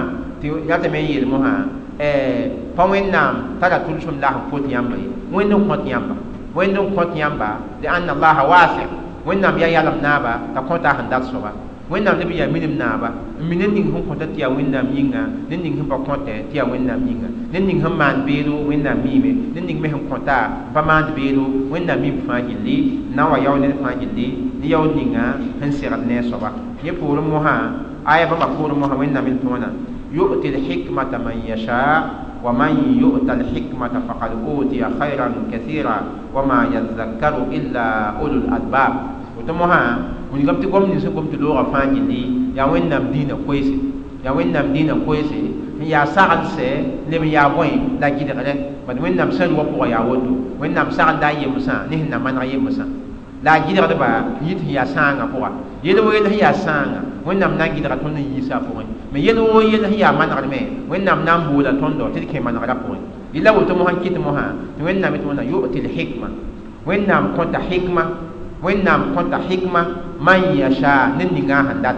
[0.44, 1.56] يتمي يلمها
[2.00, 4.96] آه، فوإنما ترى تلشم الله قوت يامبا.
[5.32, 6.16] وإنما قوت يامبا.
[6.56, 7.50] وإنما قوت يامبا.
[7.84, 8.86] لأن الله واسع.
[9.26, 10.34] وإنما يلا فانجل نابا.
[10.56, 11.52] تقوتا هندات صباح
[11.90, 13.08] wẽnnaam leb yaa minim naaba
[13.40, 16.34] n mi ned ning sẽn kõta tɩ yaa wẽnnaam yĩnga ned ning sẽn pa kõtɛ
[16.50, 20.02] tɩ yaa wẽnnaam yĩnga ned ning sẽn maan beedo wẽnnaam miime ned ning me sẽn
[20.10, 20.36] kõta
[20.74, 21.42] pa maand beedo
[21.72, 22.76] wẽnnaam mim fãa gilli
[23.16, 24.26] na n wa yao ned fãa gilli
[24.60, 25.24] ne yao ninga
[25.60, 26.48] sẽn segd ne a soaba
[26.84, 27.54] yẽ poorẽ mosã
[28.12, 29.68] aya bãmba poorẽ mosã wẽnnaam n tõona
[30.16, 31.80] yu'ti lhikmata man yasha
[32.44, 35.98] ومن يؤت الحكمة فقد أوتي خيرا كثيرا
[36.34, 37.86] وما يذكر إلا
[38.20, 38.92] أولو الألباب
[39.40, 39.82] وتمها
[40.32, 42.20] wani gam tɩ gom nins n gom tɩ loogã fãa gilli
[42.56, 43.74] yaa wẽnnaam dĩinã koeese
[44.24, 45.38] yaa wẽnnaam dĩinã koeese
[45.80, 46.68] n yaa saglsɛ
[47.10, 47.68] leb n yaa bõe
[48.00, 48.52] la gɩdgrɛ
[48.86, 52.52] bad wẽnnaam sẽn wa pʋgã yaa woto wẽnnaam sagl daa yemsã ne sẽn na maneg
[52.52, 52.84] yemsã
[53.44, 54.08] la a gɩdgdba
[54.46, 55.48] yɩ tɩ sẽn yaa sãanga pʋga
[55.82, 59.18] yel wo yel sẽn yaa sãanga wẽnnaam na n gɩdga tõnd n yiisã pʋgẽ me
[59.26, 60.60] yel wo yel sẽn yaa manegdme
[60.90, 62.98] wẽnnaam na n boola tõndo tɩ d kẽ manegrã pʋgẽ
[63.34, 64.44] yella woto mosã kɩt mosã
[64.78, 66.28] tɩ wẽnnaam tɩ wẽna yu'ti lhikma
[66.86, 68.02] wẽnnaam kõta hikma
[68.62, 69.82] wẽnnaam kõta hikma
[70.20, 71.96] man yasha ne ninga sẽn dat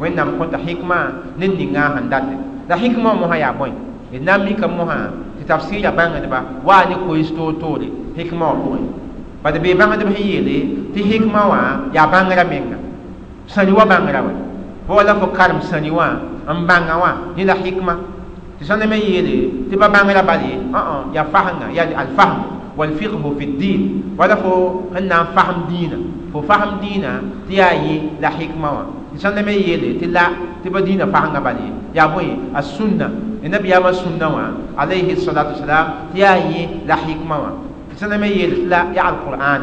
[0.00, 0.96] wẽnnaam kõta hikma
[1.38, 2.34] ne ninga sẽn date
[2.68, 3.70] la hikma wã mosã yaa bõe
[4.12, 4.98] d na n mika mosã
[5.38, 8.82] tɩ tafsɩɩrã bãngdba waa ne koees toor-toore hikma wã pʋgẽ
[9.42, 10.56] bad bee bãngdb sẽn yeele
[10.94, 11.60] tɩ hikma wã
[11.94, 12.76] yaa bãngrã menga
[13.46, 14.32] sãni wa bãngrã wa
[14.86, 16.06] fo wala fo karem sãni wã
[16.48, 17.94] n bãnga wã ne la hikma
[18.60, 19.36] tɩ sãn me yeele
[19.70, 20.80] tɩ ba bãngrã bale ã
[21.14, 24.02] yaa fasẽnga yaa alfahm والفقه في الدين.
[24.18, 25.98] ولا فو هن فهم دينا.
[26.32, 28.70] فو فهم دينا تياي لا حكمة.
[28.72, 28.82] وا
[29.12, 30.26] إنسان لما يلي تلا
[30.64, 33.10] تبا دينا فهم بالي يا بوي السنة.
[33.44, 37.50] النبي يا السنة عليه الصلاة والسلام تياي لا حكمة وا
[37.92, 39.62] إنسان لما يلي تلا يا القرآن.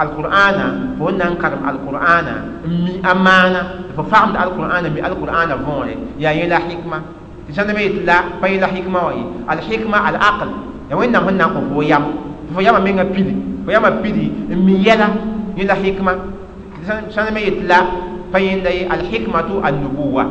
[0.00, 0.58] القرآن
[0.98, 2.26] فو ننكرم القرآن.
[2.66, 3.62] مي أمانة
[3.96, 6.98] فو فهم القرآن مي القرآن فوني يا يلا حكمة.
[7.48, 9.12] إنسان لما يلي تلا لا حكمة وا
[9.52, 10.50] الحكمة العقل.
[10.90, 12.04] يا وين نحن نقول يام
[12.54, 15.06] fo yama menga pidi fo yama pidi n mi yɛla
[15.56, 16.12] yẽ la hikma
[17.14, 17.78] sãn me yet la
[18.32, 20.24] pa yẽnda ye alhikmatu annubuwa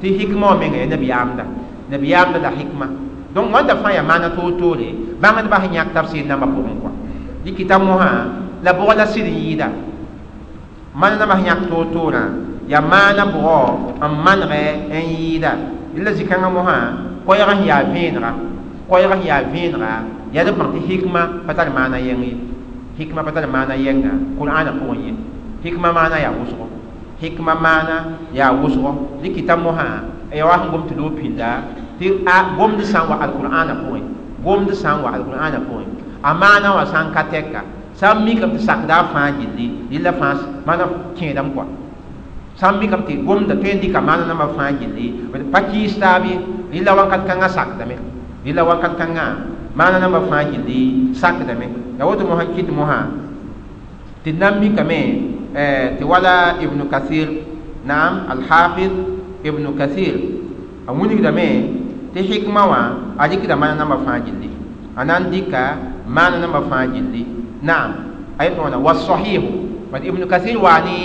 [0.00, 1.44] tɩ hikma wã menga ya nabiyaamda
[1.90, 2.86] nabiyaamda la hikma
[3.34, 4.88] donc wãnda fãa ya maana toor-toore
[5.20, 6.90] bãngdbã sẽn yãk tab sɩd nambã pʋgẽ kɔa
[7.44, 8.10] dɩkɩta mosã
[8.64, 9.68] la bʋg la sɩd n yɩɩda
[10.94, 12.22] mana nambã sẽn yãk toor-toorã
[12.68, 13.56] ya maana bʋgɔ
[14.08, 14.60] n manegɛ
[14.90, 15.50] n yɩɩda
[16.04, 16.76] la zĩ-kãngã mosã
[17.26, 18.30] koɛɛg sẽn yaa vẽenega
[18.88, 20.00] koɛɛg sẽn yaa vẽenega ya
[20.42, 22.32] da pãng tɩ hikma pa tar maana yɛng ye
[22.98, 25.12] hikma pa tar maana yɛnga qur'ana pʋgẽ ye
[25.64, 26.64] hikma maana yaa wʋsgo
[27.22, 27.96] hikma maana
[28.34, 28.90] yaa wʋsgo
[29.22, 29.86] likita mosã
[30.32, 31.48] ya wa sẽn gom tɩ loog pĩnda
[31.98, 32.06] tɩ
[32.58, 34.02] gomd sã n wa alqur'ana pʋgẽ
[34.44, 35.86] gomd sã n wa alqur'ana pʋgẽ
[36.22, 37.60] a maana wã sã n ka tɛka
[37.94, 40.34] sã n mikame tɩ sakda a fãa gilli yella fãa
[40.66, 40.84] maana
[41.16, 41.64] kẽedame kɔa
[42.58, 45.06] sã n mikame tɩ gomda tõe n dɩka maana nambã fãa gilli
[45.52, 46.34] pa kiis taab ye
[46.74, 47.96] yella wãnkat kãngã sakdame
[48.46, 49.24] yella wãnkat kãngã
[49.74, 51.66] maana namba fãa gilli sakdame
[51.98, 52.98] ya woto mosã kɩt mosã
[54.24, 55.00] tɩ d na n mikame
[55.98, 56.34] tɩ wala
[56.64, 57.28] ibnu kathir
[57.88, 58.92] naam alhafid
[59.48, 60.14] ibnu kathir
[60.88, 61.48] a wilgdame
[62.14, 62.80] tɩ hikma wã
[63.18, 64.50] a rɩkda maana namba fãa gilli
[64.96, 65.62] a na n dɩka
[66.16, 67.22] maana namba fãa gilli
[67.62, 67.90] naam
[68.38, 69.50] a yetɩ wãna wa sahihu
[69.92, 70.96] bad ibnu kathir waane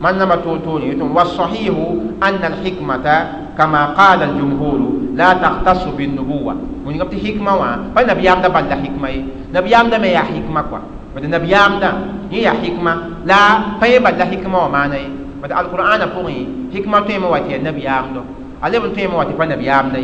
[0.00, 3.16] man namba toor-toore yetɩ wa sahihu anna alhikmata
[3.58, 4.80] كما قال الجمهور
[5.14, 6.56] لا تختص بالنبوة.
[6.86, 7.70] وين قبت حكمة وا.
[7.96, 9.24] فالنبي عمدا بلد حكمة.
[9.54, 10.78] نبي عمدا ما يا حكمة كوا.
[11.16, 11.92] بدي نبي عمدا
[12.32, 12.96] يا حكمة.
[13.26, 13.38] لا
[13.80, 15.08] فين بلد حكمة وما ناي
[15.42, 16.40] بدي القرآن فوقي
[16.74, 18.22] حكمة تيم واتي النبي عمدا
[18.62, 20.02] عليه بن تيم واتي فالنبي عمدا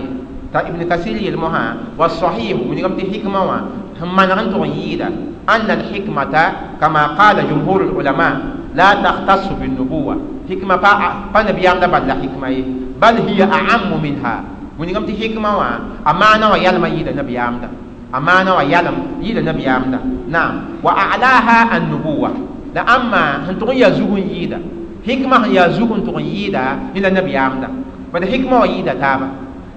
[0.53, 1.77] تا ابن كثير يلمها.
[1.99, 3.59] والصحيح وين قبت حكمة وا.
[4.03, 5.11] هم من عنده يدا
[5.49, 8.41] أن الحكمة كما قال جمهور العلماء
[8.75, 10.17] لا تختص بالنبوة.
[10.51, 12.65] حكمة فا فالنبي عمدا بلد حكمة.
[13.01, 14.35] Bal hiya a'ammu minha
[14.79, 15.69] wingam tɩ hikma wã
[16.05, 17.69] a maana wã yalma yɩɩda nabiyaamda
[18.13, 19.99] a maana wã yalem yɩɩda nabiyaamda
[20.29, 22.31] naam wa a'laha annubuwa
[22.75, 24.59] la amma sẽn tʋg n yaa zug n yɩɩda
[25.07, 26.63] hikma sẽn yaa zug n tʋg n yɩɩda
[26.95, 27.69] ne la nabiyaamda
[28.13, 29.27] bad hikma wã yɩɩda taaba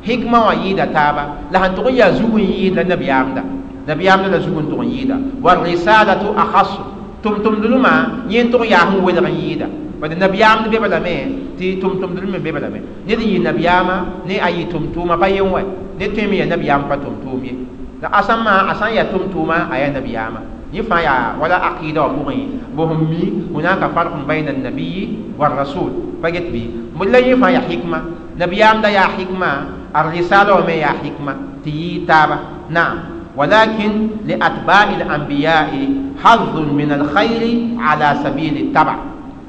[0.01, 3.41] hikma wã yɩɩda taaba la sẽn tʋg n yaa zug n yɩɩd la nabiyaamda
[3.87, 6.81] nabiyaamda la zug n tʋg n yɩɩda wa risalatu akhasu
[7.23, 7.93] tʋm-tʋmdlmã
[8.29, 9.67] yẽ tʋg yaa sẽn welg n yɩɩda
[10.03, 11.15] bad nabiyaamd be balame
[11.57, 13.95] tɩ tʋm-tʋmdl me be balame ned n yɩ nabiyaama
[14.27, 15.61] ne a yɩ tʋm-tʋʋma pa yen wɛ
[15.99, 17.53] ne me ya nabiyaam pa tʋm-tʋʋm ye
[18.01, 20.39] la asãn ma a sã n ya tʋm-tʋʋma a yaa nabiyaama
[20.75, 22.37] yẽ fãa yaa wala aqɩɩda wã pʋgẽ
[22.75, 23.21] bo mi
[23.53, 26.61] hunaka farkun bayna annabiyi wa rasul pa get bɩ
[26.97, 27.97] bõe la yẽ fãa yaa hikma
[28.37, 29.49] nabiyaam da yaa hikma
[29.95, 32.37] الرسالة وما يا حكمة تي تابا
[32.69, 32.97] نعم
[33.37, 35.89] ولكن لأتباع الأنبياء
[36.23, 37.43] حظ من الخير
[37.79, 38.95] على سبيل التبع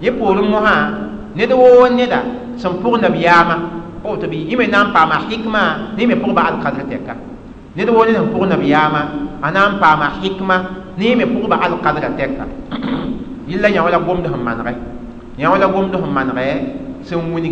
[0.08, 0.78] يقول مها
[1.38, 2.20] ندو ندا.
[2.62, 3.56] سنفور نبياما.
[4.04, 4.52] أو تبي.
[4.52, 5.62] يمي نام باما حكمة
[5.98, 7.14] نيمي فور بعد قدر تكا
[7.78, 9.02] ندو ندا سنفور نبياما.
[9.48, 10.56] أنا باما حكمة
[11.00, 12.46] نيمي فور بعد قدر تكا
[13.50, 14.76] يلا يا ولا قوم دهم منغي.
[15.42, 16.50] يا ولا قوم دهم منغي.
[17.08, 17.48] سنوني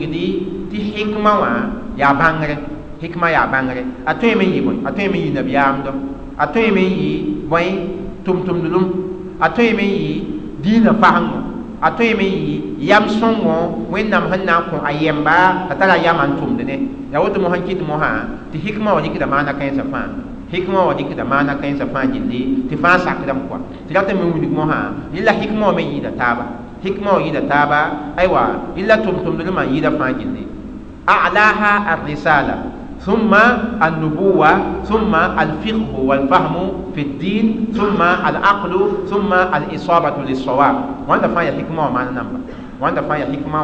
[0.70, 1.53] تي حكمة وا.
[2.01, 2.57] يا بانغري.
[3.03, 5.91] hikma ya bãngre a tõe me n yɩ bõe a tõe me n yɩ nabiyaamdɔ
[6.39, 7.11] a tõe me n yɩ
[7.51, 7.66] bõe
[8.24, 8.85] tʋm-tʋmdlum
[9.41, 10.12] a tõe me n yɩ
[10.62, 11.39] diinã fasengo
[11.87, 12.29] a tõe yɩ
[12.91, 13.57] yam sõngo
[13.93, 15.37] wẽnnaam sẽn na n kõ a yɛmba
[15.69, 16.77] t'a tara yamã n tʋmd ne
[17.13, 18.11] ya woto mosã kɩt mosã
[18.53, 20.07] tɩ hikma wa rɩkda maana kãensã fãa
[20.53, 22.41] hikma wa rɩkda maana kãensã fãa gilli
[22.71, 24.79] tɩ fãa sakdame kɔa tɩ ratame n wilg mosã
[25.15, 26.45] yɩla hikma wa me yɩɩda taaba
[26.85, 27.79] hikma wa yɩɩda taaba
[28.21, 28.43] aywa
[28.77, 30.45] yɩla tʋm-tʋmdlmã n yɩɩda fãa gilli
[31.07, 32.57] a'laha الرسالة
[33.03, 33.35] ثم
[33.83, 34.51] النبوة
[34.87, 36.55] ثم الفقه والفهم
[36.95, 38.73] في الدين ثم العقل
[39.11, 40.77] ثم الإصابة للصواب.
[41.09, 42.41] وأنت فايا حكمة وما نمبر
[42.81, 43.61] وأنت فايا حكمة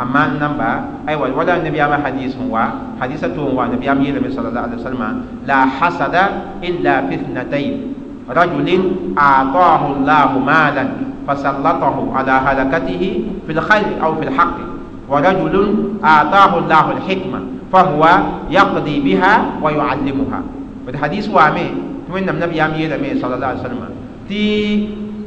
[0.00, 2.54] وما نمبر أيوة ولا النبي أما حديث هو.
[3.00, 5.02] حديثة هو النبي أما صلى الله عليه وسلم.
[5.46, 6.16] لا حسد
[6.64, 7.94] إلا في اثنتين.
[8.30, 8.68] رجل
[9.18, 10.84] أعطاه الله مالا
[11.28, 13.02] فسلطه على هلكته
[13.46, 14.56] في الخير أو في الحق.
[15.08, 15.54] ورجل
[16.04, 17.40] أعطاه الله الحكمة.
[17.72, 18.02] فهو
[18.50, 20.40] يقضي بها ويعلمها
[20.86, 21.68] والحديث وامي
[22.12, 23.80] وين النبي يام يلمي صلى الله عليه وسلم
[24.28, 24.44] تي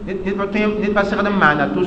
[0.09, 1.81] نتبا سغدم معنا تو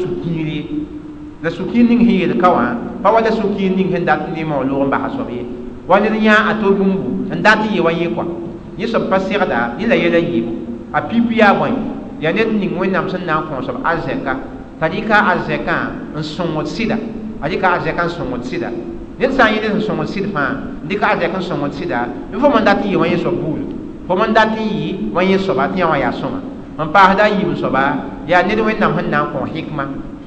[1.45, 2.73] sukin ning hiyel kawa
[3.05, 5.45] pa wala sukin ning hen dat ni mo lo ba hasobe
[5.85, 8.25] wala nya ato bumbu en dat yi wa yi kwa
[8.81, 10.41] yi so pa sirda yi la yela yi
[10.89, 11.69] a pipia boy
[12.17, 14.33] ya net ning wẽnnaam sẽn na n kõ soab arzɛka
[14.81, 15.29] t'a rɩka
[19.19, 20.51] n a rɩka arzɛkã n sɩda ned sã n yɩ sẽn sõngd sɩd fãa
[20.89, 21.99] dɩk arzɛk n sõngd sɩda
[22.32, 23.66] bɩ fo man dat n yɩ wã yẽ soab buudu
[24.09, 26.41] fo man dat n yɩ wã yẽ soaba tɩ yã wã yaa sõma
[26.78, 27.82] n paasda yɩɩm soaba
[28.28, 29.85] yaa ned wẽnnaam sẽn na n kõ hɩkma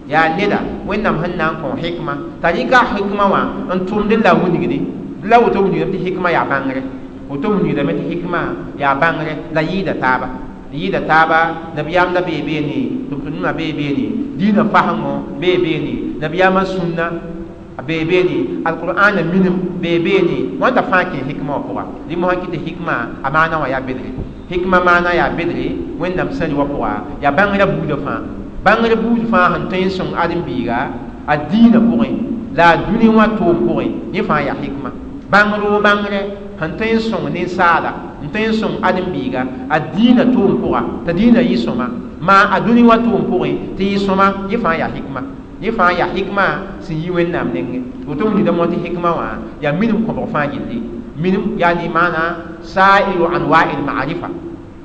[0.10, 3.42] yaa neda wẽnnaam sẽn na n kõ hɩkma t'a rɩka hɩkma wã
[3.76, 4.78] n tʋmd la wilgde
[5.30, 6.82] la woto wilgdame tɩ hɩkma yaa bãngre
[7.30, 8.40] woto wilgdame tɩ hɩkma
[8.80, 10.28] yaa bãngre la yɩɩda taaba
[10.74, 11.40] yɩɩda taaba
[11.76, 12.78] nabiyaamda bee beene
[13.10, 14.06] tʋm-tʋmdmã bee beene
[14.38, 15.58] diinã fasengo bee
[16.22, 17.06] nabiyaamã sũnna
[17.86, 21.84] bee beene alqur'ana minim bee beene wãnda fãa hikma wã pʋga?
[22.10, 22.94] Rɩ mosã kɩtɩ hikma
[23.24, 24.10] a maana wã yaa bedre.
[24.50, 25.66] Hikma maana yaa bedre
[26.00, 26.92] wẽnnaam sãri wã pʋga.
[27.24, 28.20] Yaa bãngrã buudã fãa.
[28.66, 30.78] Bãngr buud fãa sẽn tõe n sõng ãdem-biiga
[31.28, 32.10] a diinã pʋgẽ.
[32.56, 34.90] La a dũni wã tʋʋm pʋgẽ yẽ fãa yaa hikma.
[35.32, 36.20] Bãngr wo bãngrɛ
[36.60, 37.92] sẽn tõe n sõng ninsaala
[38.24, 40.82] n tõe n sõng ãdem-biiga a diinã tʋʋm pʋga.
[41.06, 41.88] T'a diinã yɩ sõma.
[42.22, 45.22] Maa a dũni wã tʋʋm pʋgẽ tɩ yɩ sõma yẽ fãa yaa hikma
[45.62, 46.46] yẽ fãa yaa hikma
[46.82, 49.28] sẽn yi wẽnnaam nengẽ woto m nida mo tɩ hikma wã
[49.62, 50.82] yaa minim kõbg fãa gilli
[51.22, 52.22] minim yaani maana
[52.62, 54.30] sa'iru anwa'i l-ma'rifa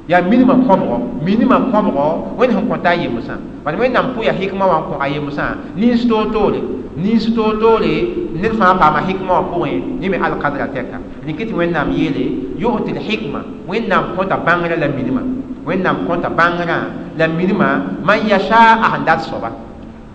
[0.09, 0.97] yaa minimã kõbgɔ
[1.27, 2.05] minimã kõbgɔ
[2.39, 3.35] wẽnd sẽn kõta a yemsã
[3.65, 5.45] bala wẽnnaam pʋ yaa hikma wã n kõ a yemsã
[5.77, 6.61] nins toor-toore
[6.97, 7.95] nins toor-toore
[8.43, 10.97] ned fãa paama hikma wã pʋgẽ yẽ me alkadra tɛka
[11.27, 12.25] rɩkɩ tɩ wẽnnaam yeele
[12.63, 15.23] yu'ti l-hikma wẽnnaam kõta bãngrã la minimã
[15.67, 16.79] wẽnnaam kõta bãngrã
[17.19, 17.69] la minimã
[18.05, 19.51] man yasha a dat soaba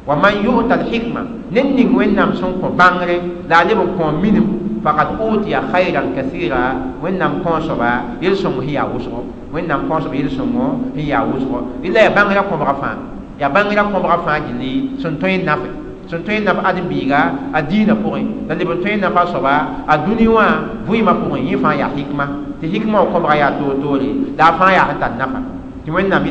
[0.08, 1.22] wa man yu'ta al-hikma
[1.52, 3.16] nen ning wẽnnaam sẽn kõ bãngre
[3.50, 4.48] la a leb n kõ minim
[4.84, 6.64] faqad utiya khayran kathira
[7.04, 7.92] wẽnnaam kõ soaba
[8.24, 9.20] yel-sõng sẽn yaa wʋsgo
[9.54, 10.66] wẽnnaam kõ soaba yel-sõngo
[10.96, 12.96] sẽn yaa wʋsgo rɩla yaa bãngrã kõbga fãa
[13.40, 14.72] yaa bãngrã kõbga fãa gilli
[15.04, 15.20] sẽn
[16.70, 17.20] ãdem-biiga
[17.54, 18.92] a diinã pʋgẽ la leb n tõe
[19.88, 20.46] a dũni wã
[20.88, 22.26] vɩɩmã pʋgẽ yẽ fãa hikma.
[22.62, 23.20] Tɩ hikma wã
[24.38, 24.88] la a fãa yaa
[25.20, 25.40] nafa.
[25.86, 26.24] Tɩ wẽnnaam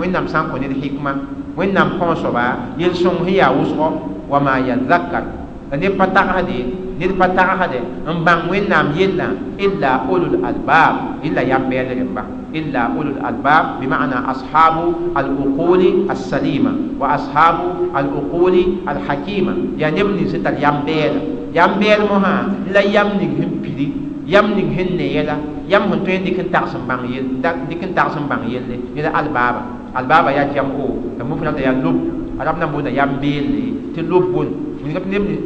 [0.00, 0.44] wẽnnaam sã
[0.82, 1.12] hikma
[1.56, 3.86] wẽnnaam kõ soaba yel-sõng sẽn yaa wʋsgɔ
[4.30, 5.24] wa ma yazakar
[5.70, 6.58] la ned pa tagsde
[6.98, 9.26] ned pa tagsde n bãng wẽnnaam yellã
[9.58, 10.94] illa ulul albab
[11.26, 12.22] illa yam-bɛɛl rẽmba
[12.52, 20.42] illa ulul albab bimana ashabu al-uquli as-salima wa ashabu al-uquli al-hakima yaa neb nins sẽn
[20.42, 21.20] tar yam-bɛɛla
[21.56, 22.34] yam-bɛɛl mosã
[22.74, 25.36] la yam ning sẽn pidi yam ning sẽn ne yɛla
[25.70, 28.74] yam sẽn tõe n dɩk n tags bãng yell dɩk n tags n bãng yelle
[28.96, 29.62] yela albaba
[29.94, 30.86] albaba yaa jam o
[31.18, 31.96] la mufrada yaa lob
[32.40, 34.86] arab nan boonda yam beelle tɩ lob tɩ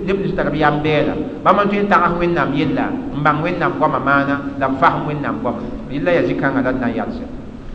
[0.06, 2.86] neb nins tara b yam bɛɛla bãmb n tõe n tags wẽnnaam yella
[3.16, 5.60] n bãng wẽnnaam goamã maana la b fasem wẽnnaam goamã
[5.92, 7.24] yella yaa zĩ-kãngã na n yalse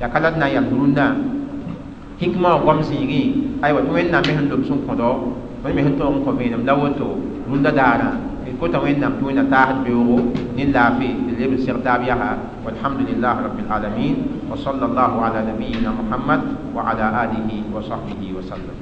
[0.02, 1.06] yaa ka na n yal rũndã
[2.22, 3.24] hikma wã goam zĩigẽ
[3.62, 5.10] aywa tɩ wẽnnaam me sẽn lob sẽn kõdɔ
[5.64, 7.08] bõe me sẽn tog n kõ vẽenem la woto
[7.50, 8.10] rũndã daarã
[8.60, 10.20] كوتا وين نام توينا تاحت بيورو
[10.58, 12.32] نين لافي اللي بسير تابعها
[12.66, 14.16] والحمد لله رب العالمين
[14.52, 16.42] وصلى الله على نبينا محمد
[16.76, 18.78] وعلى آله وصحبه وسلم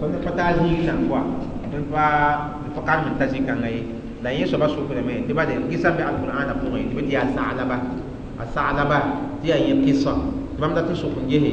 [0.00, 1.20] tõnd pa taa zĩig nan pʋa
[1.72, 2.04] tõnd pa
[2.74, 3.80] pa karem n ta zĩ-kãngã ye
[4.24, 7.76] la yẽ soaba sʋkdame tɩ bade gɩsa be alqurana pʋgẽ tɩ b tɩ yaa saglaba
[8.42, 8.98] a saglaba
[9.40, 10.12] tɩ yaa yẽ kɩsa
[10.60, 11.52] tɩ bãmb dat n sʋk n gese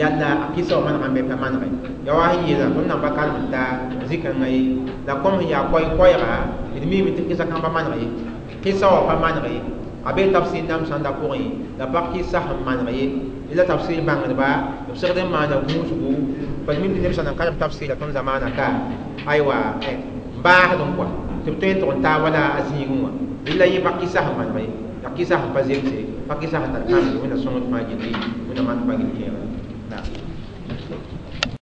[0.00, 1.68] yalla a kɩsa wa manegã n be pa manege
[2.06, 3.62] ya wa sẽn yeela tõnd nan pa karem n ta
[4.08, 4.60] zĩ-kãngã ye
[5.06, 6.32] la kom sẽn yaa koɛɛga
[6.80, 8.08] d miime tɩ kɩsa kãmba maneg ye
[8.64, 9.60] kɩsa wa pa maneg ye
[10.08, 11.42] a be tabsɩr nam sãnda pʋgẽ
[11.78, 14.48] la pa kɩsa sẽn maneg ye la tabsɩr bãngdba
[14.88, 16.10] b segd n maana gũusgu
[16.66, 18.66] bal min ne sana kalam tafsira ton zamana ka
[19.30, 19.78] aywa
[20.42, 21.06] ba hadon kwa
[21.44, 23.10] to to en ton ta wala azigun wa
[23.46, 28.10] illa yi bakisa ha man bai bakisa ha pakisah pazimse pakisah tarkan wala sumut majidi
[28.50, 29.42] wala man pagin kera
[29.86, 30.25] nah.